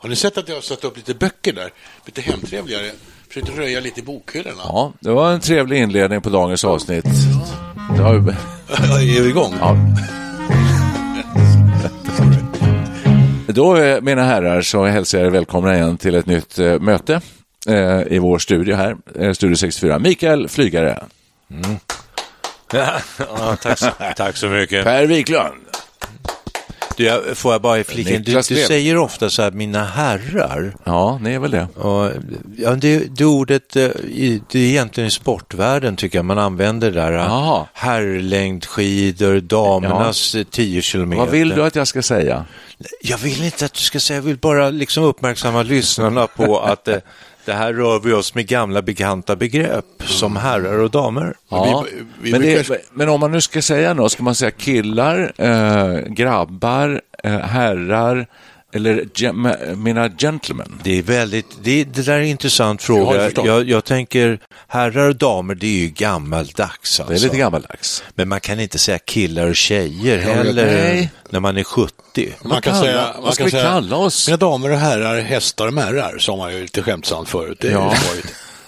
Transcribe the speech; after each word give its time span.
Har 0.00 0.08
ni 0.08 0.16
sett 0.16 0.38
att 0.38 0.48
jag 0.48 0.56
har 0.56 0.62
satt 0.62 0.84
upp 0.84 0.96
lite 0.96 1.14
böcker 1.14 1.52
där? 1.52 1.70
Lite 2.04 2.20
hemtrevligare. 2.20 2.90
Försökte 3.28 3.52
röja 3.52 3.80
lite 3.80 4.00
i 4.00 4.02
bokhyllorna. 4.02 4.62
Ja, 4.64 4.92
det 5.00 5.10
var 5.10 5.32
en 5.32 5.40
trevlig 5.40 5.78
inledning 5.82 6.20
på 6.20 6.30
dagens 6.30 6.64
avsnitt. 6.64 7.04
Det 7.96 8.02
har 8.02 8.14
ju... 8.14 8.18
är 9.18 9.22
vi 9.22 9.28
igång? 9.28 9.54
Ja. 9.60 9.76
Då, 13.52 13.76
eh, 13.76 14.00
mina 14.00 14.22
herrar, 14.24 14.62
så 14.62 14.84
hälsar 14.84 15.18
jag 15.18 15.26
er 15.26 15.30
välkomna 15.30 15.76
igen 15.76 15.96
till 15.96 16.14
ett 16.14 16.26
nytt 16.26 16.58
eh, 16.58 16.78
möte 16.78 17.20
eh, 17.66 18.02
i 18.10 18.18
vår 18.18 18.38
studio 18.38 18.76
här, 18.76 18.96
eh, 19.14 19.32
Studio 19.32 19.56
64. 19.56 19.98
Mikael 19.98 20.48
Flygare. 20.48 21.04
Ja, 22.72 23.56
tack, 23.62 23.78
så, 23.78 23.90
tack 24.16 24.36
så 24.36 24.46
mycket. 24.46 24.84
Per 24.84 25.06
Wiklund. 25.06 25.67
Du, 26.98 27.04
jag- 27.04 27.36
får 27.36 27.52
jag 27.52 27.62
bara 27.62 27.84
flika 27.84 28.10
in, 28.14 28.22
du, 28.22 28.32
du 28.32 28.42
säger 28.66 28.96
ofta 28.96 29.30
så 29.30 29.42
här, 29.42 29.50
mina 29.50 29.84
herrar. 29.84 30.74
Ja, 30.84 31.18
ni 31.22 31.32
är 31.34 31.38
väl 31.38 31.50
det. 31.50 31.68
Och, 31.74 32.10
ja, 32.56 32.70
det, 32.74 32.98
det 33.16 33.24
ordet, 33.24 33.76
eh, 33.76 33.88
det 34.50 34.58
är 34.58 34.62
egentligen 34.68 35.08
i 35.08 35.10
sportvärlden 35.10 35.96
tycker 35.96 36.18
jag 36.18 36.24
man 36.24 36.38
använder 36.38 36.90
där. 36.90 37.12
eh, 37.12 37.18
Jaha. 37.18 37.66
Herrlängdskidor, 37.72 39.40
damernas 39.40 40.34
ja. 40.34 40.44
10 40.50 40.82
kilometer. 40.82 41.20
Vad 41.20 41.30
vill 41.30 41.48
du 41.48 41.64
att 41.64 41.74
jag 41.76 41.86
ska 41.88 42.02
säga? 42.02 42.44
Jag 43.02 43.18
vill 43.18 43.44
inte 43.44 43.64
att 43.64 43.74
du 43.74 43.80
ska 43.80 44.00
säga, 44.00 44.16
jag 44.16 44.22
vill 44.22 44.36
bara 44.38 44.70
liksom 44.70 45.04
uppmärksamma 45.04 45.62
lyssnarna 45.62 46.26
på 46.26 46.60
att 46.60 46.88
eh, 46.88 46.96
det 47.48 47.54
här 47.54 47.72
rör 47.72 47.98
vi 48.00 48.12
oss 48.12 48.34
med 48.34 48.46
gamla 48.46 48.82
bekanta 48.82 49.36
begrepp 49.36 49.84
som 50.04 50.36
herrar 50.36 50.78
och 50.78 50.90
damer. 50.90 51.34
Ja, 51.48 51.84
vi- 51.90 52.02
vi 52.22 52.30
men, 52.32 52.40
brukar- 52.40 52.74
det, 52.74 52.80
men 52.92 53.08
om 53.08 53.20
man 53.20 53.32
nu 53.32 53.40
ska 53.40 53.62
säga 53.62 53.94
något, 53.94 54.12
ska 54.12 54.22
man 54.22 54.34
säga 54.34 54.50
killar, 54.50 55.32
eh, 55.36 55.98
grabbar, 56.12 57.00
eh, 57.24 57.38
herrar 57.38 58.26
eller 58.72 59.08
gem, 59.14 59.48
mina 59.76 60.08
gentlemen? 60.08 60.80
Det 60.84 60.98
är 60.98 61.02
väldigt, 61.02 61.46
det, 61.62 61.84
det 61.84 62.02
där 62.02 62.12
är 62.12 62.20
en 62.20 62.26
intressant 62.26 62.82
fråga. 62.82 63.22
Jag, 63.22 63.46
jag, 63.46 63.68
jag, 63.68 63.84
tänker 63.84 64.40
herrar 64.66 65.08
och 65.08 65.16
damer, 65.16 65.54
det 65.54 65.66
är 65.66 65.78
ju 65.78 65.88
gammaldags. 65.88 67.00
Alltså. 67.00 67.04
Det 67.04 67.12
är 67.12 67.14
lite 67.14 67.26
alltså. 67.26 67.38
gammaldags. 67.38 68.04
Men 68.14 68.28
man 68.28 68.40
kan 68.40 68.60
inte 68.60 68.78
säga 68.78 68.98
killar 68.98 69.46
och 69.46 69.56
tjejer 69.56 70.18
heller 70.18 70.66
Nej. 70.66 71.10
när 71.30 71.40
man 71.40 71.56
är 71.56 71.64
70. 71.64 71.92
Man, 72.42 72.48
man 72.48 72.62
kan 72.62 72.72
kalla, 72.72 72.84
säga, 72.84 73.10
man 73.14 73.22
vad 73.22 73.34
ska 73.34 73.40
kan 73.40 73.44
vi 73.44 73.50
säga, 73.50 73.62
kalla 73.62 73.96
oss? 73.96 74.28
Mina 74.28 74.36
damer 74.36 74.70
och 74.70 74.78
herrar, 74.78 75.20
hästar 75.20 75.66
och 75.66 75.74
märrar, 75.74 76.18
sa 76.18 76.36
man 76.36 76.54
ju 76.54 76.62
lite 76.62 76.82
skämtsamt 76.82 77.28
förut. 77.28 77.64
ja. 77.64 77.94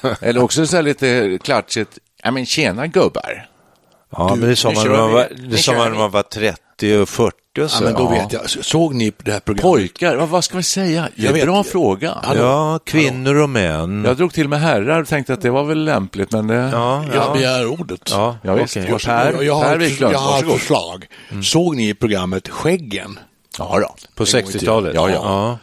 Eller 0.21 0.43
också 0.43 0.67
så 0.67 0.77
här 0.77 0.83
lite 0.83 1.39
klatschigt, 1.43 1.99
ja 2.23 2.31
men 2.31 2.47
tjena 2.47 2.87
gubbar. 2.87 3.47
Ja, 4.17 4.31
du, 4.35 4.41
men 4.41 4.49
det 4.49 4.57
sa 4.57 4.73
man 5.73 5.91
när 5.91 5.99
man 5.99 6.11
var 6.11 6.23
30 6.23 6.63
30 6.81 6.97
och 7.03 7.09
40 7.09 7.35
och 7.35 7.41
Ja, 7.59 7.69
så. 7.69 7.85
men 7.85 7.95
då 7.95 8.01
ja. 8.03 8.09
vet 8.11 8.33
jag. 8.33 8.51
Såg 8.51 8.95
ni 8.95 9.13
det 9.25 9.33
här 9.33 9.41
programmet? 9.41 9.63
Pojkar, 9.73 10.17
vad, 10.17 10.29
vad 10.29 10.45
ska 10.45 10.57
vi 10.57 10.63
säga? 10.63 11.09
Det 11.17 11.23
är 11.23 11.27
Jag 11.27 11.33
vet. 11.33 11.45
bra 11.45 11.65
fråga. 11.65 12.17
Ja, 12.37 12.79
kvinnor 12.85 13.37
och 13.37 13.51
män. 13.51 14.05
Jag 14.07 14.17
drog 14.17 14.33
till 14.33 14.49
med 14.49 14.61
herrar 14.61 15.01
och 15.03 15.09
tänkte 15.09 15.33
att 15.33 15.41
det 15.41 15.51
var 15.51 15.65
väl 15.65 15.85
lämpligt, 15.85 16.33
men 16.33 16.47
det... 16.47 16.55
Ja, 16.73 17.05
Jag 17.15 17.15
ja. 17.25 17.33
begär 17.33 17.67
ordet. 17.67 18.01
Ja, 18.11 18.37
Ja, 18.43 18.55
visst. 18.55 18.77
Och 18.77 19.01
Per, 19.03 19.33
jag, 19.33 19.45
jag 19.45 19.55
har, 19.55 19.65
per 19.65 19.77
Wiklund, 19.79 20.15
jag 20.15 20.19
har 20.19 20.39
ett 20.43 20.53
förslag. 20.53 21.07
Såg 21.43 21.77
ni 21.77 21.95
programmet 21.95 22.49
Skäggen? 22.49 23.19
Ja, 23.59 23.79
då. 23.81 23.95
På 24.15 24.25
En 24.25 24.33
gång 24.33 24.51
i 24.51 24.53
tiden. 24.53 24.61
60-talet? 24.61 24.95
Ja, 24.95 25.11
ja. 25.11 25.59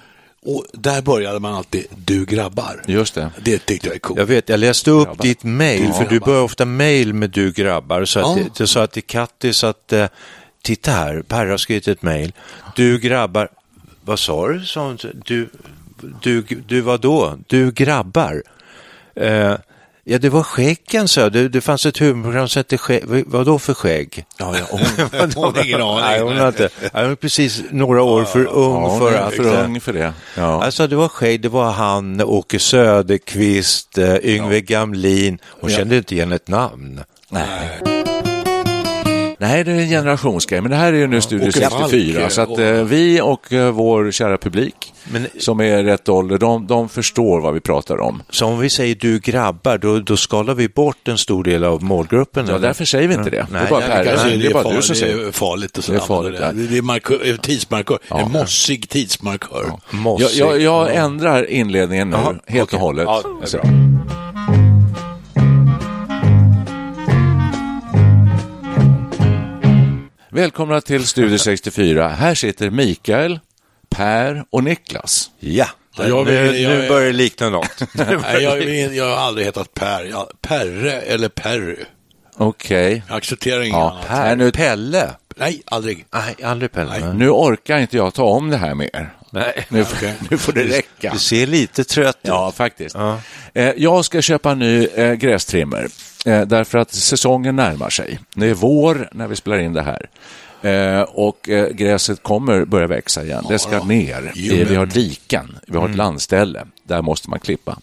Och 0.45 0.65
där 0.73 1.01
började 1.01 1.39
man 1.39 1.53
alltid 1.53 1.85
du 1.95 2.25
grabbar. 2.25 2.83
Just 2.87 3.15
det. 3.15 3.29
Det 3.41 3.65
tyckte 3.65 3.87
jag 3.87 3.95
är 3.95 3.99
coolt. 3.99 4.19
Jag 4.19 4.25
vet, 4.25 4.49
jag 4.49 4.59
läste 4.59 4.91
upp 4.91 5.07
Grabbar. 5.07 5.23
ditt 5.23 5.43
mail, 5.43 5.93
för 5.93 6.05
du 6.09 6.19
börjar 6.19 6.41
ofta 6.41 6.65
mail 6.65 7.13
med 7.13 7.29
du 7.29 7.51
grabbar. 7.51 8.05
Så 8.05 8.19
att 8.19 8.25
Ja. 8.37 8.43
det, 8.43 8.57
det 8.57 8.67
sa 8.67 8.83
att 8.83 8.91
till 8.91 9.03
Kattis 9.03 9.63
att, 9.63 9.93
eh, 9.93 10.05
titta 10.63 10.91
här, 10.91 11.21
Per 11.27 11.45
har 11.45 11.57
skrivit 11.57 11.87
ett 11.87 12.01
mail. 12.01 12.33
Du 12.75 12.99
grabbar, 12.99 13.49
vad 14.05 14.19
sa 14.19 14.47
du? 14.47 14.61
Hon? 14.75 14.97
Du, 15.25 15.49
du, 16.21 16.41
du 16.67 16.81
vad 16.81 17.01
då? 17.01 17.37
Du 17.47 17.71
grabbar. 17.71 18.43
Eh, 19.15 19.55
ja, 20.03 20.17
det 20.19 20.29
var 20.29 20.43
skäggen, 20.43 21.07
så 21.07 21.29
det, 21.29 21.49
det 21.49 21.61
fanns 21.61 21.85
ett 21.85 21.97
humorprogram 21.97 22.47
som 22.47 22.59
hette 22.59 22.77
Skägg. 22.77 23.03
Vad- 23.27 23.45
då 23.45 23.59
för 23.59 23.73
skägg? 23.73 24.25
Ja, 24.37 24.55
ja, 24.57 24.65
hon, 24.69 24.79
hon 25.35 25.55
har 25.55 25.65
ingen 25.65 25.81
aning. 25.81 26.01
Nej, 26.01 26.21
hon 26.21 26.37
har 26.37 26.47
inte. 26.47 26.69
Hon 26.93 27.01
är 27.11 27.15
precis 27.15 27.63
några 27.71 28.01
år 28.03 28.23
för 28.23 28.45
ung 28.45 28.83
Ja, 28.83 28.97
för 28.99 29.13
att... 29.13 29.33
för 29.33 29.63
ung 29.63 29.81
för 29.81 29.93
det. 29.93 30.13
Ja. 30.37 30.63
Alltså 30.63 30.87
det 30.87 30.95
var 30.95 31.07
skägg, 31.07 31.41
det 31.41 31.49
var 31.49 31.71
han, 31.71 32.21
Åke 32.21 32.59
Söderqvist, 32.59 33.97
eh, 33.97 34.15
Yngve 34.23 34.61
Gamlin. 34.61 35.39
Hon 35.45 35.69
kände 35.69 35.97
inte 35.97 36.15
igen 36.15 36.31
ett 36.31 36.47
namn. 36.47 37.03
Nej. 37.29 38.06
Nej, 39.39 39.63
det 39.63 39.71
är 39.71 39.75
en 39.75 39.89
generationsgrej, 39.89 40.61
men 40.61 40.71
det 40.71 40.77
här 40.77 40.93
är 40.93 40.97
ju 40.97 41.07
nu 41.07 41.21
Studio 41.21 41.47
Åke 41.49 41.51
64, 41.59 42.19
Falk, 42.21 42.31
så 42.31 42.41
att 42.41 42.49
och- 42.49 42.59
eh, 42.59 42.83
vi 42.83 43.21
och 43.21 43.53
eh, 43.53 43.71
vår 43.71 44.11
kära 44.11 44.37
publik, 44.37 44.93
Men- 45.11 45.27
som 45.39 45.59
är 45.61 45.83
rätt 45.83 46.09
ålder, 46.09 46.37
de, 46.37 46.67
de 46.67 46.89
förstår 46.89 47.41
vad 47.41 47.53
vi 47.53 47.59
pratar 47.59 47.99
om. 48.01 48.23
Så 48.29 48.45
om 48.45 48.59
vi 48.59 48.69
säger 48.69 48.95
du 48.95 49.19
grabbar, 49.19 49.77
då, 49.77 49.99
då 49.99 50.17
skalar 50.17 50.53
vi 50.53 50.69
bort 50.69 51.07
en 51.07 51.17
stor 51.17 51.43
del 51.43 51.63
av 51.63 51.83
målgruppen. 51.83 52.45
Ja, 52.47 52.55
eller? 52.55 52.67
därför 52.67 52.85
säger 52.85 53.07
vi 53.07 53.13
inte 53.13 53.29
det. 53.29 53.35
det 53.51 53.57
är 53.57 53.61
Nej, 53.61 53.67
bara, 53.69 53.81
jag 53.81 53.89
per, 53.91 54.03
Kanske 54.05 54.29
det 54.37 54.45
är 54.47 54.53
bara 54.53 54.75
du 54.75 54.81
som 54.81 54.93
det 54.93 54.99
säger 54.99 55.27
är 55.27 55.31
farligt 55.31 55.77
att 55.77 55.87
Det 55.87 55.95
är 55.95 55.99
farligt, 55.99 56.39
ja. 56.41 56.51
Det 56.51 56.77
är 56.77 56.81
markör, 56.81 57.29
eh, 57.29 57.35
tidsmarkör. 57.35 57.99
En 58.09 58.31
mossig 58.31 58.89
tidsmarkör. 58.89 59.65
Jag, 59.91 59.99
Mossig. 59.99 60.39
jag, 60.41 60.61
jag 60.61 60.95
ändrar 60.95 61.49
inledningen 61.49 62.09
nu, 62.09 62.15
Jaha, 62.15 62.35
helt 62.47 62.63
okej. 62.63 62.77
och 62.77 62.81
hållet. 62.81 63.05
Ja, 63.07 63.21
Välkomna 70.37 70.81
till 70.81 71.07
Studio 71.07 71.37
64. 71.37 72.07
Här 72.09 72.35
sitter 72.35 72.69
Mikael, 72.69 73.39
Per 73.89 74.43
och 74.49 74.63
Niklas. 74.63 75.29
Ja, 75.39 75.67
Ja, 75.97 76.07
jag- 76.07 76.25
nu, 76.25 76.57
jag- 76.57 76.77
nu 76.77 76.87
börjar 76.89 77.07
det 77.07 77.13
likna 77.13 77.49
något. 77.49 77.81
Nej, 77.93 78.43
jag, 78.43 78.63
jag 78.95 79.05
har 79.05 79.15
aldrig 79.27 79.45
hetat 79.45 79.73
Per. 79.73 80.03
Jag, 80.03 80.27
Perre 80.41 80.91
eller 81.01 81.29
Perry. 81.29 81.75
Okej. 82.35 83.03
Jag 83.07 83.17
accepterar 83.17 83.61
inget 83.61 83.73
Ja, 83.73 83.91
annat. 83.91 84.07
Per, 84.07 84.35
nu, 84.35 84.51
Pelle? 84.51 85.09
Nej, 85.37 85.61
aldrig. 85.65 86.05
Nej, 86.13 86.35
aldrig 86.43 86.71
Pelle. 86.71 86.99
Nej. 86.99 87.13
nu 87.13 87.29
orkar 87.29 87.77
inte 87.77 87.97
jag 87.97 88.13
ta 88.13 88.23
om 88.23 88.49
det 88.49 88.57
här 88.57 88.75
mer. 88.75 89.13
Nej. 89.31 89.65
Nu, 89.69 89.85
nu 90.29 90.37
får 90.37 90.53
det 90.53 90.63
räcka. 90.63 91.11
Du 91.13 91.19
ser 91.19 91.47
lite 91.47 91.83
trött 91.83 92.15
ut. 92.15 92.27
Ja, 92.27 92.51
faktiskt. 92.51 92.95
Eh, 93.53 93.71
jag 93.77 94.05
ska 94.05 94.21
köpa 94.21 94.51
en 94.51 94.59
ny 94.59 94.85
eh, 94.85 95.13
grästrimmer 95.13 95.87
eh, 96.25 96.41
därför 96.41 96.77
att 96.77 96.93
säsongen 96.93 97.55
närmar 97.55 97.89
sig. 97.89 98.19
Det 98.33 98.45
är 98.47 98.53
vår 98.53 99.09
när 99.11 99.27
vi 99.27 99.35
spelar 99.35 99.59
in 99.59 99.73
det 99.73 99.81
här. 99.81 100.09
Eh, 100.61 101.01
och 101.01 101.49
eh, 101.49 101.69
gräset 101.69 102.23
kommer 102.23 102.65
börja 102.65 102.87
växa 102.87 103.23
igen. 103.23 103.45
Det 103.49 103.59
ska 103.59 103.83
ner. 103.83 104.31
Eh, 104.35 104.67
vi 104.67 104.75
har 104.75 104.85
diken, 104.85 105.57
vi 105.67 105.77
har 105.77 105.89
ett 105.89 105.95
landställe. 105.95 106.67
Där 106.83 107.01
måste 107.01 107.29
man 107.29 107.39
klippa. 107.39 107.79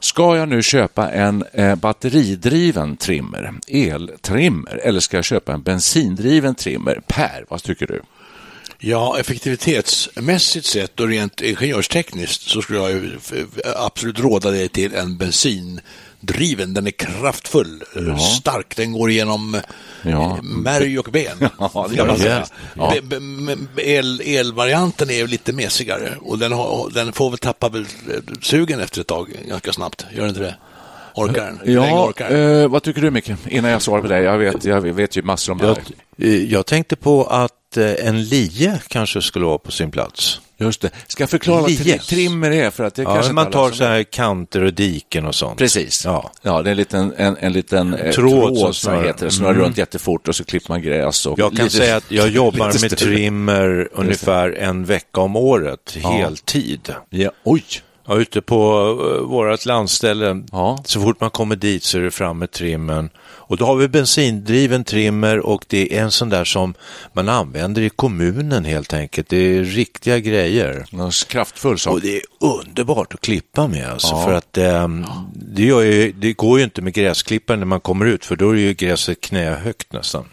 Ska 0.00 0.36
jag 0.36 0.48
nu 0.48 0.62
köpa 0.62 1.10
en 1.10 1.44
eh, 1.52 1.74
batteridriven 1.74 2.96
trimmer, 2.96 3.54
eltrimmer, 3.68 4.80
eller 4.84 5.00
ska 5.00 5.16
jag 5.16 5.24
köpa 5.24 5.52
en 5.52 5.62
bensindriven 5.62 6.54
trimmer? 6.54 7.00
Per, 7.06 7.44
vad 7.48 7.62
tycker 7.62 7.86
du? 7.86 8.02
Ja, 8.78 9.18
effektivitetsmässigt 9.20 10.66
sett 10.66 11.00
och 11.00 11.08
rent 11.08 11.40
ingenjörstekniskt 11.40 12.42
så 12.42 12.62
skulle 12.62 12.78
jag 12.78 13.10
absolut 13.76 14.20
råda 14.20 14.50
dig 14.50 14.68
till 14.68 14.94
en 14.94 15.16
bensindriven 15.16 15.80
driven, 16.26 16.74
den 16.74 16.86
är 16.86 16.90
kraftfull, 16.90 17.84
eh, 17.96 18.16
stark, 18.18 18.76
den 18.76 18.92
går 18.92 19.10
igenom 19.10 19.54
eh, 19.54 19.60
Ja. 20.02 20.38
märg 20.42 20.98
och 20.98 21.08
ben. 21.12 21.36
Ja, 21.58 21.88
det. 22.18 22.44
Ja. 22.74 22.94
El, 23.76 24.20
elvarianten 24.20 25.10
är 25.10 25.14
ju 25.14 25.26
lite 25.26 25.52
mesigare 25.52 26.12
och 26.20 26.38
den, 26.38 26.52
har, 26.52 26.90
den 26.94 27.12
får 27.12 27.30
väl 27.30 27.38
tappa 27.38 27.68
väl, 27.68 27.82
eh, 27.82 28.20
sugen 28.42 28.80
efter 28.80 29.00
ett 29.00 29.06
tag 29.06 29.28
ganska 29.48 29.72
snabbt, 29.72 30.06
gör 30.14 30.20
den 30.20 30.28
inte 30.28 30.40
det? 30.40 30.56
Orkar 31.14 31.44
den? 31.62 31.74
Ja, 31.74 32.06
orkar 32.08 32.30
den? 32.30 32.60
eh, 32.62 32.68
vad 32.68 32.82
tycker 32.82 33.00
du 33.00 33.10
Micke? 33.10 33.30
Innan 33.48 33.70
jag 33.70 33.82
svarar 33.82 34.02
på 34.02 34.08
det. 34.08 34.20
Jag 34.22 34.38
vet, 34.38 34.64
jag 34.64 34.80
vet 34.80 35.16
ju 35.16 35.22
massor 35.22 35.52
om 35.52 35.58
det 35.58 35.66
Jag, 35.66 35.74
här. 36.28 36.36
jag 36.52 36.66
tänkte 36.66 36.96
på 36.96 37.24
att 37.24 37.76
en 37.76 38.24
lie 38.24 38.80
kanske 38.88 39.22
skulle 39.22 39.44
vara 39.44 39.58
på 39.58 39.70
sin 39.72 39.90
plats. 39.90 40.40
Just 40.58 40.80
det. 40.80 40.90
Ska 41.06 41.22
jag 41.22 41.30
förklara 41.30 41.60
vad 41.60 41.70
tri- 41.70 41.98
trimmer 41.98 42.50
är? 42.50 42.70
För 42.70 42.84
att 42.84 42.94
det 42.94 43.02
Ja, 43.02 43.14
kanske 43.14 43.32
man 43.32 43.50
tar 43.50 43.70
så 43.70 43.84
här 43.84 44.02
kanter 44.02 44.62
och 44.62 44.74
diken 44.74 45.26
och 45.26 45.34
sånt. 45.34 45.58
Precis. 45.58 46.04
Ja. 46.04 46.30
Ja, 46.42 46.62
det 46.62 46.68
är 46.68 46.70
en 46.70 46.76
liten, 46.76 47.12
en, 47.16 47.36
en 47.40 47.52
liten 47.52 47.94
eh, 47.94 48.12
Tråd 48.12 48.30
tråd, 48.54 48.58
som 48.58 48.74
som 48.74 49.04
heter 49.04 49.24
det. 49.24 49.30
Snurrar 49.30 49.54
runt 49.54 49.78
jättefort 49.78 50.28
och 50.28 50.36
så 50.36 50.44
klipper 50.44 50.68
man 50.72 50.82
gräs. 50.82 51.26
Och 51.26 51.38
Jag 51.38 51.56
kan 51.56 51.64
lite- 51.64 51.76
säga 51.76 51.96
att 51.96 52.10
jag 52.10 52.28
jobbar 52.28 52.80
med 52.82 52.98
trimmer 52.98 53.88
ungefär 53.92 54.50
en 54.52 54.84
vecka 54.84 55.20
om 55.20 55.36
året, 55.36 55.96
heltid. 56.02 56.94
Ja, 57.10 57.30
oj! 57.44 57.64
Ja, 58.08 58.16
ute 58.16 58.42
på 58.42 58.88
uh, 58.90 59.20
vårt 59.28 59.64
landställe, 59.66 60.42
Ja. 60.52 60.82
så 60.84 61.00
fort 61.00 61.20
man 61.20 61.30
kommer 61.30 61.56
dit 61.56 61.84
så 61.84 61.98
är 61.98 62.02
det 62.02 62.10
fram 62.10 62.38
med 62.38 62.50
trimmen. 62.50 63.10
Och 63.48 63.56
då 63.56 63.64
har 63.66 63.76
vi 63.76 63.88
bensindriven 63.88 64.84
trimmer 64.84 65.38
och 65.46 65.64
det 65.68 65.96
är 65.98 66.02
en 66.02 66.10
sån 66.10 66.28
där 66.28 66.44
som 66.44 66.74
man 67.12 67.28
använder 67.28 67.82
i 67.82 67.88
kommunen 67.90 68.64
helt 68.64 68.92
enkelt. 68.94 69.28
Det 69.28 69.36
är 69.36 69.64
riktiga 69.64 70.18
grejer. 70.18 70.86
Någon 70.90 71.10
kraftfull 71.28 71.78
sak. 71.78 71.92
Och 71.94 72.00
det 72.00 72.16
är 72.16 72.22
underbart 72.40 73.14
att 73.14 73.20
klippa 73.20 73.68
med 73.68 73.88
alltså, 73.88 74.16
för 74.22 74.32
att 74.32 74.58
ehm, 74.58 75.04
det, 75.34 75.62
gör 75.62 75.80
ju, 75.82 76.12
det 76.12 76.32
går 76.32 76.58
ju 76.58 76.64
inte 76.64 76.82
med 76.82 76.94
gräsklipparen 76.94 77.60
när 77.60 77.66
man 77.66 77.80
kommer 77.80 78.06
ut 78.06 78.24
för 78.24 78.36
då 78.36 78.50
är 78.50 78.54
ju 78.56 78.74
gräset 78.74 79.20
knähögt 79.20 79.92
nästan. 79.92 80.24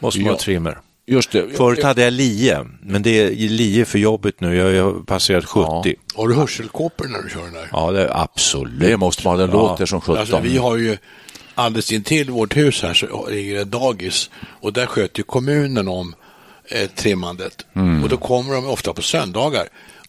Måste 0.00 0.20
man 0.20 0.26
Ja. 0.26 0.32
ha 0.32 0.38
trimmer. 0.38 0.78
Just 1.06 1.32
det. 1.32 1.56
Förut 1.56 1.82
hade 1.82 2.02
jag 2.04 2.12
lie, 2.12 2.58
men 2.82 3.02
det 3.02 3.10
är 3.10 3.30
lie 3.30 3.84
för 3.84 3.98
jobbigt 3.98 4.40
nu. 4.40 4.56
Jag 4.56 4.84
har 4.84 4.92
passerat 4.92 5.44
70. 5.44 5.66
Ja, 5.84 5.94
Har 6.14 6.28
du 6.28 6.34
hörselkåpor 6.34 7.04
när 7.08 7.22
du 7.22 7.30
kör 7.30 7.42
den 7.42 7.52
där? 7.52 7.92
det 7.92 8.02
är 8.04 8.22
absolut. 8.22 8.80
Det 8.80 8.96
måste 8.96 9.22
man 9.28 9.36
ha. 9.40 9.46
Den 9.46 9.56
Ja. 9.56 9.62
låter 9.68 9.86
som 9.86 10.00
17. 10.00 10.16
Alltså, 10.18 10.40
vi 10.40 10.56
har 10.58 10.76
ju 10.76 10.96
alldeles 11.54 11.92
intill 11.92 12.30
vårt 12.30 12.56
hus 12.56 12.82
här 12.82 12.94
så 12.94 13.28
ligger 13.30 13.56
det 13.56 13.64
dagis 13.64 14.30
och 14.60 14.72
där 14.72 14.86
sköter 14.86 15.18
ju 15.18 15.24
kommunen 15.24 15.88
om 15.88 16.14
eh, 16.68 16.88
trimmandet. 16.90 17.66
Mm. 17.76 18.02
Och 18.02 18.08
då 18.08 18.16
kommer 18.16 18.54
de 18.54 18.66
ofta 18.66 18.92
på 18.92 19.02
söndagar 19.02 19.68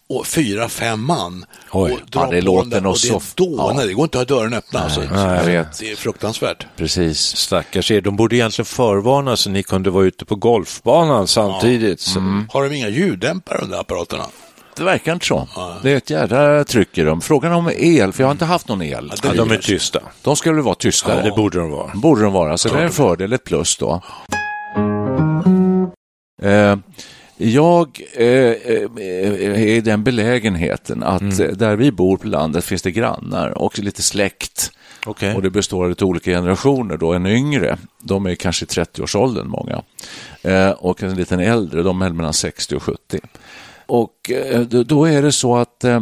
och 0.10 0.28
fyra, 0.28 0.70
fem 0.70 1.04
man. 1.06 1.46
Oj, 1.72 1.92
och 1.92 2.00
ja, 2.00 2.06
drar 2.20 2.32
det 2.34 2.40
på 2.42 2.46
låter 2.46 2.82
det 2.82 2.96
så- 2.98 3.22
dåna, 3.36 3.82
ja. 3.82 3.88
det 3.88 3.94
går 3.94 4.04
inte 4.04 4.22
att 4.22 4.30
ha 4.30 4.36
dörren 4.38 4.54
öppna. 4.54 4.80
alltså. 4.80 5.02
nej, 5.02 5.36
jag 5.38 5.44
vet. 5.46 5.80
Det 5.80 5.92
är 5.92 5.96
fruktansvärt. 5.96 6.66
Precis. 6.78 7.20
Stackars 7.38 7.92
er, 7.92 8.02
de 8.02 8.16
borde 8.16 8.36
egentligen 8.36 8.66
förvarna 8.66 9.38
så 9.38 9.50
ni 9.50 9.64
kunde 9.64 9.90
vara 9.90 10.06
ute 10.06 10.26
på 10.26 10.36
golfbanan 10.36 11.28
samtidigt. 11.28 12.00
Så- 12.02 12.20
Mm. 12.20 12.48
Har 12.54 12.64
de 12.70 12.76
inga 12.76 12.90
ljuddämpare 12.90 13.58
under 13.64 13.78
apparaterna? 13.80 14.26
Det 14.78 14.84
verkar 14.84 15.14
inte 15.14 15.26
så. 15.26 15.48
Det 15.84 15.92
är 15.92 15.98
ett 15.98 16.10
jädra 16.10 16.64
tryck 16.64 16.98
i 16.98 17.02
dem. 17.02 17.22
Frågan 17.22 17.54
om 17.54 17.72
el, 17.76 18.14
för 18.14 18.24
jag 18.24 18.28
har 18.28 18.32
inte 18.32 18.46
haft 18.46 18.68
någon 18.68 18.82
el. 18.82 19.14
Ja, 19.24 19.34
de 19.34 19.52
är 19.52 19.58
tysta. 19.58 20.00
De 20.22 20.36
ska 20.36 20.52
väl 20.52 20.64
vara 20.64 20.76
tystare? 20.76 21.18
Ja, 21.18 21.24
det 21.24 21.32
borde 21.32 21.60
de 21.60 21.72
vara. 21.72 21.92
borde 21.94 22.22
de 22.22 22.34
vara, 22.34 22.58
så 22.58 22.70
det 22.70 22.80
är 22.80 22.84
en 22.84 22.92
fördel, 22.92 23.34
ett 23.34 23.44
plus 23.44 23.78
då. 23.78 24.02
Eh, 26.42 26.76
jag 27.38 28.02
eh, 28.14 28.26
eh, 28.26 28.90
är 28.98 29.58
i 29.58 29.82
den 29.82 30.04
belägenheten 30.04 31.04
att 31.04 31.40
eh, 31.40 31.48
där 31.48 31.76
vi 31.76 31.92
bor 31.92 32.18
på 32.18 32.28
landet 32.28 32.66
finns 32.66 32.82
det 32.82 32.92
grannar 32.92 33.58
och 33.58 33.80
lite 33.80 34.04
släkt. 34.04 34.72
Okej. 35.06 35.36
Och 35.36 35.42
det 35.42 35.50
består 35.50 35.84
av 35.84 35.90
lite 35.90 36.06
olika 36.06 36.32
generationer. 36.32 36.98
Då. 36.98 37.14
En 37.14 37.26
yngre, 37.26 37.78
de 38.04 38.26
är 38.26 38.36
kanske 38.36 38.66
i 38.66 38.68
30-årsåldern 38.68 39.48
många. 39.48 39.82
Eh, 40.42 40.70
och 40.70 41.04
en 41.04 41.16
liten 41.16 41.40
äldre, 41.40 41.84
de 41.84 42.02
är 42.02 42.10
mellan 42.10 42.34
60 42.34 42.76
och 42.76 42.84
70. 42.84 43.20
Och 43.88 44.32
eh, 44.32 44.62
då- 44.62 45.06
är 45.06 45.22
det 45.22 45.32
så 45.32 45.56
att 45.58 45.84
eh, 45.84 46.02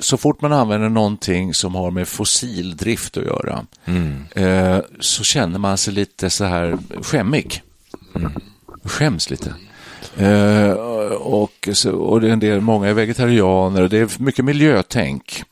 så 0.00 0.16
fort 0.16 0.40
man 0.42 0.52
använder 0.52 0.88
någonting 0.88 1.54
som 1.54 1.74
har 1.74 1.90
med 1.90 2.08
fossildrift 2.08 3.16
att 3.16 3.24
göra 3.24 3.66
eh, 4.34 4.78
så 5.00 5.24
känner 5.24 5.58
man 5.58 5.78
sig 5.78 5.94
lite 5.94 6.30
så 6.30 6.44
här 6.44 6.78
skämmig. 7.02 7.62
Skäms 8.84 9.30
lite. 9.30 9.54
Eh, 10.16 10.70
och, 11.14 11.68
så, 11.72 11.92
och 11.92 12.20
det 12.20 12.28
är 12.28 12.32
en 12.32 12.38
del, 12.40 12.60
många 12.60 12.88
är 12.88 12.94
vegetarianer 12.94 13.82
och 13.82 13.88
det 13.88 13.98
är 13.98 14.22
mycket 14.22 14.44
miljötänk. 14.44 15.42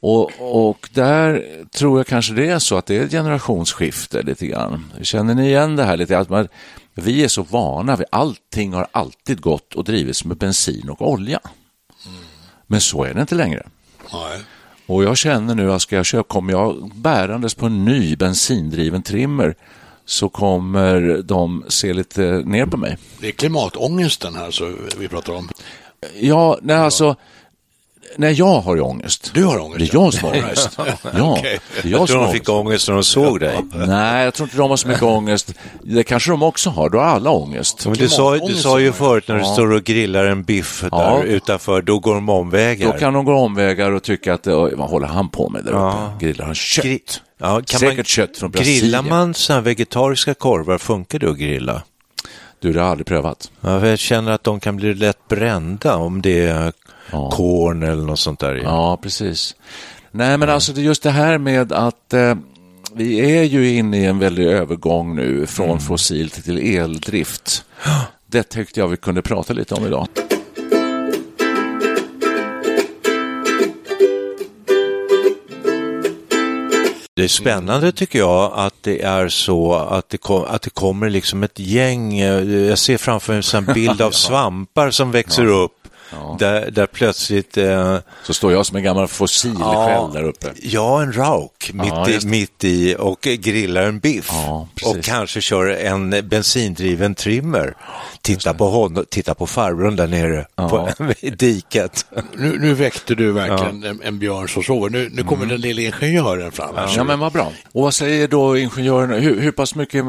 Och, 0.00 0.30
och 0.68 0.88
där 0.94 1.44
tror 1.72 1.98
jag 1.98 2.06
kanske 2.06 2.32
det 2.32 2.48
är 2.48 2.58
så 2.58 2.76
att 2.76 2.86
det 2.86 2.96
är 2.96 3.04
ett 3.04 3.10
generationsskifte 3.10 4.22
lite 4.22 4.46
grann. 4.46 4.84
Känner 5.02 5.34
ni 5.34 5.46
igen 5.46 5.76
det 5.76 5.84
här 5.84 5.96
lite? 5.96 6.18
Att 6.18 6.28
man, 6.28 6.48
vi 7.02 7.24
är 7.24 7.28
så 7.28 7.42
vana 7.42 7.96
vid 7.96 8.06
allting 8.12 8.72
har 8.72 8.86
alltid 8.92 9.40
gått 9.40 9.74
och 9.74 9.84
drivits 9.84 10.24
med 10.24 10.36
bensin 10.36 10.88
och 10.90 11.10
olja. 11.12 11.40
Men 12.66 12.80
så 12.80 13.04
är 13.04 13.14
det 13.14 13.20
inte 13.20 13.34
längre. 13.34 13.66
Nej. 14.12 14.40
Och 14.86 15.04
jag 15.04 15.16
känner 15.16 15.54
nu 15.54 15.72
att 15.72 15.82
ska 15.82 15.96
jag 15.96 16.06
köpa, 16.06 16.28
kommer 16.28 16.52
jag 16.52 16.90
bärandes 16.94 17.54
på 17.54 17.66
en 17.66 17.84
ny 17.84 18.16
bensindriven 18.16 19.02
trimmer 19.02 19.54
så 20.04 20.28
kommer 20.28 21.22
de 21.22 21.64
se 21.68 21.92
lite 21.92 22.22
ner 22.22 22.66
på 22.66 22.76
mig. 22.76 22.98
Det 23.20 23.28
är 23.28 23.32
klimatångesten 23.32 24.34
här 24.34 24.50
så 24.50 24.72
vi 24.98 25.08
pratar 25.08 25.32
om. 25.32 25.48
Ja, 26.20 26.58
nej, 26.62 26.76
alltså, 26.76 27.16
när 28.16 28.30
jag 28.38 28.60
har 28.60 28.74
ju 28.76 28.80
ångest. 28.82 29.30
Du 29.34 29.44
har 29.44 29.58
ångest, 29.58 29.78
Det 29.78 29.96
är 29.98 30.02
jag 30.02 30.14
som 30.14 30.28
har 30.28 30.36
ångest. 30.36 30.78
Ja, 31.16 31.32
Okej. 31.38 31.58
det 31.82 31.88
är 31.88 31.92
Jag 31.92 32.00
jag 32.00 32.08
tror 32.08 32.20
de 32.22 32.32
fick 32.32 32.48
ångest 32.48 32.88
när 32.88 32.94
de 32.94 33.04
såg 33.04 33.40
dig. 33.40 33.56
Nej, 33.74 34.24
jag 34.24 34.34
tror 34.34 34.46
inte 34.46 34.56
de 34.56 34.70
har 34.70 34.76
så 34.76 34.88
mycket 34.88 35.02
ångest. 35.02 35.54
Det 35.82 36.04
kanske 36.04 36.30
de 36.30 36.42
också 36.42 36.70
har. 36.70 36.90
Då 36.90 36.98
har 36.98 37.04
alla 37.04 37.30
ångest. 37.30 37.86
Men 37.86 37.94
du, 37.94 38.08
sa, 38.08 38.36
du 38.36 38.54
sa 38.54 38.80
ju 38.80 38.92
förut 38.92 39.28
när 39.28 39.34
du 39.34 39.40
Ja. 39.40 39.52
står 39.52 39.72
och 39.72 39.84
grillar 39.84 40.24
en 40.24 40.42
biff 40.42 40.80
där 40.80 40.88
Ja. 40.92 41.22
utanför, 41.22 41.82
då 41.82 41.98
går 41.98 42.14
de 42.14 42.28
omvägar. 42.28 42.92
Då 42.92 42.98
kan 42.98 43.12
de 43.12 43.24
gå 43.24 43.32
omvägar 43.34 43.90
och 43.90 44.02
tycka 44.02 44.34
att 44.34 44.46
vad 44.46 44.90
håller 44.90 45.06
han 45.06 45.28
på 45.28 45.48
med 45.48 45.64
där 45.64 45.70
uppe? 45.70 45.78
Ja. 45.80 46.16
Grillar 46.20 46.44
han 46.44 46.54
kött? 46.54 46.84
Gri- 46.84 47.20
Ja, 47.40 47.60
kan 47.66 47.80
Säkert 47.80 47.96
man, 47.96 48.04
kött 48.04 48.36
från 48.38 48.50
Brasilien. 48.50 48.80
Grillar 48.80 49.02
man 49.02 49.34
så 49.34 49.52
här 49.52 49.60
vegetariska 49.60 50.34
korvar, 50.34 50.78
funkar 50.78 51.18
det 51.18 51.30
att 51.30 51.36
grilla? 51.38 51.82
Du, 52.60 52.72
det 52.72 52.78
har 52.78 52.84
jag 52.86 52.90
aldrig 52.90 53.06
prövat. 53.06 53.50
Ja, 53.60 53.86
jag 53.86 53.98
känner 53.98 54.32
att 54.32 54.44
de 54.44 54.60
kan 54.60 54.76
bli 54.76 54.94
lätt 54.94 55.28
brända 55.28 55.96
om 55.96 56.22
det 56.22 56.46
är 56.46 56.72
Ja. 57.12 57.30
korn 57.30 57.82
eller 57.82 58.02
något 58.02 58.18
sånt 58.18 58.40
där. 58.40 58.54
Ja, 58.64 58.98
precis. 59.02 59.54
Nej, 60.10 60.38
men 60.38 60.50
alltså 60.50 60.72
det 60.72 60.80
just 60.80 61.02
det 61.02 61.10
här 61.10 61.38
med 61.38 61.72
att 61.72 62.14
eh, 62.14 62.34
vi 62.94 63.36
är 63.38 63.42
ju 63.42 63.76
inne 63.76 63.98
i 63.98 64.04
en 64.04 64.18
väldig 64.18 64.46
övergång 64.46 65.16
nu 65.16 65.46
från 65.46 65.66
Mm. 65.68 65.80
fossilt 65.80 66.44
till 66.44 66.76
eldrift. 66.76 67.64
Det 68.30 68.42
tyckte 68.42 68.80
jag 68.80 68.88
vi 68.88 68.96
kunde 68.96 69.22
prata 69.22 69.52
lite 69.52 69.74
om 69.74 69.86
idag. 69.86 70.08
Det 77.18 77.24
är 77.24 77.28
spännande 77.28 77.92
tycker 77.92 78.18
jag 78.18 78.52
att 78.56 78.74
det 78.80 79.02
är 79.02 79.28
så 79.28 79.74
att 79.74 80.08
det, 80.08 80.18
kom, 80.18 80.44
att 80.48 80.62
det 80.62 80.70
kommer 80.70 81.10
liksom 81.10 81.42
ett 81.42 81.58
gäng, 81.58 82.18
eh, 82.18 82.44
jag 82.68 82.78
ser 82.78 82.96
framför 82.98 83.32
mig 83.32 83.42
en 83.68 83.74
bild 83.74 84.02
av 84.02 84.10
svampar 84.26 84.90
som 84.90 85.10
växer 85.10 85.46
upp. 85.46 85.77
Där, 86.38 86.70
där 86.70 86.86
plötsligt, 86.86 87.56
eh, 87.56 87.96
Så 88.24 88.34
står 88.34 88.52
jag 88.52 88.66
som 88.66 88.76
en 88.76 88.82
gammal 88.82 89.08
fossilskäll 89.08 90.12
där 90.12 90.22
uppe. 90.22 90.46
ja 90.62 91.02
en 91.02 91.12
rauk 91.16 91.70
mitt, 91.74 91.88
Ja, 91.88 92.10
i, 92.10 92.26
mitt 92.26 92.64
i 92.64 92.96
och 92.98 93.20
grillar 93.20 93.82
en 93.82 93.98
biff. 93.98 94.28
Ja, 94.32 94.68
och 94.84 95.02
kanske 95.02 95.40
kör 95.40 95.66
en 95.66 96.28
bensindriven 96.28 97.14
trimmer. 97.14 97.74
Titta 98.22 98.54
på 98.54 98.68
honom, 98.70 99.04
titta 99.10 99.34
på 99.34 99.46
farbrorn 99.46 99.96
där 99.96 100.06
nere 100.06 100.46
på, 100.56 100.88
i 101.20 101.30
diket. 101.30 102.06
Nu, 102.36 102.58
nu 102.58 102.74
väckte 102.74 103.14
du 103.14 103.32
verkligen 103.32 103.84
en, 103.84 104.00
en 104.02 104.18
björn 104.18 104.48
som 104.48 104.62
sover. 104.62 104.90
Nu, 104.90 105.08
nu 105.12 105.22
kommer 105.24 105.46
den 105.46 105.60
lilla 105.60 105.82
ingenjören 105.82 106.52
fram. 106.52 106.76
här. 106.76 106.92
Ja, 106.96 107.04
men 107.04 107.18
vad 107.18 107.32
bra. 107.32 107.52
Och 107.72 107.82
vad 107.82 107.94
säger 107.94 108.28
då 108.28 108.58
ingenjörerna? 108.58 109.14
Hur, 109.16 109.40
hur 109.40 109.52
pass 109.52 109.74
mycket 109.74 110.04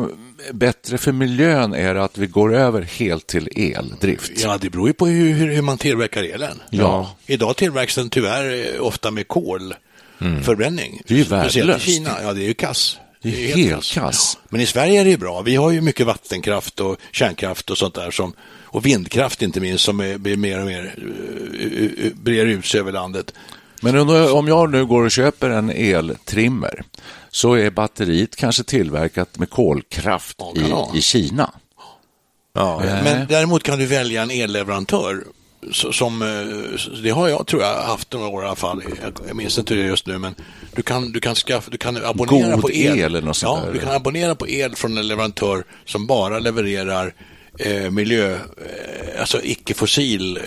bättre 0.51 0.98
för 0.98 1.12
miljön 1.12 1.74
är 1.74 1.94
det 1.94 2.03
att 2.03 2.18
vi 2.18 2.27
går 2.27 2.56
över 2.56 2.82
helt 2.82 3.27
till 3.27 3.50
eldrift? 3.75 4.32
Ja, 4.36 4.58
det 4.62 4.70
beror 4.70 4.88
ju 4.88 4.94
på 4.94 5.06
hur, 5.08 5.34
hur, 5.34 5.51
hur 5.51 5.62
man 5.62 5.77
tillverkar 5.89 6.24
elen. 6.24 6.62
Ja. 6.69 7.15
Idag 7.25 7.55
tillverkas 7.58 7.96
den 7.96 8.10
tyvärr 8.10 8.75
eh, 8.75 8.81
ofta 8.81 9.12
med 9.12 9.27
kolförbränning. 9.27 10.89
Mm. 10.91 11.03
Det 11.08 11.13
är 11.13 11.17
ju 11.17 11.24
värdelöst. 11.24 11.88
i 11.88 11.91
Kina. 11.91 12.17
Ja, 12.24 12.34
det 12.34 12.43
är 12.43 12.48
ju 12.48 12.53
kass. 12.53 12.98
Det 13.22 13.29
är 13.29 13.58
ju 13.58 13.63
helt 13.63 13.91
kass. 13.93 14.38
Men 14.50 14.62
i 14.62 14.65
Sverige 14.65 15.00
är 15.01 15.03
det 15.03 15.10
ju 15.12 15.17
bra. 15.17 15.41
Vi 15.41 15.55
har 15.55 15.72
ju 15.72 15.81
mycket 15.81 16.05
vattenkraft 16.05 16.79
och 16.79 16.98
kärnkraft 17.12 17.69
och 17.69 17.77
sånt 17.77 17.96
där 17.96 18.12
som 18.12 18.34
och 18.72 18.86
vindkraft 18.86 19.41
inte 19.41 19.60
minst 19.60 19.86
som 19.86 20.00
är, 20.00 20.17
blir 20.17 20.38
mer 20.38 20.60
och 20.60 20.65
mer 20.65 20.96
uh, 20.98 22.13
brer 22.13 22.46
ut 22.46 22.65
sig 22.65 22.79
över 22.79 22.91
landet. 22.91 23.34
Men 23.81 24.10
om- 24.10 24.48
jag 24.48 24.72
nu 24.72 24.86
går 24.86 25.03
och 25.05 25.12
köper 25.12 25.50
en 25.50 25.69
eltrimmer 25.69 26.84
så 27.29 27.53
är 27.53 27.69
batteriet 27.69 28.36
kanske 28.36 28.63
tillverkat 28.63 29.38
med 29.38 29.50
kolkraft 29.50 30.38
Ja, 30.55 30.91
i, 30.93 30.98
i 30.98 31.01
Kina. 31.01 31.53
Ja. 32.53 32.81
Nej. 32.86 33.03
Men 33.03 33.27
däremot 33.27 33.63
kan 33.63 33.79
du 33.79 33.86
välja 33.86 34.22
en 34.22 34.31
elleverantör 34.31 35.24
som, 35.71 36.21
eh, 36.21 37.01
det 37.03 37.09
har 37.09 37.27
jag 37.27 37.47
tror 37.47 37.61
jag 37.61 37.83
haft 37.83 38.13
några 38.13 38.27
år 38.27 38.43
i 38.43 38.45
alla 38.45 38.55
fall. 38.55 38.83
Jag, 39.27 39.35
minns 39.35 39.57
inte 39.57 39.73
det 39.73 39.81
just 39.81 40.07
nu, 40.07 40.17
men 40.17 40.35
du 40.75 40.81
kan, 40.81 41.11
du 41.11 41.19
kan, 41.19 41.35
skaffa, 41.35 41.71
du 41.71 41.77
kan 41.77 42.05
abonnera 42.05 42.51
God 42.51 42.61
på 42.61 42.71
el. 42.71 42.99
el 42.99 43.15
eller 43.15 43.21
något 43.21 43.37
sånt 43.37 43.59
ja, 43.59 43.65
där, 43.65 43.73
du 43.73 43.79
kan 43.79 43.95
abonnera 43.95 44.35
på 44.35 44.47
el 44.47 44.75
från 44.75 44.97
en 44.97 45.07
leverantör 45.07 45.63
som 45.85 46.07
bara 46.07 46.39
levererar 46.39 47.13
eh, 47.59 47.91
miljö, 47.91 48.33
eh, 48.33 49.19
alltså 49.19 49.39
icke-fossil 49.43 50.37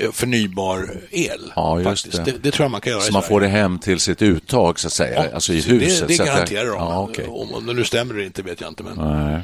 eh, 0.00 0.10
förnybar 0.12 0.90
el. 1.10 1.52
Ja, 1.56 1.76
just 1.80 1.88
faktiskt. 2.04 2.24
det. 2.24 2.32
Det, 2.32 2.38
det 2.42 2.50
tror 2.50 2.64
jag 2.64 2.70
man 2.70 2.80
kan 2.80 2.90
göra 2.92 3.00
Så 3.02 3.08
i 3.08 3.12
man 3.12 3.22
får 3.22 3.40
det 3.40 3.48
hem 3.48 3.78
till 3.78 4.00
sitt 4.00 4.22
uttag, 4.22 4.80
så 4.80 4.86
att 4.86 4.92
säga, 4.92 5.24
alltså 5.34 5.52
i 5.52 5.60
huset. 5.60 6.08
Det, 6.08 6.16
det 6.16 6.24
garanterar 6.24 6.66
de. 6.66 6.74
Ja, 6.74 7.02
okej. 7.10 7.26
om, 7.28 7.54
om 7.54 7.66
det 7.66 7.72
nu 7.72 7.84
stämmer 7.84 8.14
eller 8.14 8.24
inte 8.24 8.42
vet 8.42 8.60
jag 8.60 8.70
inte. 8.70 8.82
Men 8.82 8.96
Nej. 8.96 9.42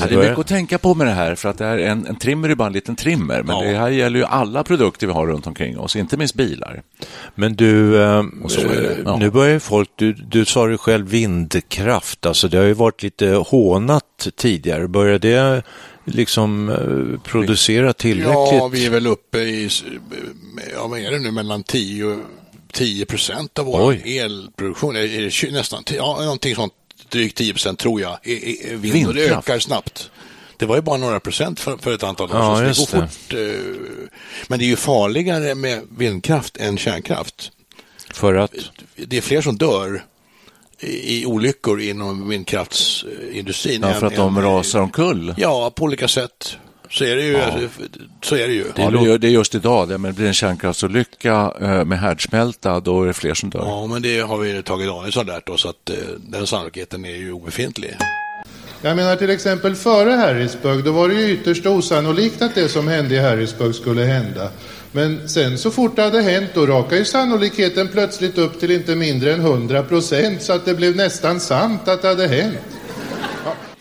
Ja, 0.00 0.06
det 0.08 0.14
är 0.14 0.18
mycket 0.18 0.38
att 0.38 0.46
tänka 0.46 0.78
på 0.78 0.94
med 0.94 1.06
det 1.06 1.12
här, 1.12 1.34
för 1.34 1.48
att 1.48 1.58
det 1.58 1.64
är 1.66 1.78
en, 1.78 2.06
en 2.06 2.16
trimmer 2.18 2.48
är 2.48 2.54
bara 2.54 2.66
en 2.66 2.72
liten 2.72 2.96
trimmer, 2.96 3.42
men 3.42 3.56
Ja. 3.56 3.62
det 3.62 3.78
här 3.78 3.88
gäller 3.88 4.18
ju 4.18 4.24
alla 4.24 4.64
produkter 4.64 5.06
vi 5.06 5.12
har 5.12 5.26
runt 5.26 5.46
omkring 5.46 5.78
oss, 5.78 5.96
inte 5.96 6.16
minst 6.16 6.34
bilar. 6.34 6.82
Men 7.34 7.54
du, 7.56 8.02
eh, 8.02 8.22
det. 8.48 8.62
eh, 8.64 8.98
Ja. 9.04 9.16
nu 9.16 9.30
börjar 9.30 9.52
ju 9.52 9.60
folk, 9.60 9.88
du, 9.96 10.12
du 10.12 10.44
sa 10.44 10.66
det 10.66 10.78
själv, 10.78 11.08
vindkraft, 11.08 12.26
alltså 12.26 12.48
det 12.48 12.56
har 12.58 12.64
ju 12.64 12.72
varit 12.72 13.02
lite 13.02 13.26
hånat 13.28 14.28
tidigare. 14.36 14.88
Börjar 14.88 15.18
det 15.18 15.62
liksom 16.10 16.68
eh, 16.68 17.20
producera 17.30 17.92
tillräckligt? 17.92 18.32
Ja, 18.34 18.68
vi 18.72 18.86
är 18.86 18.90
väl 18.90 19.06
uppe 19.06 19.38
i, 19.38 19.68
ja 20.74 20.86
vad 20.86 21.00
är 21.00 21.10
det 21.10 21.18
nu, 21.18 21.30
mellan 21.30 21.62
10 21.62 22.04
och 22.04 22.18
10 22.72 23.06
procent 23.06 23.58
av 23.58 23.66
vår 23.66 23.88
Oj. 23.90 24.18
elproduktion. 24.18 24.96
Är 24.96 25.42
det 25.46 25.52
nästan, 25.52 25.84
ja, 25.96 26.18
någonting 26.20 26.54
sånt, 26.54 26.72
drygt 27.08 27.36
10 27.36 27.52
procent 27.52 27.78
tror 27.78 28.00
jag, 28.00 28.18
är, 28.22 28.76
vind 28.76 29.06
och 29.06 29.14
det 29.14 29.20
Vindkraft. 29.20 29.48
ökar 29.48 29.58
snabbt. 29.58 30.10
Det 30.56 30.66
var 30.66 30.76
ju 30.76 30.82
bara 30.82 30.96
några 30.96 31.20
procent 31.20 31.60
för, 31.60 31.76
för 31.76 31.94
ett 31.94 32.02
antal 32.02 32.30
år 32.30 32.36
Ja, 32.36 32.56
sedan. 32.74 32.86
det 32.92 32.92
går 32.92 33.00
det. 33.00 33.08
fort. 33.08 33.32
eh, 33.32 34.08
Men 34.48 34.58
det 34.58 34.64
är 34.64 34.68
ju 34.68 34.76
farligare 34.76 35.54
med 35.54 35.82
vindkraft 35.98 36.56
än 36.56 36.78
kärnkraft. 36.78 37.50
För 38.10 38.34
att? 38.34 38.52
Det 38.96 39.16
är 39.16 39.20
fler 39.20 39.40
som 39.42 39.56
dör 39.58 40.04
i, 40.80 41.26
olyckor 41.26 41.80
inom 41.80 42.28
vindkraftsindustrin. 42.28 43.82
Ja, 43.82 43.92
för 43.92 44.06
att 44.06 44.16
de 44.16 44.40
rasar 44.40 44.80
omkull. 44.80 45.34
Ja, 45.36 45.72
på 45.76 45.84
olika 45.84 46.08
sätt. 46.08 46.56
Så 46.90 47.04
är 47.04 47.16
det 47.16 47.22
ju. 47.22 47.36
alltså, 47.36 47.68
Så 48.22 48.36
är 48.36 48.48
det 48.48 48.54
ju. 48.54 48.64
Ja, 48.76 48.90
det, 48.90 48.98
är, 48.98 49.18
det 49.18 49.26
är 49.26 49.30
just 49.30 49.54
idag, 49.54 49.88
det 49.88 49.98
men 49.98 50.14
blir 50.14 50.26
en 50.26 50.34
kärnkraftsolycka 50.34 51.52
eh, 51.60 51.84
med 51.84 52.00
härdsmälta, 52.00 52.80
då 52.80 53.02
är 53.02 53.06
det 53.06 53.12
fler 53.12 53.34
som 53.34 53.50
dör. 53.50 53.62
Ja, 53.66 53.86
men 53.86 54.02
det 54.02 54.20
har 54.20 54.38
vi 54.38 54.62
Tage 54.62 54.86
Danielsson 54.86 55.26
lärt 55.26 55.48
oss 55.48 55.66
att 55.66 55.90
eh, 55.90 55.96
den 56.18 56.46
sannolikheten 56.46 57.04
är 57.04 57.16
ju 57.16 57.32
obefintlig. 57.32 57.96
Jag 58.82 58.96
menar 58.96 59.16
till 59.16 59.30
exempel 59.30 59.74
före 59.74 60.10
Harrisburg, 60.10 60.84
då 60.84 60.92
var 60.92 61.08
det 61.08 61.14
ju 61.14 61.30
ytterst 61.32 61.66
osannolikt 61.66 62.42
att 62.42 62.54
det 62.54 62.68
som 62.68 62.88
hände 62.88 63.14
i 63.14 63.18
Harrisburg 63.18 63.74
skulle 63.74 64.02
hända. 64.02 64.50
Men 64.92 65.28
sen 65.28 65.58
så 65.58 65.70
fort 65.70 65.96
det 65.96 66.02
hade 66.02 66.22
hänt, 66.22 66.50
då 66.54 66.66
rakade 66.66 66.96
ju 66.96 67.04
sannolikheten 67.04 67.88
plötsligt 67.88 68.38
upp 68.38 68.60
till 68.60 68.70
inte 68.70 68.94
mindre 68.94 69.32
än 69.32 69.40
100 69.40 69.82
procent, 69.82 70.42
så 70.42 70.52
att 70.52 70.64
det 70.64 70.74
blev 70.74 70.96
nästan 70.96 71.40
sant 71.40 71.88
att 71.88 72.02
det 72.02 72.08
hade 72.08 72.28
hänt. 72.28 72.56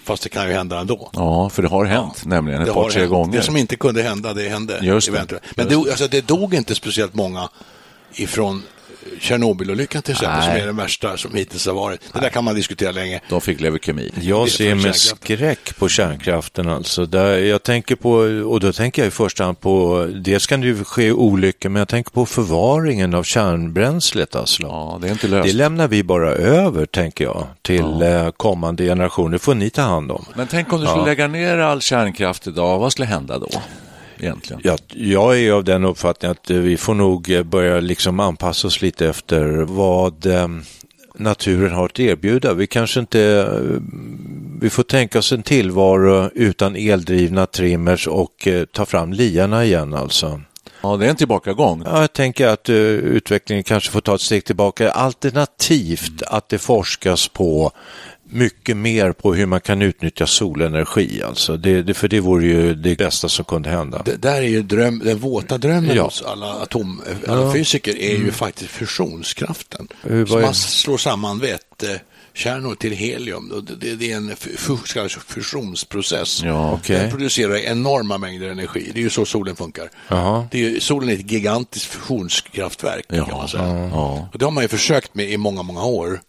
Fast 0.03 0.23
det 0.23 0.29
kan 0.29 0.47
ju 0.47 0.53
hända 0.53 0.79
ändå. 0.79 1.09
Ja, 1.13 1.49
för 1.49 1.61
det 1.61 1.67
har 1.67 1.85
hänt 1.85 2.25
nämligen 2.25 2.61
ett 2.61 2.73
par, 2.73 2.89
tre 2.89 2.99
hänt. 2.99 3.11
gånger. 3.11 3.37
Det 3.37 3.43
som 3.43 3.57
inte 3.57 3.75
kunde 3.75 4.01
hända, 4.01 4.33
det 4.33 4.49
hände. 4.49 4.79
Just 4.81 5.07
det. 5.11 5.17
eventuellt. 5.17 5.43
Men 5.55 5.67
det, 5.67 5.75
alltså, 5.75 6.07
det 6.07 6.27
dog 6.27 6.53
inte 6.53 6.75
speciellt 6.75 7.13
många 7.13 7.49
ifrån 8.13 8.63
Tjernobylolyckan 9.19 10.01
till 10.01 10.11
exempel, 10.11 10.37
Nej. 10.37 10.47
som 10.47 10.61
är 10.61 10.65
den 10.65 10.75
värsta 10.75 11.17
som 11.17 11.35
hittills 11.35 11.65
har 11.65 11.73
varit. 11.73 12.01
Det 12.13 12.19
där 12.19 12.29
kan 12.29 12.43
man 12.43 12.55
diskutera 12.55 12.91
länge. 12.91 13.21
De 13.29 13.41
fick 13.41 13.61
leukemi. 13.61 14.11
Jag 14.21 14.49
ser 14.49 14.75
med 14.75 14.95
skräck 14.95 15.77
på 15.77 15.89
kärnkraften 15.89 16.69
alltså. 16.69 17.05
Där 17.05 17.37
jag 17.37 17.63
tänker 17.63 17.95
på, 17.95 18.11
och 18.51 18.59
då 18.59 18.73
tänker 18.73 19.01
jag 19.01 19.07
i 19.07 19.11
första 19.11 19.43
hand 19.43 19.59
på, 19.59 20.05
dels 20.15 20.47
kan 20.47 20.61
det 20.61 20.67
ju 20.67 20.83
ske 20.83 21.11
olyckor, 21.11 21.69
men 21.69 21.79
jag 21.79 21.87
tänker 21.87 22.11
på 22.11 22.25
förvaringen 22.25 23.13
av 23.13 23.23
kärnbränslet 23.23 24.35
alltså. 24.35 24.63
Ja, 24.63 24.99
det 25.01 25.07
är 25.07 25.11
inte 25.11 25.27
löst. 25.27 25.47
Det 25.47 25.53
lämnar 25.53 25.87
vi 25.87 26.03
bara 26.03 26.31
över, 26.31 26.85
tänker 26.85 27.23
jag, 27.23 27.47
till 27.61 28.01
eh, 28.01 28.29
kommande 28.31 28.83
generationer. 28.83 29.31
Det 29.31 29.39
får 29.39 29.55
ni 29.55 29.69
ta 29.69 29.81
hand 29.81 30.11
om. 30.11 30.25
Men 30.35 30.47
tänk 30.47 30.73
om 30.73 30.81
du 30.81 30.87
skulle 30.87 31.05
lägga 31.05 31.27
ner 31.27 31.57
all 31.57 31.81
kärnkraft 31.81 32.47
idag, 32.47 32.79
vad 32.79 32.91
skulle 32.91 33.07
hända 33.07 33.39
då? 33.39 33.49
Egentligen. 34.19 34.61
Ja, 34.63 34.77
jag 34.93 35.39
är 35.39 35.51
av 35.51 35.63
den 35.63 35.85
uppfattningen 35.85 36.31
att 36.31 36.49
eh, 36.49 36.57
vi 36.57 36.77
får 36.77 36.93
nog 36.93 37.31
eh, 37.31 37.43
börja 37.43 37.79
liksom 37.79 38.19
anpassa 38.19 38.67
oss 38.67 38.81
lite 38.81 39.07
efter 39.07 39.45
vad 39.57 40.25
eh, 40.25 40.47
naturen 41.15 41.71
har 41.71 41.85
att 41.85 41.99
erbjuda. 41.99 42.53
Vi 42.53 42.67
kanske 42.67 42.99
inte, 42.99 43.21
eh, 43.21 43.81
vi 44.61 44.69
får 44.69 44.83
tänka 44.83 45.19
oss 45.19 45.31
en 45.31 45.43
tillvaro 45.43 46.29
utan 46.33 46.75
eldrivna 46.75 47.45
trimmers 47.45 48.07
och 48.07 48.47
ta 48.73 48.85
fram 48.85 49.13
liarna 49.13 49.65
igen 49.65 49.93
alltså. 49.93 50.41
Ja, 50.81 50.97
det 50.97 51.05
är 51.05 51.09
en 51.09 51.15
tillbakagång. 51.15 51.83
Ja, 51.85 52.01
jag 52.01 52.13
tänker 52.13 52.47
att 52.47 52.69
eh, 52.69 52.75
utvecklingen 52.75 53.63
kanske 53.63 53.91
får 53.91 54.01
ta 54.01 54.15
ett 54.15 54.21
steg 54.21 54.45
tillbaka. 54.45 54.91
Alternativt 54.91 56.21
att 56.27 56.49
det 56.49 56.57
forskas 56.57 57.27
på 57.27 57.71
mycket 58.29 58.77
mer 58.77 59.11
på 59.11 59.33
hur 59.33 59.45
man 59.45 59.61
kan 59.61 59.81
utnyttja 59.81 60.27
solenergi. 60.27 61.21
Alltså. 61.23 61.57
Det, 61.57 61.81
det, 61.83 61.93
för 61.93 62.07
det 62.07 62.19
vore 62.19 62.45
ju 62.45 62.75
det 62.75 62.97
bästa 62.97 63.29
som 63.29 63.45
kunde 63.45 63.69
hända. 63.69 64.01
Det 64.05 64.15
där 64.21 64.35
är 64.41 64.47
ju 64.47 64.61
dröm, 64.63 65.01
den 65.05 65.17
våta 65.17 65.57
drömmen 65.57 65.95
Ja. 65.95 66.03
hos 66.03 66.21
alla, 66.21 66.45
atom, 66.53 67.01
alla 67.27 67.53
fysiker 67.53 67.97
är 67.99 68.15
ju 68.17 68.31
faktiskt 68.31 68.71
fusionskraften. 68.71 69.87
Eh, 70.09 70.25
Så 70.25 70.37
är- 70.37 70.41
man 70.41 70.53
slår 70.53 70.97
samman 70.97 71.39
vätekärnor 71.39 72.75
till 72.75 72.91
helium. 72.91 73.65
Det, 73.99 74.11
är 74.11 74.17
en 74.17 74.35
fusionsprocess. 75.27 76.43
Ja, 76.43 76.71
okej. 76.73 76.99
Den 76.99 77.09
producerar 77.11 77.55
enorma 77.55 78.17
mängder 78.17 78.49
energi. 78.49 78.91
Det 78.93 78.99
är 78.99 79.03
ju 79.03 79.09
så 79.09 79.25
solen 79.25 79.55
funkar. 79.55 79.89
Det 80.51 80.65
är, 80.65 80.79
solen 80.79 81.09
är 81.09 81.13
ett 81.13 81.31
gigantiskt 81.31 81.85
fusionskraftverk 81.85 83.07
kan 83.07 83.27
man 83.37 83.47
säga. 83.47 83.89
Ja. 83.91 84.29
Och 84.33 84.39
det 84.39 84.45
har 84.45 84.51
man 84.51 84.63
ju 84.63 84.67
försökt 84.67 85.15
med 85.15 85.29
i 85.31 85.37
många, 85.37 85.63
många 85.63 85.83
år. 85.83 86.19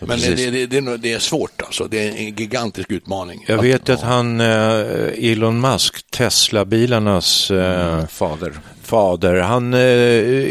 Men 0.00 0.20
det, 0.20 0.50
det, 0.50 0.66
det, 0.66 0.96
det 0.96 1.12
är 1.12 1.18
svårt 1.18 1.62
alltså. 1.62 1.84
Det 1.84 2.08
är 2.08 2.12
en 2.16 2.34
gigantisk 2.34 2.90
utmaning. 2.90 3.44
Jag 3.48 3.62
vet 3.62 3.88
att 3.88 4.00
han, 4.00 4.40
eh, 4.40 5.30
Elon 5.30 5.60
Musk, 5.60 6.10
Tesla-bilarnas 6.10 7.50
eh, 7.50 8.06
Fader. 8.06 8.52
fader, 8.82 9.34
han 9.40 9.74
eh, 9.74 9.80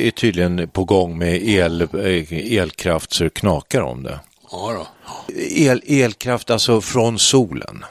är 0.07 0.11
tydligen 0.11 0.69
på 0.69 0.83
gång 0.83 1.17
med 1.17 1.43
el, 1.49 1.87
elkraft 2.31 3.13
så 3.13 3.23
det 3.23 3.29
knakar 3.29 3.81
om 3.81 4.03
det. 4.03 4.19
Ja, 4.51 4.73
då. 4.73 4.87
El, 5.55 5.81
elkraft 5.87 6.49
alltså 6.49 6.81
från 6.81 7.19
solen. 7.19 7.85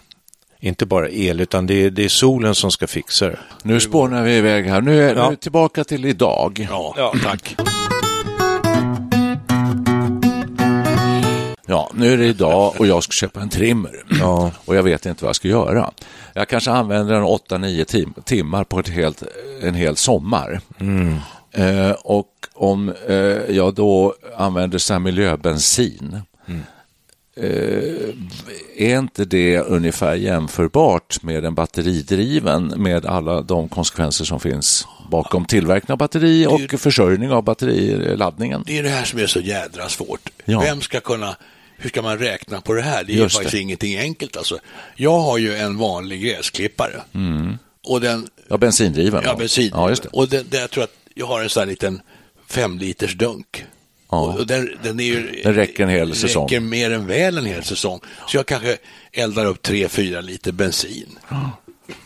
Inte 0.61 0.87
bara 0.87 1.09
el, 1.11 1.41
utan 1.41 1.67
det 1.67 1.75
är, 1.85 1.91
det 1.91 2.05
är 2.05 2.09
solen 2.09 2.55
som 2.55 2.71
ska 2.71 2.87
fixa 2.87 3.27
det. 3.29 3.39
Nu 3.63 3.81
spånar 3.81 4.23
vi 4.25 4.37
iväg 4.37 4.67
här. 4.67 4.81
Nu 4.81 5.03
är 5.03 5.15
Ja. 5.17 5.31
nu 5.31 5.37
tillbaka 5.37 5.85
till 5.85 6.05
idag. 6.05 6.69
Ja, 6.71 7.15
tack. 7.25 7.57
Ja, 11.67 11.91
nu 11.95 12.13
är 12.13 12.17
det 12.17 12.27
idag 12.27 12.75
och 12.79 12.87
jag 12.87 13.03
ska 13.03 13.13
köpa 13.13 13.41
en 13.41 13.49
trimmer. 13.49 14.05
Ja. 14.21 14.53
Och 14.65 14.77
jag 14.77 14.83
vet 14.83 15.07
inte 15.07 15.25
vad 15.25 15.29
jag 15.29 15.37
ska 15.37 15.49
göra. 15.49 15.91
Jag 16.35 16.49
kanske 16.49 16.71
använder 16.71 17.15
den 17.15 17.25
8-9 17.25 17.85
tim 17.85 18.15
timmar 18.25 18.65
på 18.65 18.81
ett 18.81 18.89
helt, 18.89 19.23
en 19.63 19.75
hel 19.75 19.97
sommar. 19.97 20.61
Eh, 21.53 21.91
och 21.91 22.29
om 22.55 22.93
eh, 23.09 23.17
jag 23.57 23.75
då 23.75 24.15
använder 24.37 24.79
så 24.79 24.93
här 24.93 25.01
miljöbensin, 25.01 26.21
eh, 27.37 27.49
är 28.77 28.99
inte 28.99 29.25
det 29.25 29.59
ungefär 29.59 30.15
jämförbart 30.15 31.23
med 31.23 31.45
en 31.45 31.55
batteridriven 31.55 32.67
med 32.77 33.07
alla 33.07 33.43
de 33.43 33.69
konsekvenser 33.69 34.25
som 34.25 34.41
finns 34.41 34.87
bakom 35.11 35.45
tillverkning 35.45 35.93
av 35.93 35.99
batteri 35.99 36.47
och 36.47 36.81
försörjning 36.81 37.31
av 37.31 37.43
batteriladdningen? 37.43 38.63
Det 38.67 38.79
är 38.79 38.83
det 38.83 38.89
här 38.89 39.05
som 39.05 39.19
är 39.19 39.27
så 39.27 39.41
jädra 39.41 39.89
svårt. 39.89 40.31
Ja. 40.45 40.61
Vem 40.61 40.81
ska 40.81 41.01
kunna, 41.01 41.37
hur 41.77 41.89
ska 41.91 42.03
man 42.03 42.19
räkna 42.19 42.61
på 42.61 42.73
det 42.75 42.83
här? 42.83 43.05
Det 43.05 43.13
är 43.13 43.17
Just 43.17 43.35
ju 43.35 43.39
faktiskt 43.39 43.53
det. 43.53 43.61
ingenting 43.61 43.99
enkelt 43.99 44.37
alltså. 44.37 44.59
Jag 44.97 45.19
har 45.21 45.39
ju 45.39 45.55
en 45.57 45.79
vanlig 45.79 46.23
gräsklippare. 46.23 47.01
Och 47.85 48.01
den, 48.01 48.29
Ja, 48.49 48.57
bensindriven. 48.59 49.23
ja 49.25 49.35
bensin. 49.37 49.71
Ja, 49.75 49.89
just 49.91 50.03
det. 50.03 50.09
Och 50.13 50.29
den, 50.29 50.47
den, 50.51 50.61
jag 50.61 50.71
tror 50.71 50.85
att 50.85 50.95
jag 51.15 51.27
har 51.27 51.43
en 51.43 51.49
sån 51.51 51.61
här 51.61 51.67
liten 51.67 52.01
fem 52.49 52.79
liters 52.79 53.15
dunk. 53.15 53.65
Ja. 54.11 54.21
Och, 54.39 54.47
den, 54.47 54.71
den, 54.83 55.01
är 55.01 55.05
ju, 55.05 55.41
Den 55.45 55.55
räcker 55.55 55.83
en 55.83 55.89
hel 55.89 56.15
säsong. 56.15 56.45
räcker 56.45 56.61
mer 56.61 56.91
än 56.91 57.07
väl 57.07 57.39
en 57.39 57.47
hel 57.47 57.65
säsong. 57.65 58.01
Så 58.29 58.37
jag 58.37 58.47
kanske 58.47 58.77
eldar 59.13 59.45
upp 59.47 59.63
tre, 59.63 59.89
fyra 59.89 60.21
liter 60.21 60.53
bensin. 60.53 61.19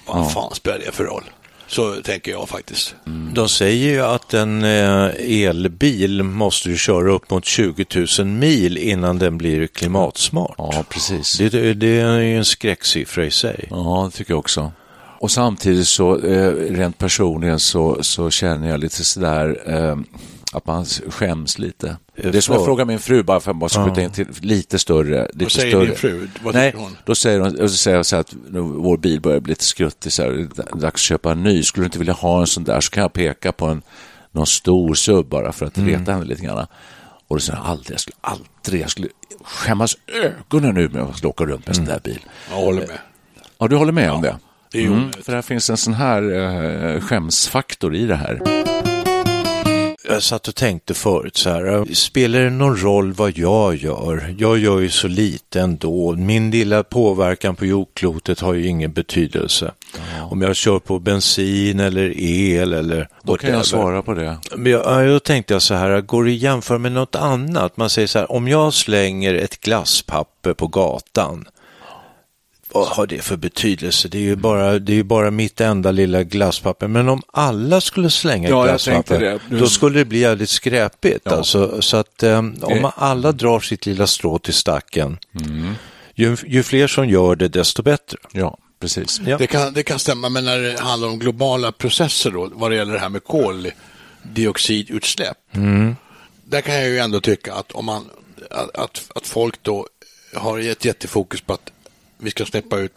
Vad 0.06 0.32
fan 0.32 0.54
spelar 0.54 0.78
det 0.78 0.92
för 0.92 1.04
roll? 1.04 1.24
Så 1.70 1.94
tänker 2.02 2.30
jag 2.30 2.48
faktiskt. 2.48 2.94
De 3.34 3.48
säger 3.48 3.90
ju 3.92 4.00
att 4.00 4.34
en 4.34 4.64
eh, 4.64 5.10
elbil 5.46 6.22
måste 6.22 6.68
ju 6.68 6.76
köra 6.76 7.12
upp 7.12 7.30
mot 7.30 7.44
20 7.44 7.86
000 8.18 8.26
mil 8.26 8.78
innan 8.78 9.18
den 9.18 9.38
blir 9.38 9.66
klimatsmart. 9.66 10.54
Ja, 10.58 10.84
precis. 10.88 11.38
Det, 11.38 11.48
det, 11.48 11.74
det 11.74 12.00
är 12.00 12.18
ju 12.18 12.38
en 12.38 12.44
skräcksiffra 12.44 13.24
i 13.24 13.30
sig. 13.30 13.68
Ja, 13.70 14.08
det 14.10 14.16
tycker 14.16 14.32
jag 14.32 14.38
också. 14.38 14.72
Och 15.20 15.30
samtidigt 15.30 15.88
så, 15.88 16.18
eh, 16.18 16.52
rent 16.52 16.98
personligen 16.98 17.60
så, 17.60 18.02
så 18.02 18.30
känner 18.30 18.68
jag 18.68 18.80
lite 18.80 19.04
sådär, 19.04 19.62
eh, 19.66 19.96
Att 20.52 20.66
man 20.66 20.84
skäms 20.84 21.58
lite. 21.58 21.96
Det 22.22 22.38
är 22.38 22.40
som 22.40 22.54
jag 22.54 22.64
frågar 22.64 22.84
min 22.84 22.98
fru, 22.98 23.22
bara 23.22 23.40
för 23.40 23.50
att 23.50 23.56
bara 23.56 23.84
skjuta 23.86 24.02
in 24.02 24.10
till 24.10 24.26
lite 24.40 24.78
större. 24.78 25.22
Lite 25.32 25.44
Vad 25.44 25.52
säger 25.52 25.70
större. 25.70 25.84
din 25.86 25.94
fru? 25.96 26.28
Vad 26.42 26.54
Nej, 26.54 26.72
hon? 26.76 26.96
då 27.04 27.14
säger 27.14 27.40
hon, 27.40 27.60
och 27.60 27.70
så 27.70 27.76
säger 27.76 27.96
jag 27.96 28.06
så 28.06 28.16
här 28.16 28.20
att 28.20 28.34
nu, 28.50 28.60
vår 28.60 28.96
bil 28.96 29.20
börjar 29.20 29.40
bli 29.40 29.50
lite 29.52 29.64
skruttig, 29.64 30.12
så 30.12 30.22
här, 30.22 30.30
det 30.30 30.62
är 30.62 30.76
dags 30.80 30.94
att 30.94 30.98
köpa 30.98 31.32
en 31.32 31.42
ny. 31.42 31.62
Skulle 31.62 31.82
du 31.82 31.86
inte 31.86 31.98
vilja 31.98 32.12
ha 32.14 32.40
en 32.40 32.46
sån 32.46 32.64
där 32.64 32.80
så 32.80 32.90
kan 32.90 33.02
jag 33.02 33.12
peka 33.12 33.52
på 33.52 33.66
en, 33.66 33.82
någon 34.32 34.46
stor 34.46 34.94
sub 34.94 35.26
bara 35.28 35.52
för 35.52 35.66
att 35.66 35.76
Mm. 35.76 35.90
reta 36.00 36.12
henne 36.12 36.24
lite 36.24 36.42
grann. 36.42 36.66
Och 37.28 37.36
då 37.36 37.40
säger 37.40 37.58
jag 37.58 37.66
aldrig, 37.66 37.92
jag 37.94 38.00
skulle 38.00 38.16
aldrig, 38.20 38.82
jag 38.82 38.90
skulle 38.90 39.08
skämmas 39.44 39.96
ögonen 40.24 40.74
nu 40.74 40.88
med 40.88 41.02
att 41.02 41.24
åka 41.24 41.44
runt 41.44 41.60
med 41.60 41.68
en 41.68 41.74
sån 41.74 41.84
där 41.84 42.00
bil. 42.04 42.20
Jag 42.50 42.56
håller 42.56 42.86
med. 42.86 42.98
Ja, 43.58 43.68
du 43.68 43.76
håller 43.76 43.92
med 43.92 44.12
om 44.12 44.22
det? 44.22 44.36
Det 44.72 44.82
är 44.84 44.86
Mm, 44.86 45.12
för 45.24 45.32
här 45.32 45.42
finns 45.42 45.70
en 45.70 45.76
sån 45.76 45.94
här 45.94 46.22
eh, 46.94 47.00
skämsfaktor 47.00 47.94
i 47.94 48.06
det 48.06 48.16
här. 48.16 48.40
Jag 50.12 50.22
satt 50.22 50.48
och 50.48 50.54
tänkte 50.54 50.94
förut 50.94 51.36
så 51.36 51.50
här, 51.50 51.94
spelar 51.94 52.40
det 52.40 52.50
någon 52.50 52.76
roll 52.76 53.12
vad 53.12 53.38
jag 53.38 53.76
gör? 53.76 54.34
Jag 54.38 54.58
gör 54.58 54.80
ju 54.80 54.90
så 54.90 55.08
lite 55.08 55.60
ändå. 55.60 56.12
Min 56.12 56.50
lilla 56.50 56.82
påverkan 56.82 57.56
på 57.56 57.66
jordklotet 57.66 58.40
har 58.40 58.54
ju 58.54 58.66
ingen 58.66 58.92
betydelse. 58.92 59.72
Om 60.30 60.42
jag 60.42 60.56
kör 60.56 60.78
på 60.78 60.98
bensin 60.98 61.80
eller 61.80 62.18
el 62.18 62.72
eller 62.72 63.08
Då 63.22 63.36
kan 63.36 63.50
jag 63.50 63.66
svara 63.66 64.02
på 64.02 64.14
det. 64.14 64.38
Men 64.56 64.72
jag, 64.72 64.82
ja, 64.84 65.12
då 65.12 65.20
tänkte 65.20 65.52
jag 65.52 65.62
så 65.62 65.74
här, 65.74 66.00
går 66.00 66.24
det 66.24 66.30
att 66.30 66.36
jämföra 66.36 66.78
med 66.78 66.92
något 66.92 67.16
annat? 67.16 67.76
Man 67.76 67.90
säger 67.90 68.08
så 68.08 68.18
här, 68.18 68.32
om 68.32 68.48
jag 68.48 68.74
slänger 68.74 69.34
ett 69.34 69.60
glasspapper 69.60 70.54
på 70.54 70.66
gatan, 70.66 71.44
vad 72.72 72.88
har 72.88 73.06
det 73.06 73.18
för 73.22 73.36
betydelse? 73.36 74.08
Det 74.08 74.18
är 74.18 74.22
ju 74.22 74.36
bara, 74.36 74.78
det 74.78 74.98
är 74.98 75.02
bara 75.02 75.30
mitt 75.30 75.60
enda 75.60 75.90
lilla 75.90 76.22
glasspapper. 76.22 76.88
Men 76.88 77.08
om 77.08 77.22
alla 77.32 77.80
skulle 77.80 78.10
slänga 78.10 78.48
Ja, 78.48 78.64
glasspapper, 78.64 79.40
då 79.50 79.66
skulle 79.66 79.98
det 79.98 80.04
bli 80.04 80.18
jävligt 80.18 80.50
skräpigt. 80.50 81.20
Ja. 81.24 81.36
Alltså, 81.36 81.82
så 81.82 81.96
att 81.96 82.22
eh, 82.22 82.38
om 82.38 82.54
Eh. 82.84 82.90
alla 82.96 83.32
drar 83.32 83.60
sitt 83.60 83.86
lilla 83.86 84.06
strå 84.06 84.38
till 84.38 84.54
stacken, 84.54 85.18
Mm. 85.34 85.74
ju, 86.14 86.36
ju 86.46 86.62
fler 86.62 86.86
som 86.86 87.08
gör 87.08 87.36
det, 87.36 87.48
desto 87.48 87.82
bättre. 87.82 88.18
Ja, 88.32 88.58
precis. 88.80 89.20
Ja. 89.26 89.38
Det, 89.38 89.46
kan, 89.46 89.72
det 89.72 89.82
kan 89.82 89.98
stämma, 89.98 90.28
men 90.28 90.44
när 90.44 90.58
det 90.58 90.80
handlar 90.80 91.08
om 91.08 91.18
globala 91.18 91.72
processer 91.72 92.30
då, 92.30 92.50
vad 92.52 92.70
det 92.70 92.74
gäller 92.76 92.92
det 92.92 92.98
här 92.98 93.08
med 93.08 93.24
koldioxidutsläpp, 93.24 95.36
där 96.44 96.60
kan 96.60 96.74
jag 96.74 96.88
ju 96.88 96.98
ändå 96.98 97.20
tycka 97.20 97.54
att 97.54 97.72
om 97.72 97.84
man, 97.84 98.04
att, 98.50 98.76
att, 98.78 99.02
att 99.14 99.26
folk 99.26 99.62
då 99.62 99.86
har 100.34 100.58
ett 100.58 100.84
jättefokus 100.84 101.40
på 101.40 101.52
att 101.52 101.70
vi 102.22 102.30
ska 102.30 102.44
släppa 102.46 102.78
ut 102.78 102.92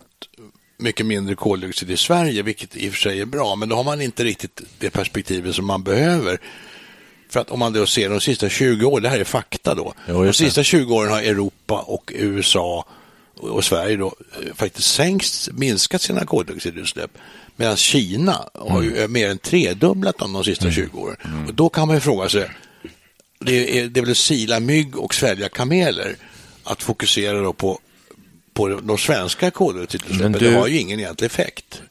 mycket 0.77 1.05
mindre 1.05 1.35
koldioxid 1.35 1.91
i 1.91 1.97
Sverige, 1.97 2.41
vilket 2.43 2.75
i 2.77 2.89
och 2.89 2.93
för 2.93 2.99
sig 2.99 3.21
är 3.21 3.25
bra, 3.25 3.55
men 3.55 3.69
då 3.69 3.75
har 3.75 3.83
man 3.83 4.01
inte 4.01 4.23
riktigt 4.23 4.61
det 4.79 4.89
perspektivet 4.89 5.55
som 5.55 5.65
man 5.65 5.83
behöver. 5.83 6.37
För 7.29 7.39
att 7.39 7.51
om 7.51 7.59
man 7.59 7.73
då 7.73 7.85
ser 7.85 8.09
de 8.09 8.21
sista 8.21 8.49
20 8.49 8.85
åren, 8.85 9.03
det 9.03 9.09
här 9.09 9.19
är 9.19 9.23
fakta 9.23 9.75
då, 9.75 9.93
Jo, 10.07 10.23
de 10.23 10.33
sista 10.33 10.63
20 10.63 10.95
åren 10.95 11.11
har 11.11 11.21
Europa 11.21 11.79
och 11.81 12.11
USA 12.15 12.85
och 13.37 13.65
Sverige 13.65 13.97
då 13.97 14.05
eh, 14.41 14.53
faktiskt 14.55 14.93
sänkt, 14.93 15.49
minskat 15.51 16.01
sina 16.01 16.25
koldioxidutsläpp. 16.25 17.11
Medan 17.55 17.77
Kina 17.77 18.49
har 18.53 18.81
ju 18.81 18.97
Mm. 18.97 19.11
mer 19.11 19.29
än 19.29 19.37
tredubblat 19.37 20.17
dem 20.17 20.33
de 20.33 20.43
sista 20.43 20.71
20 20.71 20.99
åren. 20.99 21.17
Och 21.47 21.53
då 21.53 21.69
kan 21.69 21.87
man 21.87 21.97
ju 21.97 22.01
fråga 22.01 22.29
sig, 22.29 22.49
det 23.39 23.79
är, 23.79 23.87
det 23.87 23.99
är 23.99 24.05
väl 24.05 24.15
sila 24.15 24.59
mygg 24.59 24.97
och 24.97 25.13
svälja 25.15 25.49
kameler 25.49 26.15
att 26.63 26.83
fokusera 26.83 27.41
då 27.41 27.53
på, 27.53 27.79
på 28.53 28.67
de 28.67 28.97
svenska 28.97 29.51
koldioxidutsläppen. 29.51 30.31
Men 30.31 30.39
du- 30.41 30.51
Det 30.51 30.57
har 30.59 30.67
ju 30.67 30.77
ingen 30.79 30.99
egentlig 30.99 31.25
effekt. 31.25 31.81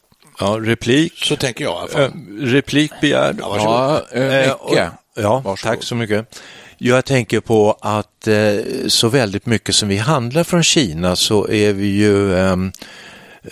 Ja, 0.40 0.59
replik. 0.62 1.12
Så 1.25 1.37
tänker 1.37 1.64
jag 1.64 1.73
i 1.73 1.76
alla 1.78 1.88
fall. 1.88 2.02
Eh, 2.02 2.45
replik 2.47 2.92
begärd. 3.00 3.37
Ja, 3.40 3.49
varsågod. 3.49 4.02
Ja, 4.12 4.19
eh, 4.19 4.47
Eh, 4.49 4.52
och-. 4.52 4.75
Ja, 5.14 5.38
Varsågod. 5.45 5.59
tack 5.59 5.83
så 5.83 5.95
mycket. 5.95 6.38
Jag 6.78 7.04
tänker 7.04 7.40
på 7.40 7.76
att 7.81 8.28
eh, 8.28 8.37
så 8.88 9.09
väldigt 9.09 9.47
mycket 9.47 9.75
som 9.75 9.88
vi 9.88 9.97
handlar 9.97 10.45
från 10.45 10.62
Kina 10.62 11.16
så 11.16 11.49
är 11.49 11.73
vi 11.73 11.87
ju 11.87 12.37
ehm, 12.38 12.73
eh, 13.42 13.50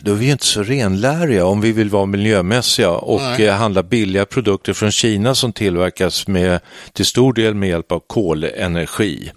då 0.00 0.10
är 0.12 0.16
vi 0.16 0.30
inte 0.30 0.44
så 0.46 0.62
renläriga 0.62 1.44
om 1.46 1.60
vi 1.60 1.72
vill 1.72 1.88
vara 1.90 2.06
miljömässiga 2.06 2.90
och 2.90 3.20
Nej. 3.20 3.46
eh, 3.46 3.54
handla 3.54 3.82
billiga 3.82 4.24
produkter 4.24 4.72
från 4.72 4.90
Kina 4.92 5.34
som 5.34 5.52
tillverkas 5.52 6.26
med, 6.28 6.60
till 6.92 7.06
stor 7.06 7.32
del 7.32 7.54
med 7.54 7.68
hjälp 7.68 7.92
av 7.92 8.02
kolenergi. 8.06 9.30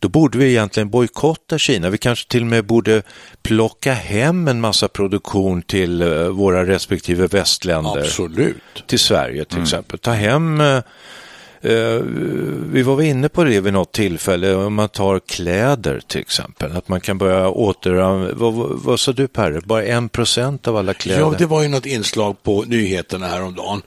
Då 0.00 0.08
borde 0.08 0.38
vi 0.38 0.48
egentligen 0.48 0.90
bojkotta 0.90 1.58
Kina. 1.58 1.90
Vi 1.90 1.98
kanske 1.98 2.28
till 2.28 2.40
och 2.40 2.46
med 2.46 2.64
borde 2.64 3.02
plocka 3.42 3.92
hem 3.92 4.48
en 4.48 4.60
massa 4.60 4.88
produktion 4.88 5.62
till 5.62 6.02
eh, 6.02 6.28
våra 6.28 6.66
respektive 6.66 7.26
västländer 7.26 8.00
Absolut. 8.00 8.56
till 8.86 8.98
Sverige 8.98 9.44
till 9.44 9.62
exempel. 9.62 9.98
Ta 9.98 10.10
hem, 10.10 10.60
eh, 10.60 10.80
vi 12.72 12.82
var 12.82 13.02
inne 13.02 13.28
på 13.28 13.44
det 13.44 13.60
vid 13.60 13.72
något 13.72 13.92
tillfälle, 13.92 14.54
om 14.54 14.74
man 14.74 14.88
tar 14.88 15.18
kläder 15.18 16.00
till 16.06 16.20
exempel, 16.20 16.76
att 16.76 16.88
man 16.88 17.00
kan 17.00 17.18
börja 17.18 17.48
återanvända, 17.48 18.34
vad, 18.34 18.54
vad, 18.54 18.70
vad 18.70 19.00
sa 19.00 19.12
du 19.12 19.28
Per, 19.28 19.60
bara 19.64 19.84
en 19.84 20.08
procent 20.08 20.68
av 20.68 20.76
alla 20.76 20.94
kläder? 20.94 21.20
Ja, 21.20 21.34
det 21.38 21.46
var 21.46 21.62
ju 21.62 21.68
något 21.68 21.86
inslag 21.86 22.42
på 22.42 22.62
nyheterna 22.62 23.26
häromdagen. 23.26 23.82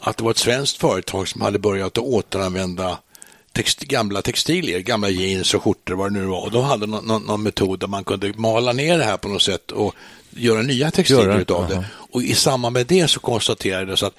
Att 0.00 0.16
det 0.16 0.24
var 0.24 0.30
ett 0.30 0.36
svenskt 0.38 0.76
företag 0.76 1.28
som 1.28 1.40
hade 1.40 1.58
börjat 1.58 1.98
att 1.98 2.04
återanvända 2.04 2.98
text, 3.56 3.80
gamla 3.80 4.22
textilier, 4.22 4.80
gamla 4.80 5.08
jeans 5.08 5.54
och 5.54 5.62
skjortor, 5.62 5.94
vad 5.94 6.12
det 6.12 6.18
nu 6.20 6.26
var. 6.26 6.42
Och 6.42 6.50
de 6.50 6.64
hade 6.64 6.86
någon, 6.86 7.04
någon, 7.04 7.22
någon 7.22 7.42
metod 7.42 7.80
där 7.80 7.86
man 7.86 8.04
kunde 8.04 8.32
mala 8.36 8.72
ner 8.72 8.98
det 8.98 9.04
här 9.04 9.16
på 9.16 9.28
något 9.28 9.42
sätt 9.42 9.70
och 9.72 9.94
göra 10.30 10.62
nya 10.62 10.90
textilier 10.90 11.24
Göra, 11.24 11.40
utav 11.40 11.68
det. 11.68 11.84
Och 11.94 12.22
i 12.22 12.34
samband 12.34 12.72
med 12.72 12.86
det 12.86 13.08
så 13.08 13.20
konstaterades 13.20 14.02
att 14.02 14.14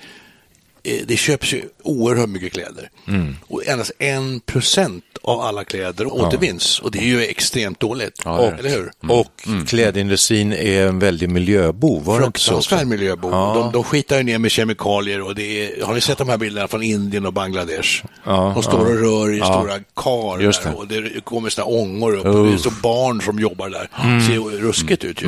det 1.07 1.17
köps 1.17 1.53
ju 1.53 1.61
oerhört 1.83 2.29
mycket 2.29 2.53
kläder. 2.53 2.89
Mm. 3.07 3.35
Och 3.47 3.67
endast 3.67 3.91
en 3.99 4.39
procent 4.39 5.03
av 5.21 5.39
alla 5.41 5.63
kläder 5.63 6.13
återvinns. 6.13 6.79
Och 6.79 6.91
det 6.91 6.99
är 6.99 7.03
ju 7.05 7.23
extremt 7.25 7.79
dåligt. 7.79 8.21
Ja, 8.25 8.37
det 8.37 8.43
är 8.47 8.53
eller 8.53 8.69
hur? 8.69 8.91
Och 9.11 9.47
klädindustrin 9.67 10.53
är 10.53 10.87
en 10.87 10.99
väldig 10.99 11.29
miljöbov, 11.29 12.03
var 12.05 12.19
det? 12.19 12.23
Fruktansvärd 12.25 12.87
miljöbov. 12.87 13.31
Ja. 13.31 13.53
De, 13.63 13.71
de 13.71 13.83
skitar 13.83 14.17
ju 14.17 14.23
ner 14.23 14.37
med 14.37 14.51
kemikalier 14.51 15.21
och 15.21 15.35
det 15.35 15.43
är, 15.81 15.85
har 15.85 15.93
ni 15.93 16.01
sett 16.01 16.17
de 16.17 16.29
här 16.29 16.37
bilderna 16.37 16.67
från 16.67 16.83
Indien 16.83 17.25
och 17.25 17.33
Bangladesh? 17.33 18.03
Ja, 18.23 18.51
de 18.53 18.63
står 18.63 18.79
och 18.79 18.99
rör 18.99 19.33
i 19.33 19.37
Ja. 19.37 19.45
stora 19.45 19.79
kar 19.95 20.39
Just 20.39 20.63
där 20.63 20.69
det. 20.71 20.75
och 20.77 20.87
det 20.87 21.25
kommer 21.25 21.49
såna 21.49 21.65
ångor 21.67 22.17
upp 22.17 22.25
och 22.25 22.45
det 22.45 22.53
är 22.53 22.57
så 22.57 22.71
barn 22.83 23.21
som 23.21 23.39
jobbar 23.39 23.69
där. 23.69 23.89
Mm. 24.03 24.19
Det 24.19 24.25
ser 24.25 24.33
ju 24.33 24.41
ruskigt 24.41 25.03
ut 25.03 25.21
ju. 25.21 25.27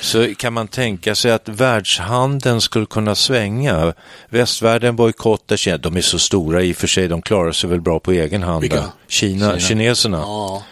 Så 0.00 0.34
kan 0.34 0.52
man 0.52 0.68
tänka 0.68 1.14
sig 1.14 1.30
att 1.32 1.48
världshandeln 1.48 2.60
skulle 2.60 2.86
kunna 2.86 3.14
svänga. 3.14 3.92
Västvärlden 4.28 4.96
bojkottar 4.96 5.56
Kina. 5.56 5.76
De 5.76 5.96
är 5.96 6.00
så 6.00 6.18
stora 6.18 6.62
i 6.62 6.72
och 6.72 6.76
för 6.76 6.86
sig, 6.86 7.08
de 7.08 7.22
klarar 7.22 7.52
sig 7.52 7.70
väl 7.70 7.80
bra 7.80 8.00
på 8.00 8.12
egen 8.12 8.42
hand. 8.42 8.70
Där. 8.70 8.82
Kina, 9.08 9.58
kineserna. 9.58 10.18
Ja. 10.18 10.62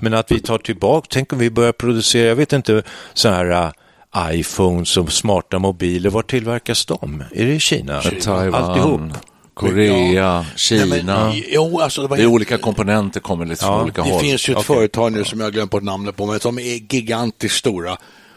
Men 0.00 0.14
att 0.14 0.30
vi 0.32 0.40
tar 0.40 0.58
tillbaka, 0.58 1.06
tänk 1.10 1.32
om 1.32 1.38
vi 1.38 1.50
börjar 1.50 1.72
producera, 1.72 2.28
jag 2.28 2.36
vet 2.36 2.52
inte, 2.52 2.82
så 3.14 3.28
här 3.28 3.50
uh, 3.50 3.70
iPhones 4.40 4.96
och 4.96 5.12
smarta 5.12 5.58
mobiler, 5.58 6.10
var 6.10 6.22
tillverkas 6.22 6.86
de? 6.86 7.24
Är 7.34 7.44
det 7.46 7.52
i 7.54 7.60
Kina? 7.60 8.02
Taiwan, 8.02 8.54
Alltihop. 8.64 9.00
Korea, 9.54 10.12
Ja, 10.12 10.44
Kina. 10.56 10.86
men, 11.26 11.42
jo, 11.48 11.80
alltså 11.80 12.06
det, 12.06 12.16
det 12.16 12.22
är 12.22 12.26
olika 12.26 12.58
komponenter, 12.58 13.20
kommer 13.20 13.44
lite 13.46 13.64
från 13.64 13.72
Ja, 13.74 13.82
olika 13.82 14.02
Det 14.02 14.10
håll. 14.10 14.20
finns 14.20 14.48
ju 14.48 14.52
ett 14.52 14.58
Okej. 14.58 14.76
företag 14.76 15.12
nu 15.12 15.24
som 15.24 15.40
jag 15.40 15.46
har 15.46 15.50
glömt 15.52 15.70
bort 15.70 15.82
namnet 15.82 16.16
på, 16.16 16.26
men 16.26 16.40
som 16.40 16.58
är 16.58 16.94
gigantiskt 16.94 17.58
stora. 17.58 17.96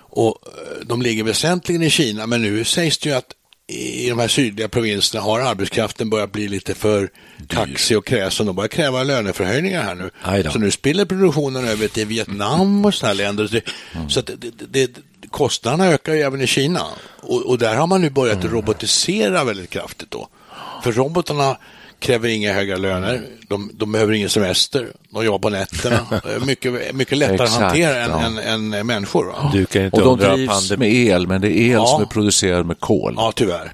Och 0.09 0.37
eh, 0.45 0.85
de 0.85 1.01
ligger 1.01 1.23
väsentligen 1.23 1.83
i 1.83 1.89
Kina, 1.89 2.27
men 2.27 2.41
nu 2.41 2.63
sägs 2.63 2.97
det 2.97 3.09
ju 3.09 3.15
att 3.15 3.33
i 3.69 4.09
de 4.09 4.19
här 4.19 4.27
sydliga 4.27 4.69
provinserna 4.69 5.23
har 5.23 5.39
arbetskraften 5.39 6.09
börjat 6.09 6.31
bli 6.31 6.47
lite 6.47 6.75
för 6.75 7.09
kaxig 7.47 7.97
och 7.97 8.05
kräsen. 8.05 8.45
De 8.45 8.55
börjar 8.55 8.67
kräva 8.67 9.03
löneförhöjningar 9.03 9.83
här 9.83 9.95
nu. 9.95 10.09
Så 10.51 10.59
nu 10.59 10.71
spiller 10.71 11.05
produktionen 11.05 11.67
över 11.67 11.87
till 11.87 12.07
Vietnam 12.07 12.85
och 12.85 12.93
sådana 12.93 13.13
här 13.13 13.17
länder. 13.23 13.61
Mm. 13.95 14.09
så 14.09 14.19
att 14.19 14.25
det, 14.37 14.51
det, 14.69 14.91
kostnaderna 15.31 15.85
ökar 15.87 16.13
ju 16.13 16.21
även 16.21 16.41
i 16.41 16.47
Kina. 16.47 16.85
Och, 17.21 17.45
och 17.45 17.57
där 17.57 17.75
har 17.75 17.87
man 17.87 18.01
nu 18.01 18.09
börjat 18.09 18.37
Mm. 18.43 18.53
robotisera 18.53 19.43
väldigt 19.43 19.69
kraftigt 19.69 20.11
då. 20.11 20.27
För 20.83 20.91
robotarna 20.91 21.57
kräver 21.99 22.29
inga 22.29 22.53
höga 22.53 22.77
löner, 22.77 23.21
de, 23.47 23.71
de 23.73 23.91
behöver 23.91 24.13
ingen 24.13 24.29
semester, 24.29 24.87
de 25.09 25.25
jobbar 25.25 25.39
på 25.39 25.49
nätterna. 25.49 25.95
Är 26.23 26.39
mycket, 26.45 26.95
mycket 26.95 27.17
lättare 27.17 27.35
Exakt, 27.35 27.53
att 27.55 27.61
hantera 27.61 28.03
än, 28.03 28.09
ja. 28.11 28.21
än, 28.51 28.73
än 28.73 28.87
människor. 28.87 29.25
Va? 29.25 29.49
Du 29.53 29.65
kan 29.65 29.85
inte 29.85 30.01
Och 30.01 30.17
de 30.17 30.35
drivs 30.35 30.49
pandemi- 30.71 30.77
med 30.77 30.91
el, 30.93 31.27
men 31.27 31.41
det 31.41 31.47
är 31.51 31.61
el 31.61 31.71
Ja. 31.71 31.85
som 31.85 32.01
är 32.01 32.05
producerad 32.05 32.65
med 32.65 32.79
kol. 32.79 33.13
Ja, 33.17 33.31
tyvärr. 33.35 33.73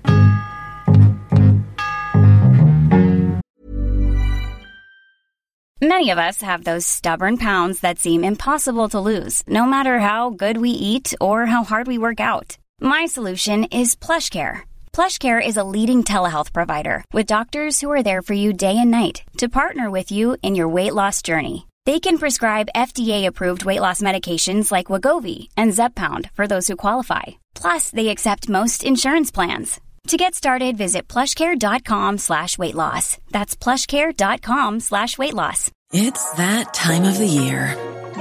Many 5.81 6.09
of 6.11 6.17
us 6.17 6.41
have 6.41 6.63
those 6.63 6.85
stubborn 6.87 7.37
pounds 7.37 7.81
that 7.81 7.99
seem 7.99 8.23
impossible 8.23 8.87
to 8.89 8.99
lose, 9.01 9.43
no 9.47 9.65
matter 9.65 9.99
how 9.99 10.29
good 10.29 10.57
we 10.57 10.69
eat 10.69 11.13
or 11.19 11.45
how 11.45 11.63
hard 11.63 11.87
we 11.87 11.97
work 11.97 12.19
out. 12.21 12.57
My 12.79 13.05
solution 13.05 13.65
is 13.65 13.95
PlushCare. 13.95 14.61
PlushCare 14.93 15.45
is 15.45 15.57
a 15.57 15.63
leading 15.63 16.03
telehealth 16.03 16.53
provider 16.53 17.03
with 17.11 17.25
doctors 17.25 17.81
who 17.81 17.89
are 17.91 18.03
there 18.03 18.21
for 18.21 18.33
you 18.33 18.53
day 18.53 18.77
and 18.77 18.91
night 18.91 19.23
to 19.39 19.49
partner 19.49 19.89
with 19.89 20.11
you 20.11 20.37
in 20.43 20.53
your 20.53 20.69
weight 20.69 20.93
loss 20.93 21.23
journey. 21.23 21.67
They 21.85 21.99
can 21.99 22.19
prescribe 22.19 22.75
FDA-approved 22.75 23.65
weight 23.65 23.81
loss 23.81 24.01
medications 24.01 24.71
like 24.71 24.87
Wagovi 24.87 25.49
and 25.57 25.73
Zepbound 25.73 26.29
for 26.35 26.45
those 26.45 26.67
who 26.67 26.75
qualify. 26.75 27.23
Plus, 27.55 27.89
they 27.89 28.09
accept 28.09 28.47
most 28.47 28.83
insurance 28.83 29.31
plans. 29.31 29.81
To 30.09 30.17
get 30.17 30.35
started, 30.35 30.77
visit 30.77 31.07
plushcare.com 31.07 32.19
slash 32.19 32.57
weight 32.59 32.75
loss. 32.75 33.17
That's 33.31 33.55
plushcare.com 33.55 34.79
slash 34.79 35.17
weight 35.17 35.33
loss. 35.33 35.71
It's 35.91 36.29
that 36.33 36.73
time 36.73 37.05
of 37.05 37.17
the 37.17 37.27
year. 37.27 37.75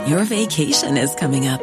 Your 0.06 0.24
vacation 0.24 0.96
is 0.96 1.14
coming 1.14 1.46
up. 1.48 1.62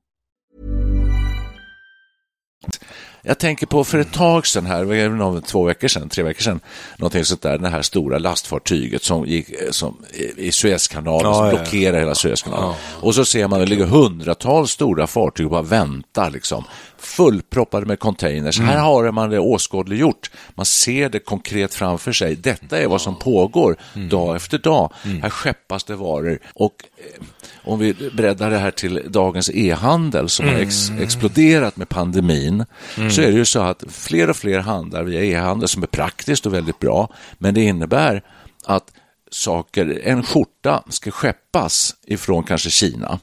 Jag 3.23 3.39
tänker 3.39 3.65
på 3.65 3.83
för 3.83 3.97
ett 3.97 4.13
tag 4.13 4.47
sedan 4.47 4.65
här, 4.65 5.41
två 5.41 5.63
veckor 5.63 5.87
sedan, 5.87 6.09
tre 6.09 6.23
veckor 6.23 6.41
sedan, 6.41 6.59
någonting 6.97 7.25
sånt 7.25 7.41
där, 7.41 7.57
det 7.57 7.69
här 7.69 7.81
stora 7.81 8.17
lastfartyget 8.17 9.03
som 9.03 9.25
gick 9.25 9.47
som, 9.71 9.97
i 10.37 10.51
Suezkanalen, 10.51 11.25
Ja, 11.25 11.33
som 11.33 11.45
ja, 11.45 11.51
blockerar 11.51 11.99
hela 11.99 12.15
Suezkanalen. 12.15 12.75
Och 13.01 13.15
så 13.15 13.25
ser 13.25 13.47
man 13.47 13.59
det 13.59 13.65
ligger 13.65 13.85
hundratals 13.85 14.71
stora 14.71 15.07
fartyg 15.07 15.45
och 15.45 15.51
bara 15.51 15.61
väntar 15.61 16.31
liksom, 16.31 16.63
fullproppade 16.97 17.85
med 17.85 17.99
containers. 17.99 18.59
Här 18.59 18.77
har 18.77 19.11
man 19.11 19.29
det 19.29 19.39
åskådliggjort. 19.39 20.31
Man 20.55 20.65
ser 20.65 21.09
det 21.09 21.19
konkret 21.19 21.73
framför 21.73 22.11
sig. 22.11 22.35
Detta 22.35 22.77
är 22.77 22.87
vad 22.87 23.01
som 23.01 23.19
pågår 23.19 23.75
dag 24.09 24.35
efter 24.35 24.57
dag. 24.57 24.93
Här 25.21 25.29
skeppas 25.29 25.83
det 25.83 25.95
varor 25.95 26.39
och 26.53 26.73
eh, 26.97 27.23
om 27.63 27.79
vi 27.79 27.93
breddar 27.93 28.49
det 28.49 28.57
här 28.57 28.71
till 28.71 29.01
dagens 29.07 29.49
e-handel 29.53 30.29
som 30.29 30.47
har 30.47 30.55
ex 30.55 30.91
exploderat 30.99 31.77
med 31.77 31.89
pandemin, 31.89 32.65
så 33.11 33.21
är 33.21 33.31
det 33.31 33.37
ju 33.37 33.45
så 33.45 33.59
att 33.59 33.83
fler 33.89 34.29
och 34.29 34.35
fler 34.35 34.59
handlar 34.59 35.03
via 35.03 35.23
e-handel 35.23 35.67
som 35.67 35.83
är 35.83 35.87
praktiskt 35.87 36.45
och 36.45 36.53
väldigt 36.53 36.79
bra, 36.79 37.13
men 37.37 37.53
det 37.53 37.61
innebär 37.61 38.23
att 38.65 38.91
saker, 39.31 40.01
en 40.03 40.23
skjorta 40.23 40.83
ska 40.89 41.11
skeppas 41.11 41.95
ifrån 42.07 42.43
kanske 42.43 42.69
Kina 42.69 43.19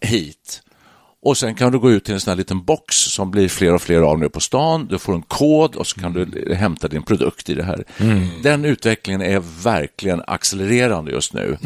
hit. 0.00 0.60
Och 1.22 1.36
sen 1.36 1.54
kan 1.54 1.72
du 1.72 1.78
gå 1.78 1.90
ut 1.90 2.04
till 2.04 2.14
en 2.14 2.20
sån 2.20 2.30
här 2.30 2.36
liten 2.36 2.64
box 2.64 2.96
som 2.96 3.30
blir 3.30 3.48
fler 3.48 3.74
och 3.74 3.82
fler 3.82 4.00
av 4.00 4.18
nu 4.18 4.28
på 4.28 4.40
stan. 4.40 4.86
Du 4.86 4.98
får 4.98 5.14
en 5.14 5.22
kod 5.22 5.76
och 5.76 5.86
så 5.86 6.00
kan 6.00 6.12
du 6.12 6.54
hämta 6.54 6.88
din 6.88 7.02
produkt 7.02 7.50
i 7.50 7.54
det 7.54 7.64
här. 7.64 7.84
Den 8.42 8.64
utvecklingen 8.64 9.22
är 9.22 9.42
verkligen 9.62 10.22
accelererande 10.26 11.12
just 11.12 11.32
nu. 11.32 11.56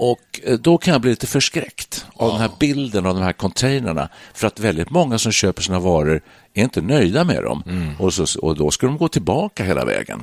Och 0.00 0.40
eh, 0.44 0.58
då 0.58 0.78
kan 0.78 0.92
jag 0.92 1.00
bli 1.00 1.10
lite 1.10 1.26
förskräckt 1.26 2.06
av 2.14 2.30
den 2.32 2.40
här 2.40 2.50
bilden 2.60 3.06
av 3.06 3.14
de 3.14 3.22
här 3.22 3.32
containrarna. 3.32 4.08
För 4.34 4.46
att 4.46 4.60
väldigt 4.60 4.90
många 4.90 5.18
som 5.18 5.32
köper 5.32 5.62
sina 5.62 5.78
varor 5.78 6.20
är 6.54 6.62
inte 6.62 6.80
nöjda 6.80 7.24
med 7.24 7.42
dem. 7.42 7.62
Och, 7.98 8.14
så, 8.14 8.40
och 8.40 8.56
då 8.56 8.70
ska 8.70 8.86
de 8.86 8.98
gå 8.98 9.08
tillbaka 9.08 9.64
hela 9.64 9.84
vägen. 9.84 10.22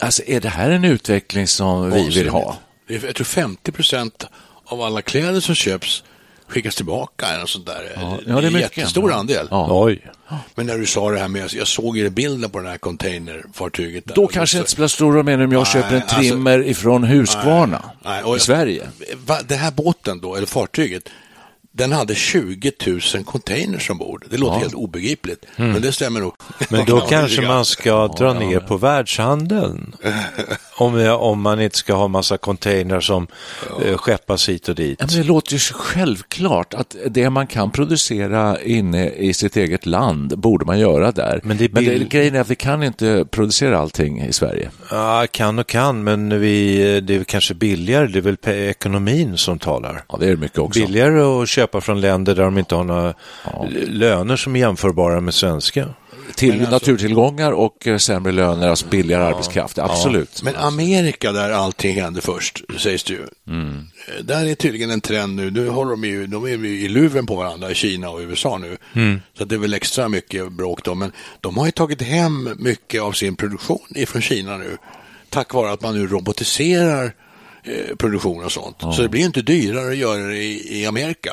Alltså, 0.00 0.22
är 0.26 0.40
det 0.40 0.48
här 0.48 0.70
en 0.70 0.84
utveckling 0.84 1.46
som 1.46 1.90
vi 1.90 2.08
vill 2.08 2.28
ha? 2.28 2.56
Jag 2.86 3.14
tror 3.14 3.24
50 3.24 3.72
procent 3.72 4.24
av 4.64 4.82
alla 4.82 5.02
kläder 5.02 5.40
som 5.40 5.54
köps 5.54 6.04
skickas 6.48 6.74
tillbaka. 6.76 7.26
Eller 7.26 7.40
något 7.40 7.48
sånt 7.50 7.66
där. 7.66 7.92
Ja, 7.94 8.18
det 8.24 8.30
ja, 8.30 8.38
är 8.38 8.42
en 8.42 8.52
mycket. 8.52 8.76
jättestor 8.76 9.12
andel. 9.12 9.48
Ja. 9.50 9.68
Oj. 9.70 10.06
Men 10.54 10.66
när 10.66 10.78
du 10.78 10.86
sa 10.86 11.10
det 11.10 11.18
här 11.18 11.28
med, 11.28 11.52
jag 11.54 11.66
såg 11.66 11.96
ju 11.96 12.10
bilden 12.10 12.50
på 12.50 12.60
det 12.60 12.68
här 12.68 12.78
containerfartyget. 12.78 14.04
Där. 14.06 14.14
Då 14.14 14.24
Och 14.24 14.32
kanske 14.32 14.56
det 14.56 14.58
inte 14.58 14.70
spelar 14.70 14.88
stor 14.88 15.12
roll 15.12 15.24
mer 15.24 15.44
om 15.44 15.52
jag 15.52 15.66
köper 15.66 15.96
en 15.96 16.02
alltså- 16.02 16.16
trimmer 16.16 16.66
ifrån 16.66 17.04
Husqvarna 17.04 17.82
Nej, 18.04 18.22
och 18.22 18.36
i 18.36 18.40
Sverige. 18.40 18.88
Va, 19.26 19.38
det 19.48 19.54
här 19.54 19.70
båten 19.70 20.20
då, 20.20 20.34
eller 20.36 20.46
fartyget, 20.46 21.02
den 21.72 21.92
hade 21.92 22.14
20 22.14 22.72
000 22.86 23.00
containers 23.24 23.90
ombord. 23.90 24.24
Det 24.30 24.36
låter 24.36 24.58
helt 24.58 24.74
obegripligt, 24.74 25.44
men 25.56 25.82
det 25.82 25.92
stämmer 25.92 26.20
nog. 26.20 26.32
Men 26.70 26.84
då 26.86 26.98
Ja, 26.98 27.06
kanske 27.08 27.42
man 27.42 27.64
ska 27.64 28.08
dra 28.08 28.32
ner 28.32 28.60
på 28.60 28.76
världshandeln. 28.76 29.94
Om, 30.78 31.16
om 31.20 31.42
man 31.42 31.60
inte 31.60 31.76
ska 31.76 31.94
ha 31.94 32.08
massa 32.08 32.38
containrar 32.38 33.00
som 33.00 33.26
eh, 33.84 33.96
skeppas 33.96 34.48
hit 34.48 34.68
och 34.68 34.74
dit. 34.74 34.96
Ja, 35.00 35.06
men 35.10 35.20
det 35.20 35.26
låter 35.28 35.52
ju 35.52 35.58
självklart 35.58 36.74
att 36.74 36.96
det 37.10 37.30
man 37.30 37.46
kan 37.46 37.70
producera 37.70 38.60
inne 38.62 39.10
i 39.10 39.34
sitt 39.34 39.56
eget 39.56 39.86
land 39.86 40.38
borde 40.38 40.64
man 40.64 40.78
göra 40.78 41.12
där. 41.12 41.40
Men 41.42 41.56
det 41.56 41.64
är 41.64 41.68
bill- 41.68 42.08
grejen 42.08 42.34
är 42.34 42.40
att 42.40 42.50
vi 42.50 42.56
kan 42.56 42.82
inte 42.82 43.24
producera 43.30 43.78
allting 43.78 44.22
i 44.22 44.32
Sverige. 44.32 44.70
Ja, 44.90 45.26
kan 45.30 45.58
och 45.58 45.66
kan, 45.66 46.04
men 46.04 46.40
vi, 46.40 47.00
det 47.00 47.14
är 47.14 47.24
kanske 47.24 47.54
billigare. 47.54 48.06
Det 48.06 48.18
är 48.18 48.22
väl 48.22 48.36
ekonomin 48.68 49.36
som 49.36 49.58
talar. 49.58 50.04
Ja, 50.08 50.16
det 50.20 50.26
är 50.26 50.30
det 50.30 50.36
mycket 50.36 50.58
också. 50.58 50.80
Billigare 50.80 51.42
att 51.42 51.48
köpa 51.48 51.80
från 51.80 52.00
länder 52.00 52.34
där 52.34 52.44
de 52.44 52.58
inte 52.58 52.74
har 52.74 52.84
några 52.84 53.14
löner 53.88 54.36
som 54.36 54.56
är 54.56 54.60
jämförbara 54.60 55.20
med 55.20 55.34
svenska. 55.34 55.86
Till 56.34 56.52
alltså- 56.52 56.70
naturtillgångar 56.70 57.52
och 57.52 57.86
eh, 57.86 57.96
sämre 57.96 58.32
löner, 58.32 58.68
alltså 58.68 58.86
billigare 58.86 59.24
arbetskraft. 59.24 59.78
Absolut. 59.78 60.42
Men 60.42 60.56
Amerika 60.56 61.32
där 61.32 61.50
allting 61.50 62.00
hände 62.00 62.20
först, 62.20 62.62
sägs 62.78 63.04
det 63.04 63.12
ju. 63.12 63.22
Mm. 63.48 63.86
Eh, 64.08 64.24
Där 64.24 64.46
är 64.46 64.54
tydligen 64.54 64.90
en 64.90 65.00
trend 65.00 65.36
nu. 65.36 65.50
Nu 65.50 65.68
håller 65.68 65.90
de 65.90 66.04
ju, 66.04 66.26
de 66.26 66.44
är 66.44 66.48
ju 66.48 66.80
i 66.84 66.88
luven 66.88 67.26
på 67.26 67.36
varandra 67.36 67.70
i 67.70 67.74
Kina 67.74 68.10
och 68.10 68.20
USA 68.20 68.58
nu. 68.58 68.76
Mm. 68.92 69.20
Så 69.38 69.44
det 69.44 69.54
är 69.54 69.58
väl 69.58 69.74
extra 69.74 70.08
mycket 70.08 70.52
bråk 70.52 70.84
då. 70.84 70.94
Men 70.94 71.12
de 71.40 71.56
har 71.56 71.66
ju 71.66 71.72
tagit 71.72 72.02
hem 72.02 72.50
mycket 72.58 73.02
av 73.02 73.12
sin 73.12 73.36
produktion 73.36 73.86
ifrån 73.94 74.22
Kina 74.22 74.56
nu. 74.56 74.76
Tack 75.30 75.54
vare 75.54 75.72
att 75.72 75.82
man 75.82 75.94
nu 75.98 76.06
robotiserar 76.06 77.12
eh, 77.64 77.96
produktion 77.96 78.44
och 78.44 78.52
sånt. 78.52 78.76
Så 78.80 79.02
det 79.02 79.08
blir 79.08 79.24
inte 79.24 79.42
dyrare 79.42 79.88
att 79.90 79.96
göra 79.96 80.22
det 80.26 80.36
i, 80.36 80.80
i 80.82 80.86
Amerika. 80.86 81.32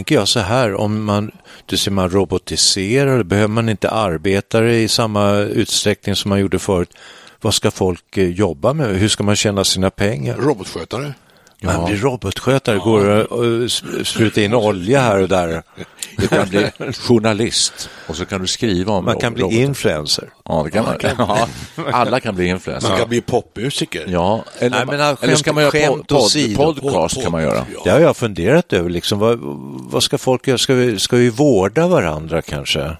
Tänker 0.00 0.14
jag 0.14 0.28
så 0.28 0.40
här, 0.40 0.74
om 0.74 1.04
man, 1.04 1.30
du 1.66 1.76
ser 1.76 1.90
man 1.90 2.10
robotiserar, 2.10 3.18
då 3.18 3.24
behöver 3.24 3.48
man 3.48 3.68
inte 3.68 3.90
arbetare 3.90 4.76
i 4.76 4.88
samma 4.88 5.36
utsträckning 5.36 6.16
som 6.16 6.28
man 6.28 6.40
gjorde 6.40 6.58
förut. 6.58 6.90
Vad 7.40 7.54
ska 7.54 7.70
folk 7.70 8.16
eh, 8.16 8.28
jobba 8.28 8.72
med? 8.72 8.96
Hur 8.96 9.08
ska 9.08 9.24
man 9.24 9.36
tjäna 9.36 9.64
sina 9.64 9.90
pengar? 9.90 10.36
Robotskötare. 10.36 11.14
Man 11.62 11.84
blir 11.84 11.96
robotskötare, 11.96 12.78
går 12.78 13.06
och, 13.08 13.38
och 13.38 13.44
sp- 13.44 14.04
sprutar 14.04 14.42
in 14.42 14.54
olja 14.54 15.00
här 15.00 15.22
och 15.22 15.28
där. 15.28 15.62
Du 16.16 16.26
kan 16.28 16.48
bli 16.48 16.70
journalist 16.92 17.90
och 18.06 18.16
så 18.16 18.26
kan 18.26 18.40
du 18.40 18.46
skriva 18.46 18.92
om 18.92 19.04
Man 19.04 19.16
kan 19.18 19.34
bli 19.34 19.42
robotar. 19.42 19.60
influencer. 19.60 20.28
Ja, 20.44 20.62
det 20.64 20.70
kan 20.70 20.84
man. 20.84 20.96
Ja, 21.18 21.48
alla 21.92 22.20
kan 22.20 22.34
bli 22.34 22.46
influencer. 22.46 22.88
Man 22.88 22.98
kan 22.98 23.08
bli 23.08 23.20
popmusiker. 23.20 24.04
Ja, 24.08 24.44
eller, 24.58 24.76
Nej, 24.76 24.86
men, 24.98 25.16
eller 25.20 25.34
ska 25.36 25.52
man 25.52 25.62
göra 25.62 25.86
pod, 25.88 26.06
pod, 26.56 26.80
podcast 26.82 27.22
kan 27.22 27.32
man 27.32 27.42
göra. 27.42 27.66
Det 27.84 27.90
har 27.90 28.00
jag 28.00 28.16
funderat 28.16 28.72
över. 28.72 28.90
Liksom. 28.90 29.18
Vad, 29.18 29.38
vad 29.90 30.02
ska 30.02 30.18
folk 30.18 30.46
göra? 30.48 30.58
Ska 30.58 30.74
vi, 30.74 30.98
ska 30.98 31.16
vi 31.16 31.30
vårda 31.30 31.88
varandra 31.88 32.42
kanske? 32.42 32.96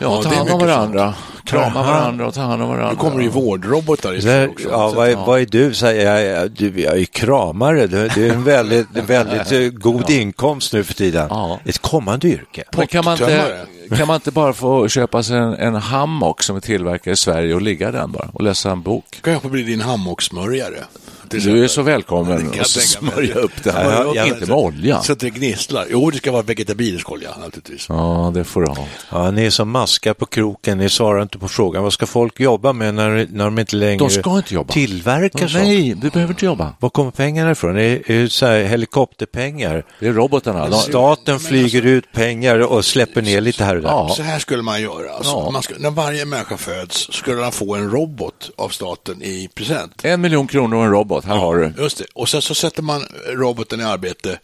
Ja, 0.00 0.22
ta 0.22 0.28
det 0.28 0.34
är 0.34 0.38
hand 0.38 0.50
om 0.50 0.60
varandra. 0.60 1.14
Krama 1.44 1.72
Jaha. 1.74 1.86
varandra 1.86 2.26
och 2.26 2.34
ta 2.34 2.40
hand 2.40 2.62
om 2.62 2.68
varandra. 2.68 2.90
Nu 2.90 2.96
kommer 2.96 3.16
det 3.16 3.22
ju 3.22 3.28
vårdrobotar 3.28 4.10
Där, 4.10 4.18
istället 4.18 4.50
också. 4.50 4.68
ja, 4.68 4.92
vad, 4.96 5.08
är, 5.08 5.16
vad 5.16 5.40
är 5.40 5.46
du? 5.46 5.74
Säger 5.74 6.14
jag, 6.14 6.42
jag, 6.42 6.50
du, 6.50 6.80
jag 6.80 6.98
är 6.98 7.04
kramare. 7.04 7.86
Det, 7.86 8.08
det 8.14 8.28
är 8.28 8.32
en 8.32 8.44
väldigt, 8.44 8.86
väldigt 8.92 9.52
eh, 9.52 9.80
god 9.80 10.10
inkomst 10.10 10.72
nu 10.72 10.84
för 10.84 10.94
tiden. 10.94 11.26
Ja. 11.30 11.58
Ett 11.64 11.78
kommande 11.78 12.28
yrke. 12.28 12.64
Men 12.76 12.86
kan 12.86 13.04
man, 13.04 13.12
inte, 13.12 13.66
kan 13.96 14.06
man 14.06 14.14
inte 14.14 14.30
bara 14.30 14.52
få 14.52 14.88
köpa 14.88 15.22
sig 15.22 15.36
en, 15.38 15.54
en 15.54 15.74
hammock 15.74 16.42
som 16.42 16.56
är 16.56 16.60
tillverkad 16.60 17.12
i 17.12 17.16
Sverige 17.16 17.54
och 17.54 17.62
ligga 17.62 17.88
i 17.88 17.92
den 17.92 18.12
bara 18.12 18.28
och 18.32 18.42
läsa 18.42 18.70
en 18.70 18.82
bok? 18.82 19.04
kan 19.22 19.32
jag 19.32 19.42
få 19.42 19.48
bli 19.48 19.62
din 19.62 19.80
hammocksmörjare. 19.80 20.84
Till 21.30 21.42
Du 21.44 21.64
är 21.64 21.68
så 21.68 21.82
välkommen 21.82 22.50
jag 22.52 22.60
att 22.60 22.66
smörja 22.68 23.34
upp 23.34 23.62
det 23.64 23.72
här. 23.72 23.90
jag 24.04 24.14
kan- 24.14 24.26
Inte 24.28 24.40
med 24.46 24.56
olja. 24.56 25.00
Så 25.02 25.12
att 25.12 25.20
det 25.20 25.30
gnisslar. 25.30 25.86
Jo, 25.90 26.10
det 26.10 26.16
ska 26.18 26.32
vara 26.32 26.42
vegetabilisk 26.42 27.10
olja 27.10 27.30
naturligtvis. 27.40 27.86
Ja, 27.88 28.30
det 28.34 28.44
får 28.44 28.60
du 28.62 28.66
ha. 28.68 28.86
Ja, 29.10 29.30
ni 29.30 29.44
är 29.46 29.50
som 29.50 29.70
maskar 29.70 30.14
på 30.14 30.26
kroken, 30.26 30.78
ni 30.78 30.88
svarar 30.88 31.22
inte 31.22 31.38
på 31.38 31.48
frågan. 31.48 31.82
Vad 31.82 31.92
ska 31.92 32.06
folk 32.06 32.40
jobba 32.40 32.72
med 32.72 32.94
när, 32.94 33.26
när 33.30 33.44
de 33.44 33.58
inte 33.58 33.76
längre 33.76 33.96
De 33.98 34.10
ska 34.10 34.36
inte 34.36 34.54
jobba. 34.54 34.72
tillverkar 34.72 35.38
sånt? 35.48 35.64
Nej, 35.64 35.94
du 36.02 36.10
behöver 36.10 36.32
inte 36.34 36.44
jobba. 36.44 36.72
Var 36.80 36.90
kommer 36.90 37.10
pengarna 37.10 37.50
ifrån? 37.50 37.76
Är 37.78 38.10
är 38.10 38.22
det 38.22 38.30
så 38.32 38.46
här 38.46 38.62
helikopterpengar? 38.64 39.84
Det 40.00 40.06
är 40.06 40.12
robotarna. 40.12 40.68
De, 40.68 40.78
Staten 40.78 41.40
flyger 41.40 41.86
ut 41.86 42.12
pengar 42.12 42.58
och 42.58 42.84
släpper 42.84 43.22
ner 43.22 43.40
lite 43.40 43.64
här 43.64 43.76
och 43.76 43.82
där. 43.82 43.88
Ja. 43.88 44.08
Så 44.16 44.22
här 44.22 44.38
skulle 44.38 44.62
man 44.62 44.82
göra. 44.82 45.12
Alltså, 45.16 45.32
Ja. 45.32 45.50
man 45.50 45.62
ska, 45.62 45.74
när 45.78 45.90
varje 45.90 46.24
människa 46.24 46.56
föds 46.56 47.12
skulle 47.12 47.42
han 47.42 47.52
få 47.52 47.74
en 47.74 47.90
robot 47.90 48.50
av 48.56 48.68
staten 48.68 49.22
i 49.22 49.48
present. 49.54 50.04
en 50.04 50.20
miljon 50.20 50.46
kronor 50.46 50.76
och 50.76 50.84
en 50.84 50.90
robot, 50.90 51.19
här 51.24 51.36
har 51.36 51.56
du. 51.56 51.82
Just 51.82 51.98
det. 51.98 52.04
Och 52.14 52.28
sen 52.28 52.42
så 52.42 52.54
sätter 52.54 52.82
man 52.82 53.02
roboten 53.26 53.80
i 53.80 53.84
arbete 53.84 54.38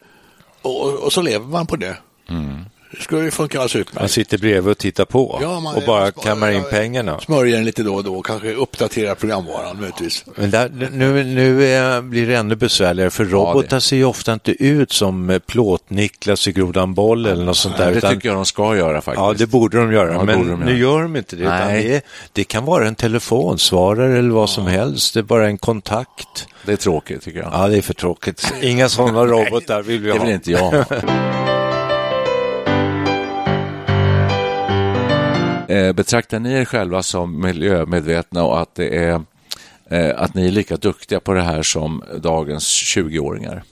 och, 0.62 0.95
och, 0.95 1.12
så 1.12 1.23
lever 1.23 1.47
man 1.47 1.67
på 1.67 1.77
det. 1.77 1.97
Det 2.27 2.76
skulle 3.01 3.23
ju 3.25 3.31
funka 3.31 3.59
alldeles 3.59 3.75
Man 3.75 3.81
utmärkt. 3.81 4.13
sitter 4.13 4.39
bredvid 4.39 4.71
och 4.71 4.79
tittar 4.79 5.05
på 5.05 5.39
Ja, 5.43 5.61
man- 5.61 5.75
och 5.77 5.83
bara 5.87 6.01
man- 6.01 6.13
kammar 6.13 6.51
in 6.51 6.57
ja, 6.57 6.63
pengarna. 6.71 7.21
Smörjer 7.21 7.57
den 7.57 7.65
lite 7.65 7.83
då 7.83 7.95
och 7.95 8.05
då, 8.05 8.23
kanske 8.23 8.53
uppdatera 8.55 9.15
programvaran 9.15 9.77
möjligtvis. 9.81 10.25
Men 10.37 10.51
där, 10.51 10.71
nu, 10.93 11.25
nu 11.25 11.65
är, 11.69 12.03
blir 12.03 12.27
det 12.27 12.35
ännu 12.37 12.55
besvärligare 12.57 13.11
för 13.11 13.25
robotar 13.25 13.81
ser 13.81 13.97
ju 13.97 14.05
ofta 14.05 14.33
inte 14.33 14.51
ut 14.65 14.93
som 14.93 15.31
eh, 15.31 15.39
Plåt-Niklas 15.39 16.49
i 16.49 16.53
Grodan 16.53 16.95
Boll 16.95 17.27
eller 17.27 17.45
något 17.45 17.57
sånt 17.57 17.77
där. 17.77 17.91
det 17.91 17.99
utan- 17.99 18.15
tycker 18.15 18.29
jag 18.29 18.37
de 18.37 18.45
ska 18.45 18.77
göra 18.77 19.01
faktiskt. 19.01 19.21
Ja, 19.27 19.35
det 19.39 19.47
borde 19.47 19.79
de 19.79 19.93
göra, 19.93 20.13
Ja, 20.13 20.19
det 20.19 20.25
men 20.25 20.49
de 20.49 20.61
nu 20.61 20.79
göra. 20.79 20.79
gör 20.97 21.03
de 21.03 21.17
inte 21.17 21.37
det. 21.37 21.43
Utan 21.43 21.59
Nej. 21.69 21.85
det, 21.89 22.05
det 22.33 22.45
kan 22.45 22.65
vara 22.65 22.87
en 22.89 22.95
telefonsvarare 22.95 24.19
eller 24.19 24.31
vad 24.31 24.51
som 24.51 24.67
helst, 24.67 25.15
det 25.15 25.21
är 25.21 25.25
bara 25.25 25.47
en 25.47 25.59
kontakt. 25.59 26.49
Det 26.65 26.73
är 26.73 26.77
tråkigt 26.77 27.23
tycker 27.23 27.39
jag. 27.39 27.51
Ja, 27.53 27.69
det 27.69 27.77
är 27.77 27.83
för 27.83 27.95
tråkigt. 27.95 28.53
Inga 28.63 28.89
sådana 28.89 29.25
robotar 29.25 29.83
vill 29.83 30.01
vi 30.01 30.09
det 30.09 30.19
ha. 30.19 30.25
vill 30.25 30.35
inte 30.35 30.51
jag 30.53 30.59
ha. 30.59 30.85
Eh, 35.69 35.93
Betraktar 35.93 36.39
ni 36.39 36.53
er 36.53 36.65
själva 36.65 37.03
som 37.03 37.41
miljömedvetna 37.41 38.45
och 38.45 38.61
att, 38.61 38.75
det 38.75 39.05
är, 39.05 39.23
eh, 39.91 40.23
att 40.23 40.35
ni 40.35 40.47
är 40.47 40.51
lika 40.51 40.77
duktiga 40.77 41.21
på 41.21 41.33
det 41.33 41.43
här 41.43 41.63
som 41.63 42.03
dagens 42.23 42.65
20-åringar? 42.97 43.63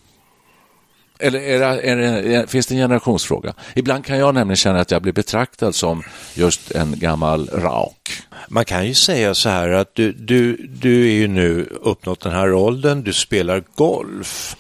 Eller 1.19 1.41
är 1.41 1.59
det, 1.59 1.81
är 1.91 1.97
det, 1.97 2.51
finns 2.51 2.67
det 2.67 2.75
en 2.75 2.81
generationsfråga? 2.81 3.55
Ibland 3.75 4.05
kan 4.05 4.19
jag 4.19 4.35
nämligen 4.35 4.57
känna 4.57 4.81
att 4.81 4.91
jag 4.91 5.03
blir 5.03 5.13
betraktad 5.13 5.75
som 5.75 6.03
just 6.35 6.71
en 6.71 6.99
gammal 6.99 7.51
rauk. 7.53 8.23
Man 8.49 8.65
kan 8.65 8.87
ju 8.87 8.95
säga 8.95 9.35
så 9.35 9.49
här 9.49 9.71
att 9.71 9.95
du, 9.95 10.13
du, 10.13 10.57
du 10.57 11.09
är 11.09 11.13
ju 11.13 11.29
nu 11.29 11.69
uppnått 11.83 12.21
den 12.21 12.33
här 12.33 12.53
åldern, 12.53 13.03
du 13.03 13.13
spelar 13.13 13.65
golf. 13.75 14.57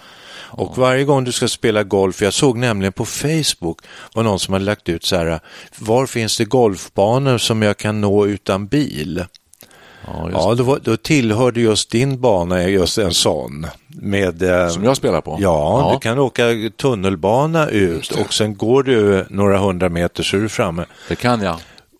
Och 0.56 0.78
varje 0.78 1.04
gång 1.04 1.24
du 1.24 1.32
ska 1.32 1.48
spela 1.48 1.82
golf, 1.82 2.22
jag 2.22 2.32
såg 2.32 2.58
nämligen 2.58 2.92
på 2.92 3.04
Facebook, 3.04 3.78
var 4.14 4.22
någon 4.22 4.38
som 4.38 4.52
hade 4.52 4.64
lagt 4.64 4.88
ut 4.88 5.04
så 5.04 5.16
här, 5.16 5.40
var 5.78 6.06
finns 6.06 6.38
det 6.38 6.44
golfbanor 6.44 7.38
som 7.38 7.62
jag 7.62 7.76
kan 7.76 8.00
nå 8.00 8.26
utan 8.26 8.66
bil? 8.66 9.24
Ja, 10.06 10.30
Ja, 10.32 10.54
då, 10.54 10.78
då 10.82 10.96
tillhörde 10.96 11.60
just 11.60 11.90
din 11.90 12.20
bana 12.20 12.68
just 12.68 12.98
en 12.98 13.14
sån. 13.14 13.66
Med, 13.86 14.42
eh, 14.42 14.68
Som 14.68 14.84
jag 14.84 14.96
spelar 14.96 15.20
på? 15.20 15.36
Ja, 15.40 15.80
Ja. 15.80 15.92
du 15.94 16.00
kan 16.00 16.18
åka 16.18 16.42
tunnelbana 16.76 17.68
ut 17.68 18.10
och 18.10 18.34
sen 18.34 18.56
går 18.56 18.82
du 18.82 19.26
några 19.30 19.58
hundra 19.58 19.88
meter 19.88 20.22
så 20.22 20.36
är 20.36 20.40
du 20.40 20.48
framme. 20.48 20.84
Det 21.08 21.16
kan 21.16 21.40
jag. 21.42 21.56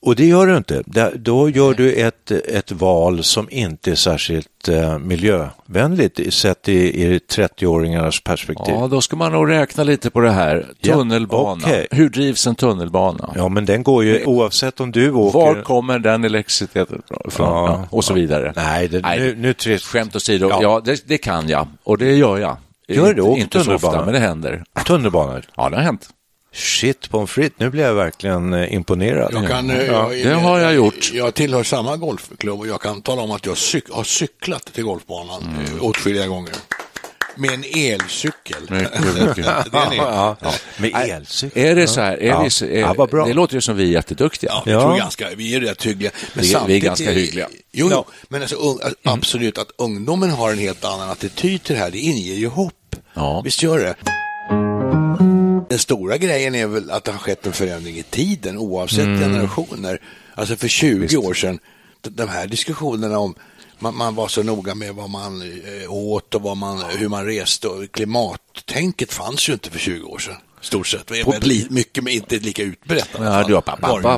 Och 0.07 0.17
det 0.17 0.27
gör 0.27 0.47
du 0.47 0.57
inte. 0.57 0.83
Då 1.15 1.49
gör 1.49 1.75
du 1.75 1.93
ett, 1.93 2.31
ett 2.31 2.73
val 2.73 3.23
som 3.25 3.49
inte 3.51 3.91
är 3.91 3.95
särskilt 3.95 4.69
eh, 4.69 4.99
miljövänligt 4.99 6.35
sett 6.35 6.69
i, 6.69 7.03
i 7.05 7.19
30-åringarnas 7.19 8.25
perspektiv. 8.25 8.75
Ja, 8.75 8.87
då 8.87 9.01
ska 9.01 9.17
man 9.17 9.33
nog 9.33 9.51
räkna 9.51 9.85
lite 9.85 10.11
på 10.11 10.21
det 10.21 10.31
här. 10.31 10.67
Ja, 10.81 10.95
Tunnelbana. 10.95 11.63
okej. 11.65 11.87
Hur 11.91 12.09
drivs 12.09 12.47
en 12.47 12.55
tunnelbana? 12.55 13.33
Ja, 13.37 13.49
men 13.49 13.65
den 13.65 13.83
går 13.83 14.05
ju 14.05 14.25
oavsett 14.25 14.81
om 14.81 14.93
du 14.93 15.11
åker... 15.13 15.39
Var 15.39 15.63
kommer 15.63 15.99
den 15.99 16.25
elektriciteten 16.25 17.03
ifrån? 17.29 17.47
Ja. 17.49 17.67
Ja, 17.69 17.89
och 17.91 18.05
så 18.05 18.15
vidare. 18.15 18.53
Nej, 18.57 18.89
det, 18.89 19.01
Nej. 19.01 19.19
nu, 19.21 19.35
nu 19.39 19.53
trist. 19.55 19.85
Skämt 19.87 20.17
åsido, 20.17 20.49
Ja. 20.51 20.59
ja, 20.63 20.81
det, 20.85 21.03
det 21.09 21.19
kan 21.19 21.49
jag 21.49 21.67
och 21.85 21.99
det 21.99 22.15
gör 22.15 22.39
jag. 22.39 22.57
Gör 22.89 23.03
inte, 23.03 23.15
du? 23.15 23.23
Åker 23.23 23.43
Inte 23.43 23.59
så 23.59 23.65
tunnelbana? 23.65 23.93
ofta, 23.95 24.05
men 24.05 24.15
det 24.15 24.21
händer. 24.21 24.65
Tunnelbanor. 24.87 25.43
Ja, 25.57 25.71
det 25.71 25.77
har 25.77 25.83
hänt. 25.83 26.09
Shit 26.55 27.11
pommes 27.11 27.31
frites, 27.31 27.59
nu 27.59 27.71
blir 27.71 27.83
jag 27.83 27.95
verkligen 27.95 28.55
eh, 28.55 28.75
imponerad. 28.75 29.31
Jag 29.35 29.49
kan, 29.49 29.71
eh, 29.71 29.83
Ja, 29.87 30.15
jag, 30.15 30.27
det 30.27 30.35
har 30.41 30.59
jag 30.59 30.75
gjort. 30.75 31.11
Jag 31.13 31.35
tillhör 31.35 31.63
samma 31.63 31.97
golfklubb 31.97 32.61
och 32.61 32.67
jag 32.67 32.81
kan 32.81 33.03
tala 33.03 33.23
om 33.23 33.31
att 33.31 33.47
jag 33.47 33.57
cyk, 33.59 33.85
har 33.91 34.05
cyklat 34.05 34.65
till 34.73 34.85
golfbanan 34.85 35.43
mm. 35.43 35.81
åtskilliga 35.83 36.27
gånger. 36.27 36.53
Med 37.37 37.51
en 37.51 37.65
elcykel. 37.65 38.61
Mycket, 38.71 39.01
mycket. 39.15 39.37
det 39.37 39.79
är 39.79 39.91
ni. 39.91 39.97
Ja, 39.97 40.37
med 40.77 40.95
elcykel. 41.11 41.65
Är 41.65 41.75
det 41.75 41.87
så 41.87 42.01
här? 42.01 42.17
Är 42.23 42.27
Ja. 42.29 42.43
vi, 42.43 42.51
så- 42.51 42.65
är, 42.65 42.81
Ja, 42.81 42.95
vad 42.99 43.11
bra. 43.11 43.27
Det 43.27 43.33
låter 43.35 43.55
ju 43.55 43.61
som 43.61 43.77
vi 43.77 43.83
är 43.85 43.89
jätteduktiga. 43.89 44.51
Ja, 44.53 44.63
jag 44.67 44.75
Ja. 44.75 44.81
tror 44.83 44.97
ganska, 44.99 45.29
vi 45.37 45.55
är 45.55 45.61
rätt 45.61 45.83
hyggliga. 45.87 46.11
Men 46.35 46.45
Vi- 46.45 46.57
vi 46.67 46.77
är 46.77 46.81
ganska 46.81 47.11
hyggliga. 47.11 47.49
Jo, 47.73 47.89
jo 47.93 48.05
men 48.29 48.41
alltså, 48.43 48.57
ung, 48.57 48.79
alltså, 48.83 48.99
absolut 49.05 49.59
att 49.59 49.69
ungdomen 49.79 50.31
har 50.31 50.51
en 50.53 50.59
helt 50.59 50.85
annan 50.85 51.11
attityd 51.11 51.63
till 51.63 51.75
det 51.75 51.81
här, 51.81 51.91
det 51.91 51.99
inger 51.99 52.35
ju 52.35 52.49
hopp. 52.49 52.97
Ja. 53.15 53.41
Visst 53.45 53.63
gör 53.63 53.79
det? 53.79 53.95
Den 55.69 55.79
stora 55.79 56.19
grejen 56.19 56.55
är 56.55 56.67
väl 56.67 56.91
att 56.91 57.05
det 57.05 57.13
har 57.13 57.19
skett 57.19 57.47
en 57.47 57.53
förändring 57.53 57.97
i 57.97 58.03
tiden 58.03 58.59
oavsett 58.59 58.99
Mm. 59.07 59.21
generationer. 59.21 59.99
Alltså 60.35 60.57
för 60.57 60.69
20 60.69 61.17
år 61.17 61.35
sedan, 61.35 61.59
de, 62.01 62.11
de 62.11 62.29
här 62.29 62.47
diskussionerna 62.47 63.19
om 63.19 63.35
man, 63.79 63.97
man 63.97 64.15
var 64.15 64.29
så 64.29 64.43
noga 64.43 64.75
med 64.75 64.95
vad 64.95 65.11
man 65.11 65.43
eh, 65.43 65.93
åt 65.93 66.35
och 66.35 66.43
vad 66.43 66.57
man, 66.57 66.85
hur 66.99 67.09
man 67.09 67.25
reste 67.27 67.69
och 67.69 67.93
klimattänket 67.93 69.13
fanns 69.13 69.49
ju 69.49 69.53
inte 69.53 69.71
för 69.71 69.79
20 69.79 70.05
år 70.07 70.19
sedan. 70.19 70.37
Stort 70.65 70.87
sett. 70.87 71.11
Väldigt 71.11 71.71
mycket 71.71 72.05
men 72.05 72.13
inte 72.13 72.37
lika 72.39 72.63
utbrett. 72.63 73.09
Ja, 73.19 73.45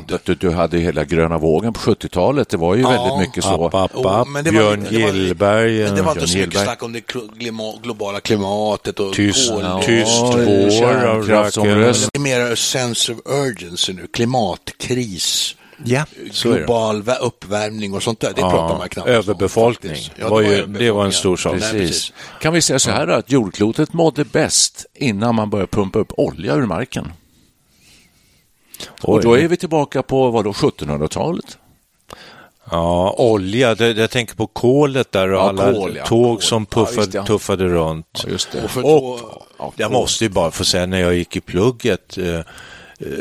du, 0.07 0.17
du, 0.23 0.35
du 0.35 0.49
hade 0.51 0.77
hela 0.77 1.03
gröna 1.03 1.37
vågen 1.37 1.73
på 1.73 1.79
70-talet. 1.79 2.49
Det 2.49 2.57
var 2.57 2.75
ju 2.75 2.81
Ja, 2.81 2.89
väldigt 2.89 3.27
mycket 3.27 3.43
så. 3.43 3.65
App, 3.67 4.27
men 4.27 4.43
det 4.43 4.51
Björn 4.51 4.83
var- 4.83 4.91
Gillberg. 4.91 5.83
Men 5.83 5.95
det 5.95 6.01
var 6.01 6.11
inte 6.11 6.27
så 6.27 6.37
mycket 6.37 6.63
snack 6.63 6.83
om 6.83 6.93
det 6.93 7.01
globala 7.83 8.19
klimatet 8.19 8.99
och 8.99 9.13
Tyst, 9.13 9.49
kol. 9.51 9.61
ja. 9.63 9.81
tyst 9.85 10.21
vår 10.21 11.05
av. 11.05 11.27
Det 11.27 12.15
är 12.15 12.19
mer 12.19 12.55
sense 12.55 13.11
of 13.11 13.17
urgency 13.25 13.93
nu, 13.93 14.07
klimatkris, 14.13 15.55
Ja, 15.85 16.05
global 16.43 17.01
vä- 17.03 17.17
uppvärmning 17.17 17.93
och 17.93 18.03
sånt 18.03 18.19
där. 18.19 18.29
Det 18.35 18.41
pratar 18.41 18.77
man 18.77 18.89
knappt 18.89 19.07
om, 19.09 19.13
överbefolkning. 19.13 19.91
faktiskt. 19.95 20.11
Ja, 20.19 20.29
var 20.29 20.41
ju, 20.41 20.47
överbefolkning, 20.47 20.79
det 20.87 20.91
var 20.91 21.01
en 21.05 21.11
ja. 21.11 21.17
stor 21.17 21.37
sak. 21.37 21.55
Nej, 21.59 21.71
Precis. 21.71 22.13
Kan 22.41 22.53
vi 22.53 22.61
säga 22.61 22.79
så 22.79 22.91
här 22.91 23.07
då, 23.07 23.13
att 23.13 23.31
jordklotet 23.31 23.93
mådde 23.93 24.23
bäst 24.25 24.85
innan 24.93 25.35
man 25.35 25.49
började 25.49 25.67
pumpa 25.71 25.99
upp 25.99 26.11
olja 26.17 26.53
ur 26.55 26.65
marken? 26.65 27.11
Och 29.01 29.21
då 29.21 29.33
är 29.37 29.47
vi 29.47 29.57
tillbaka 29.57 30.03
på 30.03 30.31
vad 30.31 30.43
då, 30.43 30.51
1700-talet? 30.51 31.57
Ja, 32.71 33.15
olja, 33.17 33.75
det, 33.75 33.91
jag 33.91 34.11
tänker 34.11 34.35
på 34.35 34.47
kolet 34.47 35.11
där 35.11 35.29
och 35.31 35.39
Ja, 35.39 35.49
alla 35.49 35.73
kol, 35.73 35.95
ja. 35.95 36.05
tåg 36.05 36.37
Kol. 36.37 36.41
som 36.41 36.65
Ja, 36.71 36.75
puffade, 36.85 37.09
ja. 37.17 37.25
tuffade 37.25 37.63
runt. 37.67 38.21
Ja, 38.23 38.29
just 38.29 38.51
det. 38.51 38.63
Och 38.77 38.95
Och 39.03 39.19
Ja, 39.59 39.73
jag 39.75 39.91
måste 39.91 40.23
ju 40.23 40.29
bara 40.29 40.51
få 40.51 40.65
säga 40.65 40.85
när 40.85 40.99
jag 40.99 41.15
gick 41.15 41.35
i 41.35 41.41
plugget, 41.41 42.17
eh, 42.17 42.39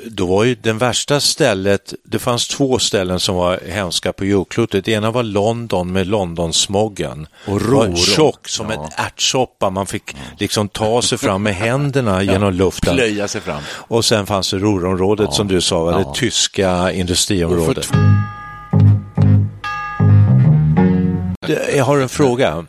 då 0.07 0.27
var 0.27 0.45
ju 0.45 0.55
den 0.55 0.79
värsta 0.79 1.21
stället, 1.21 1.95
det 2.05 2.19
fanns 2.19 2.49
två 2.49 2.79
ställen 2.79 3.21
som 3.21 3.37
var 3.37 3.61
hemska 3.69 4.13
på 4.13 4.25
jordklotet. 4.25 4.85
Det 4.85 4.93
ena 4.93 5.11
var 5.11 5.23
London 5.23 5.93
med 5.93 6.07
Londonsmoggen. 6.07 7.27
Och 7.47 7.61
Det 7.61 7.67
var 7.67 7.87
Roro. 7.87 7.97
Tjock 7.97 8.49
som 8.49 8.71
en 8.71 8.81
ärtsoppa, 8.97 9.71
man 9.71 9.87
fick 9.87 10.17
liksom 10.39 10.69
ta 10.69 11.03
sig 11.03 11.19
fram 11.19 11.43
med 11.43 11.55
händerna 11.55 12.23
genom 12.23 12.53
luften. 12.53 12.95
Plöja 12.95 13.29
sig 13.29 13.41
fram. 13.41 13.63
Och 13.73 14.05
sen 14.05 14.27
fanns 14.27 14.51
det 14.51 14.59
Ruhrområdet 14.59 15.33
som 15.33 15.49
du 15.49 15.61
sa, 15.61 15.91
Ja. 15.91 15.99
det 15.99 16.15
tyska 16.21 16.93
industriområdet. 16.93 17.89
Jag 21.77 21.85
har 21.85 21.99
en 21.99 22.09
fråga. 22.09 22.67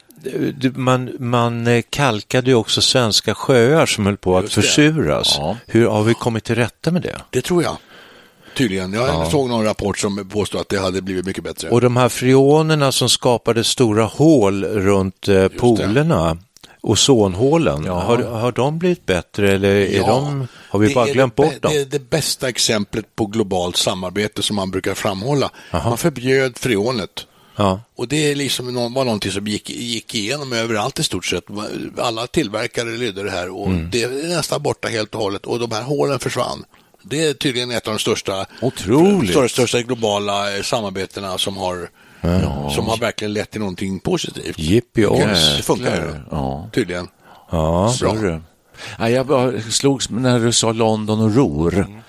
Man, 0.76 1.12
man 1.20 1.68
eh, 1.68 1.84
kalkade 1.90 2.50
ju 2.50 2.56
också 2.56 2.82
svenska 2.82 3.36
sjöar 3.36 3.86
som 3.86 4.06
höll 4.06 4.18
på 4.18 4.38
att 4.38 4.44
Just 4.44 4.54
försuras. 4.56 5.36
Ja. 5.38 5.58
Hur 5.68 5.88
har 5.88 6.04
vi 6.04 6.14
kommit 6.14 6.44
till 6.44 6.56
rätta 6.56 6.92
med 6.92 7.02
det? 7.02 7.16
Det 7.30 7.42
tror 7.42 7.64
jag. 7.64 7.78
Tydligen. 8.58 8.94
Jag 8.94 9.32
såg 9.32 9.50
någon 9.50 9.64
rapport 9.66 9.98
som 10.00 10.30
påstod 10.30 10.62
att 10.62 10.70
det 10.70 10.80
hade 10.80 11.02
blivit 11.02 11.26
mycket 11.26 11.44
bättre. 11.44 11.70
Och 11.70 11.82
de 11.82 11.98
här 11.98 12.10
freonerna 12.10 12.92
som 12.92 13.10
skapade 13.10 13.64
stora 13.64 14.04
hål 14.04 14.66
runt 14.66 15.28
eh, 15.28 15.48
polerna, 15.48 16.38
ozonhålen, 16.82 17.84
Ja. 17.86 18.00
har, 18.00 18.18
har 18.18 18.52
de 18.52 18.80
blivit 18.80 19.06
bättre 19.06 19.52
eller 19.52 19.70
är 19.76 19.98
Ja, 19.98 20.08
de, 20.08 20.48
har 20.70 20.80
vi 20.80 20.88
det 20.88 20.94
bara 20.96 21.08
glömt 21.08 21.36
det, 21.38 21.44
bort 21.44 21.62
dem? 21.62 21.72
Det 21.74 21.82
är 21.82 21.86
det 21.86 22.10
bästa 22.10 22.50
exemplet 22.50 23.16
på 23.16 23.26
globalt 23.26 23.78
samarbete 23.78 24.44
som 24.44 24.56
man 24.56 24.72
brukar 24.72 24.94
framhålla. 24.94 25.50
Man 25.72 25.98
förbjöd 25.98 26.58
freonet. 26.58 27.28
Ja. 27.60 27.82
Och 27.96 28.08
det 28.08 28.32
är 28.32 28.36
liksom 28.36 28.74
var 28.94 29.06
någonting 29.06 29.32
som 29.32 29.48
gick, 29.48 29.70
gick 29.70 30.16
igenom 30.16 30.54
överallt 30.54 31.00
i 31.00 31.04
stort 31.04 31.26
sett. 31.26 31.44
Alla 31.98 32.28
tillverkare 32.28 32.90
lydde 32.98 33.24
det 33.24 33.32
här 33.32 33.50
och 33.50 33.68
Mm. 33.68 33.90
det 33.92 34.04
är 34.04 34.10
nästan 34.36 34.62
borta 34.64 34.88
helt 34.88 35.16
och 35.16 35.22
hållet 35.22 35.46
och 35.46 35.60
de 35.60 35.72
här 35.72 35.82
hålen 35.84 36.20
försvann. 36.20 36.64
Det 37.04 37.26
är 37.26 37.34
tydligen 37.34 37.72
ett 37.72 37.88
av 37.88 37.94
de 37.94 38.00
största, 38.00 38.46
största, 39.32 39.48
största 39.50 39.82
globala 39.82 40.56
eh, 40.58 40.62
samarbetena 40.64 41.38
som 41.38 41.58
har 41.58 41.90
som 42.76 42.88
har 42.88 42.98
verkligen 42.98 43.34
lett 43.34 43.52
till 43.52 43.60
någonting 43.60 44.00
positivt. 44.00 44.60
Jippi 44.60 45.06
oss. 45.06 45.58
Det 45.58 45.64
funkar 45.64 46.24
Ja. 46.32 46.70
tydligen. 46.74 47.08
Ja. 47.52 47.94
Ja, 49.00 49.10
jag 49.10 49.54
slogs 49.72 50.10
när 50.10 50.40
du 50.40 50.52
sa 50.52 50.72
London 50.72 51.20
och 51.22 51.36
Ruhr. 51.36 52.02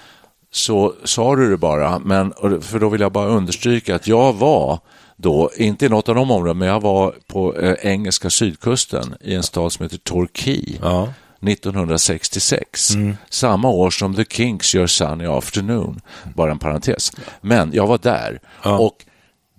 Så 0.50 0.94
sa 1.04 1.36
du 1.36 1.50
det 1.50 1.56
bara, 1.56 1.98
men, 1.98 2.32
för 2.60 2.78
då 2.78 2.88
vill 2.88 3.00
jag 3.00 3.12
bara 3.12 3.28
understryka 3.28 3.94
att 3.94 4.06
jag 4.06 4.32
var 4.32 4.78
då, 5.16 5.50
inte 5.56 5.86
i 5.86 5.88
något 5.88 6.08
av 6.08 6.14
de 6.14 6.30
områdena, 6.30 6.54
men 6.54 6.68
jag 6.68 6.80
var 6.80 7.14
på 7.26 7.56
eh, 7.56 7.74
engelska 7.82 8.30
sydkusten 8.30 9.14
i 9.20 9.34
en 9.34 9.42
stad 9.42 9.72
som 9.72 9.82
heter 9.82 9.98
Torquay. 9.98 10.78
Ja. 10.82 11.08
1966, 11.46 12.88
samma 13.30 13.68
år 13.68 13.90
som 13.90 14.14
The 14.14 14.24
Kinks 14.24 14.74
gör 14.74 14.86
Sunny 14.86 15.26
Afternoon, 15.26 16.00
bara 16.34 16.50
en 16.50 16.58
parentes. 16.58 17.12
Men 17.40 17.72
jag 17.72 17.86
var 17.86 17.98
där 17.98 18.40
och 18.62 19.04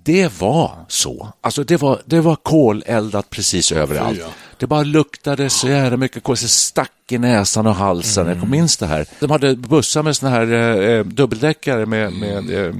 det 0.03 0.39
var 0.41 0.85
så. 0.87 1.33
Alltså 1.41 1.63
det 1.63 1.77
var, 1.77 2.01
det 2.05 2.21
var 2.21 2.35
koleldat 2.35 3.29
precis 3.29 3.71
överallt. 3.71 4.19
Det 4.57 4.67
bara 4.67 4.83
luktade 4.83 5.49
så 5.49 5.67
jävla 5.67 5.97
mycket 5.97 6.23
kol, 6.23 6.37
så 6.37 6.47
stack 6.47 6.91
i 7.09 7.17
näsan 7.17 7.67
och 7.67 7.75
halsen. 7.75 8.27
Mm. 8.27 8.39
Jag 8.39 8.49
minns 8.49 8.77
det 8.77 8.85
här. 8.85 9.05
De 9.19 9.31
hade 9.31 9.55
bussar 9.55 10.03
med 10.03 10.15
såna 10.15 10.31
här 10.31 10.81
eh, 10.81 11.03
dubbeldäckare 11.05 11.85
med, 11.85 12.13
med 12.13 12.51
eh, 12.65 12.73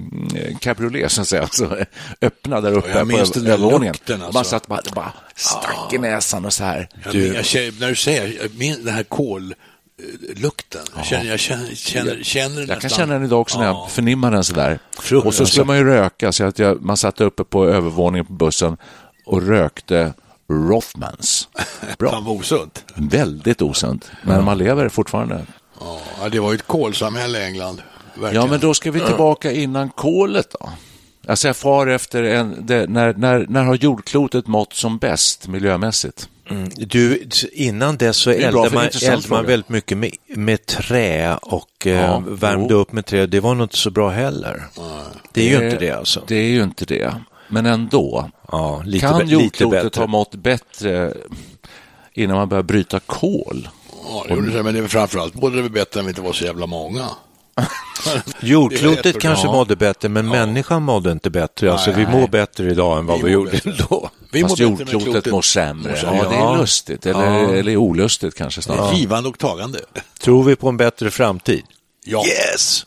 cabriolet, 0.60 1.12
så 1.12 1.22
att 1.22 1.28
säga. 1.28 1.42
Alltså, 1.42 1.78
öppna 2.22 2.62
där 2.62 2.72
uppe 2.72 2.90
jag 2.90 3.08
minns 3.08 3.32
på 3.32 3.40
övervåningen. 3.40 3.96
alltså. 4.08 4.32
Man 4.34 4.46
satt 4.46 4.68
bara, 4.68 4.82
det 4.82 4.92
bara 4.92 5.14
stack 5.36 5.94
i 5.94 5.98
näsan 5.98 6.46
och 6.46 6.54
så 6.54 6.64
här. 6.64 6.90
Jag, 7.06 7.16
jag, 7.16 7.46
känner- 7.46 7.80
när 7.80 7.88
du 7.90 7.96
säger 7.96 8.38
jag 8.42 8.56
minns 8.58 8.80
den 8.84 8.94
här 8.94 9.04
kollukten, 10.34 10.82
jag 10.96 11.06
känner, 11.06 11.26
jag 11.26 11.40
känner, 11.40 11.76
känner, 11.76 12.24
känner 12.24 12.60
Jag 12.60 12.68
kan 12.68 12.76
nästan. 12.76 12.90
känna 12.90 13.14
den 13.14 13.24
idag 13.26 13.42
också 13.42 13.60
när 13.60 13.66
jag 13.66 13.76
Ja. 13.76 13.88
förnimmar 13.92 14.32
den 14.32 14.44
sådär. 14.44 14.80
Fruktansvärt. 15.00 15.26
Och 15.26 15.34
så 15.34 15.46
skulle 15.46 15.66
man 15.66 15.78
ju 15.78 15.84
röka, 15.84 16.32
så 16.32 16.44
att 16.44 16.60
jag, 16.60 16.82
man 16.82 16.98
satt 16.98 17.22
uppe 17.22 17.44
på 17.44 17.66
övervåningen 17.66 18.26
på 18.26 18.34
bussen 18.34 18.78
och 19.26 19.42
rökte 19.48 20.14
Rothmans. 20.52 21.48
Fan 21.56 21.96
Bra. 22.00 22.22
vad 22.26 22.38
osunt. 22.38 22.84
Väldigt 22.96 23.62
osunt, 23.62 24.12
men 24.24 24.44
man 24.46 24.58
lever 24.58 24.90
fortfarande. 24.90 25.46
Ja, 26.20 26.30
det 26.32 26.40
var 26.40 26.52
ju 26.52 26.56
ett 26.56 26.68
kolsamhälle 26.68 27.40
i 27.40 27.46
England. 27.46 27.82
Verkligen. 28.14 28.36
Ja, 28.46 28.52
men 28.52 28.60
då 28.60 28.74
ska 28.74 28.92
vi 28.92 29.00
tillbaka 29.00 29.52
innan 29.52 29.90
kolet 29.90 30.56
då. 30.60 30.70
Alltså 31.28 31.48
jag 31.48 31.58
far 31.58 31.88
efter 31.88 32.24
en, 32.24 32.66
det, 32.66 32.90
när, 32.90 33.14
när, 33.14 33.46
när 33.50 33.64
har 33.64 33.76
jordklotet 33.76 34.48
mått 34.48 34.74
som 34.74 34.98
bäst 34.98 35.48
miljömässigt? 35.48 36.30
Du, 36.76 37.28
innan 37.52 37.98
dess 37.98 38.18
så 38.18 38.30
eldade 38.32 38.70
det 38.70 38.76
man, 38.76 38.90
eldade 39.04 39.28
man 39.30 39.46
väldigt 39.46 39.70
mycket 39.70 39.98
med, 39.98 40.12
med 40.28 40.66
trä 40.66 41.38
och 41.42 41.88
eh, 41.88 41.94
Ja, 41.94 42.24
värmde 42.28 42.74
jo. 42.74 42.80
upp 42.80 42.92
med 42.92 43.06
trä. 43.06 43.26
Det 43.26 43.40
var 43.40 43.56
nog 43.56 43.66
inte 43.66 43.78
så 43.78 43.92
bra 43.92 44.10
heller. 44.10 44.64
Det 45.34 45.42
är 45.42 45.60
ju 45.60 45.66
inte 45.66 45.80
det 45.86 45.92
alltså. 45.92 46.24
Det 46.28 46.36
är 46.36 46.50
ju 46.50 46.64
inte 46.64 46.86
det. 46.86 47.16
Men 47.50 47.66
ändå. 47.66 48.30
Ja, 48.52 48.82
lite, 48.86 49.08
kan 49.08 49.28
jordklotet 49.28 49.96
ha 49.96 50.08
mått 50.08 50.36
bättre 50.36 51.14
innan 52.14 52.38
man 52.38 52.50
börjar 52.50 52.64
bryta 52.64 53.00
kol? 53.00 53.70
Ja, 54.10 54.26
det 54.28 54.34
gjorde 54.34 54.52
det, 54.52 54.64
men 54.64 54.74
det 54.74 54.80
är 54.80 54.88
framförallt 54.88 55.34
borde 55.34 55.56
det 55.56 55.62
vara 55.62 55.72
bättre 55.72 56.00
än 56.00 56.06
vi 56.06 56.10
inte 56.10 56.22
var 56.22 56.34
så 56.34 56.46
jävla 56.46 56.66
många. 56.66 57.06
Det 58.42 58.48
Jordklotet 58.48 59.20
kanske 59.22 59.48
Ja. 59.48 59.52
mådde 59.52 59.76
bättre, 59.76 60.10
men 60.10 60.28
människan 60.30 60.84
mådde 60.84 61.12
inte 61.12 61.30
bättre. 61.30 61.72
Alltså, 61.72 61.92
vi 61.92 62.04
Nej. 62.04 62.12
mår 62.20 62.28
bättre 62.28 62.72
idag 62.72 62.98
än 63.00 63.06
vad 63.06 63.18
Vi 63.18 63.24
vi, 63.26 63.32
gjorde 63.32 63.52
bättre. 63.52 63.74
då. 63.90 64.10
Vi 64.32 64.42
Fast 64.42 64.60
jordklotet 64.60 65.04
klotet 65.04 65.32
mår 65.32 65.42
sämre. 65.42 65.92
Ja, 65.96 66.02
sämre. 66.02 66.30
det 66.30 66.36
är 66.36 66.40
Ja. 66.40 66.56
lustigt. 66.56 67.06
Eller, 67.06 67.26
Ja. 67.40 67.52
eller 67.54 67.78
olustigt 67.78 68.36
kanske 68.36 68.60
Det 68.60 68.64
snarare. 68.64 68.90
är 68.92 68.96
givande 69.00 69.30
och 69.30 69.38
tagande. 69.40 69.80
Tror 70.22 70.44
vi 70.44 70.56
på 70.56 70.70
en 70.70 70.78
bättre 70.78 71.12
framtid? 71.12 71.64
Ja. 72.06 72.24
Yes! 72.26 72.86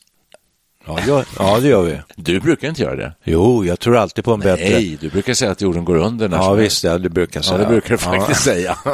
Ja, 0.87 0.99
ja, 1.07 1.25
ja, 1.39 1.61
det 1.61 1.69
gör 1.69 1.83
vi. 1.83 2.01
Du 2.17 2.41
brukar 2.41 2.69
inte 2.69 2.83
göra 2.83 2.97
det. 2.97 3.15
Jo, 3.25 3.65
jag 3.65 3.81
tror 3.81 3.97
alltid 3.97 4.25
på 4.25 4.33
en 4.33 4.41
bättre. 4.41 4.71
Nej, 4.71 4.99
du 5.01 5.09
brukar 5.11 5.35
säga 5.35 5.51
att 5.51 5.61
jorden 5.61 5.85
går 5.85 5.97
under. 5.97 6.29
När 6.29 6.37
Ja, 6.37 6.53
visst, 6.53 6.85
ja, 6.85 6.99
det 6.99 7.09
brukar 7.09 7.41
jag 7.41 7.45
Ja, 7.45 7.49
säga. 7.49 7.59
det 7.59 7.67
brukar 7.67 7.89
du 7.91 7.99
faktiskt 7.99 8.45
säga. 8.45 8.79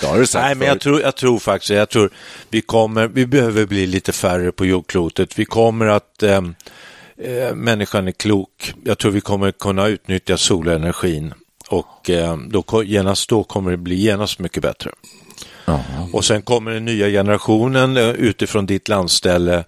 det 0.00 0.06
har 0.06 0.18
du 0.18 0.26
sagt 0.26 0.44
Nej, 0.44 0.54
men 0.54 0.68
jag 0.68 0.80
tror, 0.80 1.00
jag 1.00 1.16
tror 1.16 1.38
faktiskt, 1.38 1.70
jag 1.70 1.88
tror 1.88 2.10
vi 2.50 2.60
kommer, 2.60 3.08
vi 3.08 3.26
behöver 3.26 3.66
bli 3.66 3.86
lite 3.86 4.12
färre 4.12 4.52
på 4.52 4.66
jordklotet. 4.66 5.38
Vi 5.38 5.44
kommer 5.44 5.86
att, 5.86 6.22
ehm, 6.22 6.54
eh, 7.22 7.54
människan 7.54 8.08
är 8.08 8.12
klok. 8.12 8.74
Jag 8.84 8.98
tror 8.98 9.12
vi 9.12 9.20
kommer 9.20 9.52
kunna 9.52 9.86
utnyttja 9.86 10.36
solenergin 10.36 11.34
och 11.68 12.10
eh, 12.10 12.36
då, 12.36 12.84
genast 12.84 13.28
då 13.28 13.44
kommer 13.44 13.70
det 13.70 13.76
bli 13.76 13.94
genast 13.94 14.38
mycket 14.38 14.62
bättre. 14.62 14.90
Och 16.12 16.24
sen 16.24 16.42
kommer 16.42 16.70
den 16.70 16.84
nya 16.84 17.08
generationen 17.08 17.96
eh, 17.96 18.08
utifrån 18.10 18.66
ditt 18.66 18.88
landställe 18.88 19.64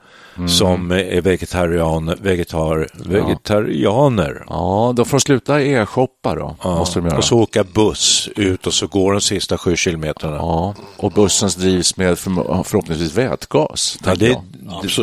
som 0.48 0.90
är 0.90 1.20
vegetarian, 1.20 2.14
vegetar, 2.20 2.87
vegetarianer. 2.94 4.44
Ja, 4.48 4.92
de 4.96 5.06
får 5.06 5.18
sluta 5.18 5.61
e-shoppa 5.62 6.34
då. 6.34 6.56
Ja, 6.62 6.74
Måste 6.78 6.98
de 7.00 7.06
göra. 7.06 7.16
och 7.18 7.24
så 7.24 7.38
åka 7.38 7.64
buss 7.64 8.28
ut 8.37 8.66
och 8.66 8.74
så 8.74 8.87
går 8.87 9.12
de 9.12 9.20
sista 9.20 9.58
sju 9.58 9.76
kilometerna. 9.76 10.37
Ja, 10.37 10.74
och 10.96 11.12
bussen 11.12 11.50
drivs 11.58 11.96
med 11.96 12.14
förmo- 12.14 12.62
förhoppningsvis 12.64 13.14
vätgas. 13.14 13.98
Ja, 14.04 14.14
det, 14.14 14.38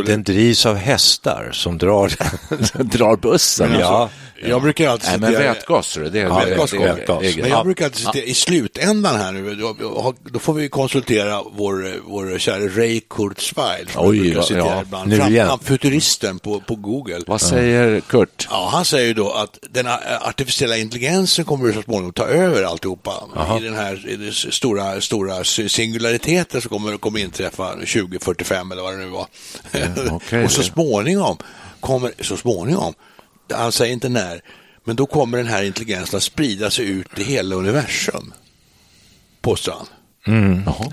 den 0.06 0.24
drivs 0.24 0.66
av 0.66 0.76
hästar 0.76 1.50
som 1.54 1.78
drar 1.78 2.12
Drar 2.84 3.16
bussen. 3.18 3.72
Ja. 3.80 3.86
alltså. 3.88 4.16
Jag 4.44 4.62
brukar 4.62 4.90
alltid 4.90 5.10
Nej, 5.10 5.20
men 5.20 5.32
citera- 5.32 5.54
vätgas, 5.54 5.98
det 6.12 6.20
är 6.20 6.24
Ja, 6.24 6.40
Vätgas 6.40 6.74
vätgas. 6.74 7.20
Men 7.22 7.38
ja. 7.40 7.48
jag 7.48 7.66
brukar 7.66 7.86
alltid 7.86 8.06
citera, 8.06 8.24
i 8.24 8.34
slutändan 8.34 9.16
här 9.16 9.32
nu, 9.32 9.56
då, 9.56 10.14
då 10.24 10.40
får 10.40 10.54
vi 10.54 10.70
konsultera 10.70 11.42
vår, 11.56 11.96
vår 12.06 12.38
kära 12.40 12.60
Ray 12.68 13.02
Kurzweil. 13.10 13.90
Oj, 13.96 14.30
jag 14.34 14.46
ja, 14.50 14.58
ja. 14.58 14.82
ibland. 14.82 15.10
Nu 15.10 15.16
igen. 15.16 15.48
fram- 15.48 15.60
Futuristen 15.60 16.40
på, 16.40 16.60
på 16.60 16.76
Google. 16.76 17.22
Vad 17.28 17.42
säger 17.42 18.00
Kurt? 18.02 18.48
Ja, 18.50 18.70
han 18.72 18.86
säger 18.86 19.14
då 19.14 19.32
att 19.32 19.60
den 19.70 19.88
a- 19.88 20.00
artificiella 20.22 20.78
intelligensen 20.78 21.46
kommer 21.46 21.74
så 21.74 21.82
småningom 21.82 22.14
ta 22.14 22.26
över 22.28 22.64
alltihopa 22.64 23.12
i 23.60 23.64
den 23.64 23.76
här 23.76 24.10
i 24.10 24.16
det 24.16 24.28
s- 24.28 24.54
stora, 24.54 25.02
stora 25.02 25.44
singulariteten 25.44 26.62
som 26.62 26.70
kommer, 26.70 26.98
kommer 26.98 27.20
inträffa 27.20 27.72
2045 27.72 28.72
eller 28.72 28.82
vad 28.82 28.94
det 28.94 28.98
nu 28.98 29.10
var. 29.10 29.28
okej. 30.12 30.44
och 30.46 30.52
så 30.52 30.64
småningom 30.64 31.38
kommer, 31.80 32.12
så 32.22 32.38
småningom, 32.38 32.94
han 33.50 33.72
säger 33.72 33.94
inte 33.94 34.10
när, 34.10 34.42
men 34.84 34.96
då 34.96 35.06
kommer 35.06 35.38
den 35.38 35.48
här 35.48 35.64
intelligensen 35.64 36.18
att 36.18 36.24
sprida 36.24 36.70
sig 36.70 36.86
ut 36.90 37.20
i 37.20 37.24
hela 37.24 37.56
universum. 37.56 38.34
Påstår 39.42 39.74
han. 39.74 39.88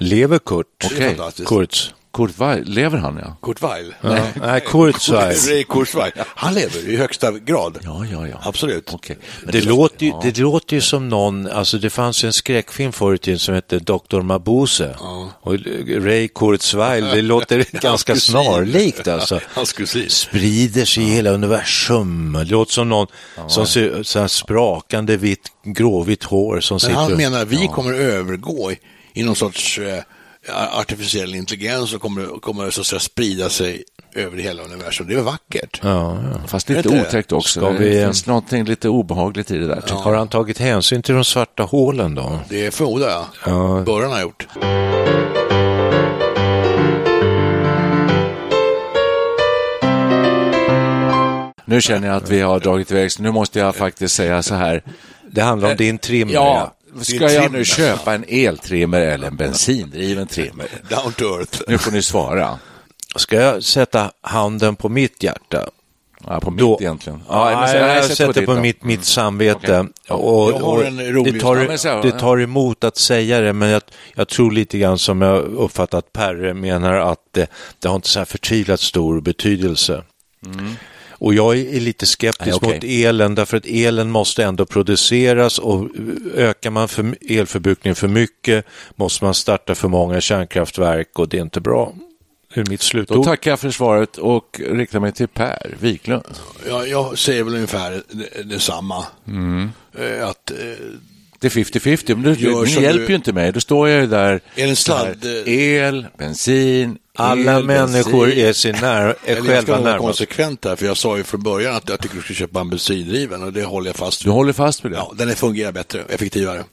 Lever 0.00 0.38
Kurt? 0.38 0.66
Det 0.78 0.86
är 0.86 0.90
Okej. 0.96 1.08
fantastiskt. 1.08 1.48
Kurt. 1.48 1.94
Kurt 2.12 2.38
Weil, 2.38 2.64
lever 2.64 2.98
han 2.98 3.16
ja? 3.16 3.36
Kurt 3.42 3.62
Weill. 3.62 3.94
Nej, 4.34 4.60
Kurzweil. 4.60 5.36
Ray 5.48 5.64
Kurzweil. 5.64 6.12
Han 6.16 6.54
lever 6.54 6.88
i 6.88 6.96
högsta 6.96 7.32
grad. 7.32 7.78
Ja, 7.84 8.04
ja, 8.12 8.26
ja. 8.28 8.36
Absolut. 8.42 8.94
Okej. 8.94 9.18
Men 9.42 9.52
Det, 9.52 9.60
låter 9.64 10.06
ju, 10.06 10.12
det 10.22 10.38
låter 10.38 10.74
ju 10.74 10.80
som 10.80 11.08
någon, 11.08 11.46
alltså 11.46 11.78
det 11.78 11.90
fanns 11.90 12.24
ju 12.24 12.26
en 12.26 12.32
skräckfilm 12.32 12.92
förr 12.92 13.14
i 13.14 13.18
tiden 13.18 13.38
som 13.38 13.54
hette 13.54 13.78
Dr. 13.78 14.20
Mabuse. 14.20 14.96
Och 15.40 15.54
Ray 15.88 16.28
Kurzweil, 16.28 17.04
det 17.04 17.22
låter 17.22 17.64
ganska 17.80 18.16
snarlikt 18.16 19.08
alltså. 19.08 19.40
Hans 19.54 19.72
kusin. 19.72 20.10
Sprider 20.10 20.84
sig 20.84 21.02
i 21.02 21.06
hela 21.06 21.30
universum. 21.30 22.32
Det 22.32 22.44
låter 22.44 22.72
som 22.72 22.88
någon 22.88 23.06
som 23.48 23.66
ser 23.66 24.02
så 24.02 24.18
här 24.20 24.28
sprakande 24.28 25.16
vitt, 25.16 25.48
gråvitt 25.64 26.24
hår 26.24 26.60
som 26.60 26.74
Men 26.74 26.80
sitter... 26.80 26.94
han 26.94 27.16
menar 27.16 27.42
att 27.42 27.48
vi 27.48 27.66
kommer 27.68 27.92
övergå 27.94 28.72
i, 28.72 28.78
i 29.14 29.22
någon 29.24 29.36
sorts 29.36 29.78
eh, 29.78 30.02
artificiell 30.72 31.34
intelligens 31.34 31.94
och 31.94 32.00
kommer, 32.00 32.40
kommer 32.40 32.70
så 32.70 32.80
att 32.80 32.86
säga, 32.86 33.00
sprida 33.00 33.48
sig 33.48 33.82
över 34.14 34.38
hela 34.38 34.62
universum. 34.62 35.06
Det 35.08 35.14
är 35.14 35.20
vackert? 35.22 35.80
Ja, 35.82 36.18
ja. 36.32 36.40
Fast 36.48 36.68
lite 36.68 36.82
Vet 36.82 36.92
det? 36.92 37.00
otäckt 37.08 37.32
också. 37.32 37.60
Ska 37.60 37.70
det 37.70 37.78
vi- 37.78 38.04
finns 38.04 38.26
någonting 38.26 38.64
lite 38.64 38.88
obehagligt 38.88 39.50
i 39.50 39.58
det 39.58 39.66
där. 39.66 39.80
tycker 39.80 39.94
Har 39.94 40.14
han 40.14 40.28
tagit 40.28 40.58
hänsyn 40.58 41.02
till 41.02 41.14
de 41.14 41.24
svarta 41.24 41.62
hålen 41.62 42.14
då? 42.14 42.38
Det 42.48 42.74
förmodar 42.74 43.08
jag. 43.10 43.24
Ja. 43.46 43.82
Bör 43.86 44.02
han 44.02 44.10
ha 44.12 44.20
gjort. 44.20 44.46
Nu 51.64 51.80
känner 51.80 52.08
jag 52.08 52.16
att 52.16 52.28
vi 52.30 52.40
har 52.40 52.60
dragit 52.60 52.90
iväg, 52.90 53.12
så 53.12 53.22
nu 53.22 53.30
måste 53.30 53.58
jag 53.58 53.76
faktiskt 53.76 54.14
säga 54.14 54.42
så 54.42 54.54
här. 54.54 54.82
Det 55.30 55.40
handlar 55.42 55.70
om 55.70 55.76
din 55.76 55.98
trimmer. 55.98 56.32
Ja, 56.34 56.74
ska 57.00 57.32
jag 57.32 57.52
nu 57.52 57.64
köpa 57.64 58.14
en 58.14 58.24
eltrimmer 58.28 59.00
eller 59.00 59.26
en 59.26 59.36
bensindriven 59.36 60.26
trimmer? 60.30 60.66
Down 60.90 61.12
to 61.12 61.24
earth. 61.24 61.62
Nu 61.68 61.78
får 61.78 61.92
ni 61.92 62.02
svara. 62.02 62.58
Ska 63.16 63.36
jag 63.36 63.62
sätta 63.62 64.10
handen 64.20 64.76
på 64.76 64.88
mitt 64.88 65.22
hjärta? 65.22 65.68
Ja, 66.26 66.40
på 66.40 66.50
mitt 66.50 66.60
Då- 66.60 66.78
egentligen. 66.80 67.22
Ja, 67.28 67.66
så- 67.70 67.76
jag, 67.76 67.96
jag 67.96 68.04
sätt 68.04 68.16
sätter 68.16 68.46
på 68.46 68.54
då. 68.54 68.60
mitt, 68.60 68.84
mitt 68.84 69.04
samvete. 69.04 69.86
Och, 70.08 70.50
Jag 70.52 70.58
har 70.58 70.60
och 70.62 70.82
rolig- 70.82 71.32
det, 71.34 71.40
tar, 71.40 71.78
Ja, 71.84 72.02
det 72.02 72.10
tar 72.18 72.40
emot 72.40 72.84
att 72.84 72.96
säga 72.96 73.40
det, 73.40 73.52
men 73.52 73.68
jag, 73.68 73.82
jag 74.14 74.28
tror 74.28 74.50
lite 74.52 74.78
grann 74.78 74.98
som 74.98 75.22
jag 75.22 75.38
uppfattat 75.42 76.12
Perre 76.12 76.54
menar 76.54 76.92
att 76.92 77.18
det, 77.30 77.50
det 77.78 77.88
har 77.88 77.94
inte 77.96 78.08
så 78.08 78.18
här 78.18 78.24
förtvivlat 78.26 78.80
stor 78.80 79.20
betydelse. 79.20 80.02
Och 81.24 81.34
jag 81.34 81.58
är 81.58 81.80
lite 81.80 82.06
skeptisk 82.06 82.46
Nej, 82.46 82.54
okej. 82.54 82.74
mot 82.74 82.84
elen 82.84 83.34
därför 83.34 83.56
att 83.56 83.66
elen 83.66 84.10
måste 84.10 84.44
ändå 84.44 84.66
produceras 84.66 85.58
och 85.58 85.88
ökar 86.34 86.70
man 86.70 86.88
för 86.88 87.14
elförbrukningen 87.30 87.94
för 87.96 88.08
mycket 88.08 88.64
måste 88.96 89.24
man 89.24 89.34
starta 89.34 89.74
för 89.74 89.88
många 89.88 90.20
kärnkraftverk 90.20 91.18
och 91.18 91.28
det 91.28 91.38
är 91.38 91.42
inte 91.42 91.60
bra. 91.60 91.92
är 92.54 92.60
mitt 92.60 92.80
Då 92.80 92.84
slutord. 92.84 93.24
tackar 93.24 93.50
jag 93.50 93.60
för 93.60 93.70
svaret 93.70 94.16
och 94.18 94.60
riktar 94.70 95.00
mig 95.00 95.12
till 95.12 95.28
Per 95.28 95.74
Wiklund. 95.80 96.24
Jag, 96.68 96.88
jag 96.88 97.18
säger 97.18 97.42
väl 97.44 97.54
ungefär 97.54 98.02
det- 98.10 98.42
detsamma. 98.42 99.04
Eh, 99.98 100.28
Att, 100.28 100.50
eh, 100.50 100.56
Det 101.42 101.48
är 101.48 101.50
50-50, 101.50 102.14
men 102.14 102.22
du, 102.22 102.64
ni 102.64 102.82
hjälper 102.82 102.98
du- 102.98 103.06
ju 103.08 103.14
inte 103.14 103.32
mig. 103.32 103.52
Då 103.52 103.60
står 103.60 103.88
jag 103.88 104.00
ju 104.00 104.06
där. 104.06 104.30
Är 104.32 104.40
det 104.56 104.62
här, 104.62 104.74
sladd- 104.74 105.48
El, 105.48 106.06
bensin, 106.18 106.98
Alla 107.16 107.58
el, 107.58 107.64
människor 107.64 108.26
bensin. 108.26 108.46
är, 108.46 108.52
sin 108.52 108.76
när, 108.80 109.00
är 109.06 109.14
eller 109.24 109.36
jag 109.36 109.44
ska 109.44 109.52
själva 109.54 109.72
vara 109.72 109.84
närmast. 109.84 110.02
konsekvent 110.06 110.62
där, 110.62 110.76
för 110.76 110.86
jag 110.86 110.96
sa 110.96 111.16
ju 111.16 111.24
från 111.24 111.42
början 111.42 111.74
att 111.76 111.88
jag 111.88 112.00
tycker 112.00 112.16
du 112.16 112.22
ska 112.22 112.34
köpa 112.34 112.60
en 112.60 112.70
bensindriven 112.70 113.42
och 113.42 113.52
det 113.52 113.64
håller 113.64 113.88
jag 113.88 113.96
fast 113.96 114.24
Du 114.24 114.30
håller 114.30 114.52
fast 114.52 114.84
vid 114.84 114.92
det? 114.92 114.96
Ja, 114.96 115.12
den 115.16 115.34
fungerar 115.36 115.72
bättre, 115.72 116.02
effektivare. 116.08 116.64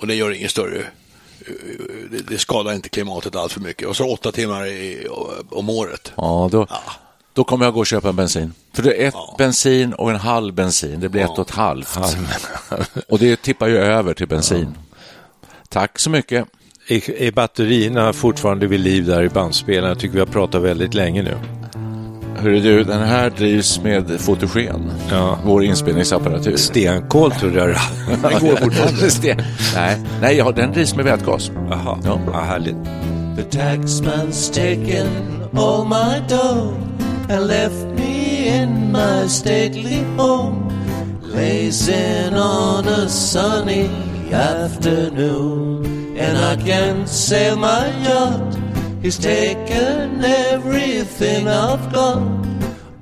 Och 0.00 0.06
det 0.06 0.14
gör 0.14 0.30
ingen 0.30 0.48
större... 0.48 0.82
Det, 2.28 2.38
skadar 2.38 2.72
inte 2.72 2.88
klimatet 2.88 3.36
allt 3.36 3.52
för 3.52 3.60
mycket. 3.60 3.88
Och 3.88 3.96
så 3.96 4.08
åtta 4.12 4.32
timmar 4.32 4.66
i, 4.66 5.06
om 5.50 5.68
året. 5.70 6.12
Ja, 6.16 6.48
då, 6.52 6.66
då 7.34 7.44
kommer 7.44 7.64
jag 7.64 7.74
gå 7.74 7.80
och 7.80 7.86
köpa 7.86 8.08
en 8.08 8.16
bensin. 8.16 8.52
För 8.72 8.82
det 8.82 9.04
är 9.04 9.08
ett 9.08 9.14
bensin 9.38 9.92
och 9.92 10.10
en 10.10 10.16
halv 10.16 10.54
bensin. 10.54 11.00
Det 11.00 11.08
blir 11.08 11.22
ett 11.22 11.30
och 11.38 11.48
ett 11.48 11.54
halvt. 11.54 11.98
och 13.08 13.18
det 13.18 13.42
tippar 13.42 13.66
ju 13.68 13.78
över 13.78 14.14
till 14.14 14.28
bensin. 14.28 14.74
Tack 15.68 15.98
så 15.98 16.10
mycket. 16.10 16.46
Är, 16.88 17.10
är 17.10 17.32
batterierna 17.32 18.12
fortfarande 18.12 18.66
vid 18.66 18.80
liv 18.80 19.06
där 19.06 19.22
i 19.22 19.28
bandspelaren? 19.28 19.88
Jag 19.88 19.98
tycker 19.98 20.14
vi 20.14 20.20
har 20.20 20.26
pratat 20.26 20.62
väldigt 20.62 20.94
länge 20.94 21.22
nu. 21.22 21.36
Hörru 22.36 22.60
du, 22.60 22.84
den 22.84 23.02
här 23.02 23.30
drivs 23.30 23.80
med 23.80 24.20
fotogen. 24.20 24.92
Ja. 25.10 25.38
Vår 25.44 25.64
inspelningsapparatur. 25.64 26.56
Stenkol 26.56 27.30
trodde 27.32 27.58
jag. 27.58 27.68
Den 28.22 28.40
går 28.48 28.56
fortfarande. 28.56 29.10
Sten. 29.10 29.42
Nej, 29.74 30.00
nej 30.20 30.36
ja, 30.36 30.52
den 30.52 30.72
drivs 30.72 30.94
med 30.96 31.04
vätgas. 31.04 31.50
Jaha, 31.70 31.98
Ja. 32.04 32.20
ja, 32.32 32.40
härligt. 32.40 32.76
The 33.36 33.58
taxman's 33.58 34.48
taken 34.54 35.06
all 35.56 35.84
my 35.88 36.28
dough 36.28 36.93
and 37.28 37.46
left 37.46 37.86
me 37.98 38.48
in 38.48 38.92
my 38.92 39.26
stately 39.26 40.02
home, 40.16 40.68
lazing 41.20 42.34
on 42.34 42.86
a 42.86 43.08
sunny 43.08 43.88
afternoon. 44.32 46.16
And 46.16 46.38
I 46.38 46.56
can't 46.56 47.08
sail 47.08 47.56
my 47.56 47.88
yacht. 48.02 48.56
He's 49.02 49.18
taken 49.18 50.24
everything 50.24 51.48
I've 51.48 51.92
got. 51.92 52.22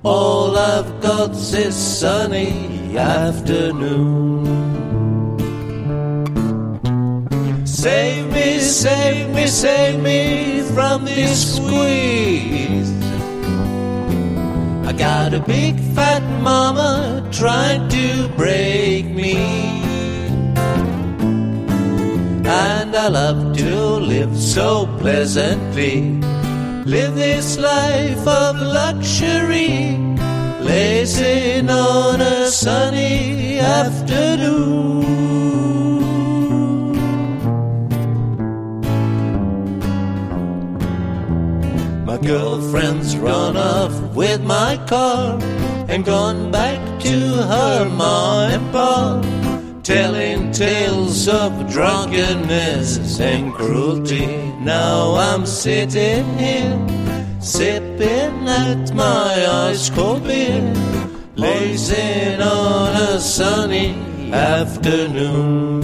All 0.04 0.56
I've 0.56 1.00
got's 1.00 1.52
this 1.52 1.76
sunny 2.00 2.96
afternoon. 2.98 4.46
Save 7.66 8.32
me, 8.32 8.58
save 8.60 9.34
me, 9.34 9.46
save 9.46 10.00
me 10.00 10.62
from 10.74 11.04
this 11.04 11.56
squeeze. 11.56 13.11
I 14.92 14.94
got 14.94 15.32
a 15.32 15.40
big 15.40 15.80
fat 15.94 16.22
mama 16.42 17.26
trying 17.32 17.88
to 17.88 18.28
break 18.36 19.06
me. 19.06 19.36
And 22.44 22.94
I 22.94 23.08
love 23.08 23.56
to 23.56 23.74
live 24.12 24.36
so 24.36 24.86
pleasantly. 24.98 26.20
Live 26.84 27.14
this 27.14 27.56
life 27.56 28.26
of 28.26 28.56
luxury, 28.60 29.96
lazing 30.60 31.70
on 31.70 32.20
a 32.20 32.50
sunny 32.50 33.60
afternoon. 33.60 34.91
Girlfriend's 42.22 43.16
run 43.16 43.56
off 43.56 43.92
with 44.14 44.42
my 44.42 44.76
car 44.86 45.38
and 45.88 46.04
gone 46.04 46.50
back 46.50 46.80
to 47.00 47.18
her 47.52 47.88
ma 47.88 48.46
and 48.46 48.72
pa, 48.72 49.20
telling 49.82 50.52
tales 50.52 51.28
of 51.28 51.50
drunkenness 51.70 53.20
and 53.20 53.52
cruelty. 53.52 54.26
Now 54.60 55.14
I'm 55.16 55.44
sitting 55.44 56.38
here, 56.38 56.78
sipping 57.40 58.48
at 58.48 58.94
my 58.94 59.46
ice 59.68 59.90
cold 59.90 60.24
beer, 60.24 60.62
lazing 61.34 62.40
on 62.40 62.96
a 62.96 63.18
sunny 63.18 63.94
afternoon. 64.32 65.82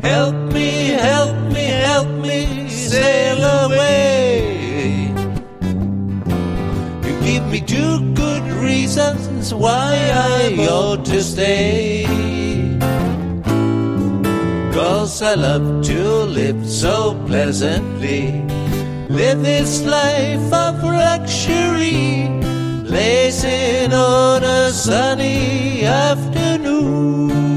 Help 0.00 0.39
sail 2.90 3.42
away. 3.64 5.12
You 7.04 7.12
give 7.28 7.44
me 7.46 7.60
two 7.60 7.94
good 8.14 8.46
reasons 8.68 9.54
why 9.54 9.94
I 10.12 10.66
ought 10.68 11.04
to 11.04 11.22
stay. 11.22 12.04
Cause 14.74 15.22
I 15.22 15.34
love 15.34 15.84
to 15.90 16.00
live 16.38 16.68
so 16.68 17.14
pleasantly. 17.28 18.24
Live 19.08 19.40
this 19.42 19.82
life 19.84 20.52
of 20.52 20.82
luxury, 20.82 22.28
lazing 22.96 23.92
on 23.92 24.42
a 24.42 24.72
sunny 24.72 25.84
afternoon. 25.84 27.49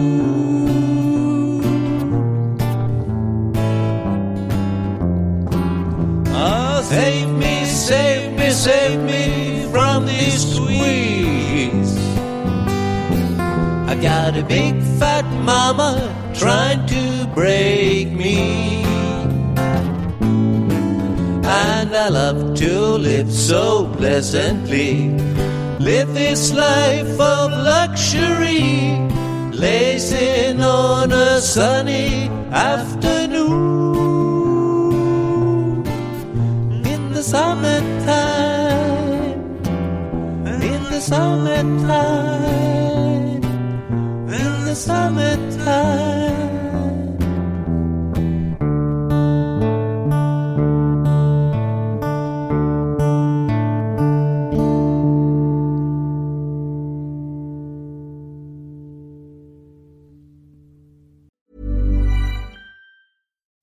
Save 8.53 9.01
me, 9.01 9.67
from 9.71 10.05
this 10.05 10.55
squeeze. 10.55 11.97
I 13.91 13.95
got 14.01 14.37
a 14.37 14.43
big 14.43 14.81
fat 14.99 15.25
mama 15.43 15.91
trying 16.35 16.85
to 16.85 17.27
break 17.33 18.11
me. 18.11 18.83
And 21.45 21.95
I 21.95 22.09
love 22.09 22.55
to 22.55 22.79
live 23.09 23.31
so 23.31 23.91
pleasantly. 23.97 25.09
Live 25.79 26.13
this 26.13 26.53
life 26.53 27.19
of 27.19 27.51
luxury, 27.51 28.99
lazing 29.51 30.61
on 30.61 31.11
a 31.11 31.41
sunny 31.41 32.29
afternoon. 32.51 33.73
In 36.85 37.13
the 37.13 37.23
summertime, 37.23 38.32
the 40.93 41.01
summertime, 41.01 41.83
in 44.31 44.65
the 44.65 44.75
summertime. 44.75 46.43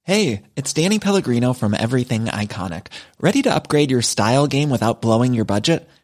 Hey, 0.02 0.42
it's 0.56 0.72
Danny 0.72 0.98
Pellegrino 0.98 1.52
from 1.52 1.74
Everything 1.74 2.24
Iconic. 2.24 2.88
Ready 3.20 3.42
to 3.42 3.54
upgrade 3.54 3.92
your 3.92 4.02
style 4.02 4.48
game 4.48 4.68
without 4.68 5.00
blowing 5.00 5.32
your 5.34 5.44
budget? 5.44 5.88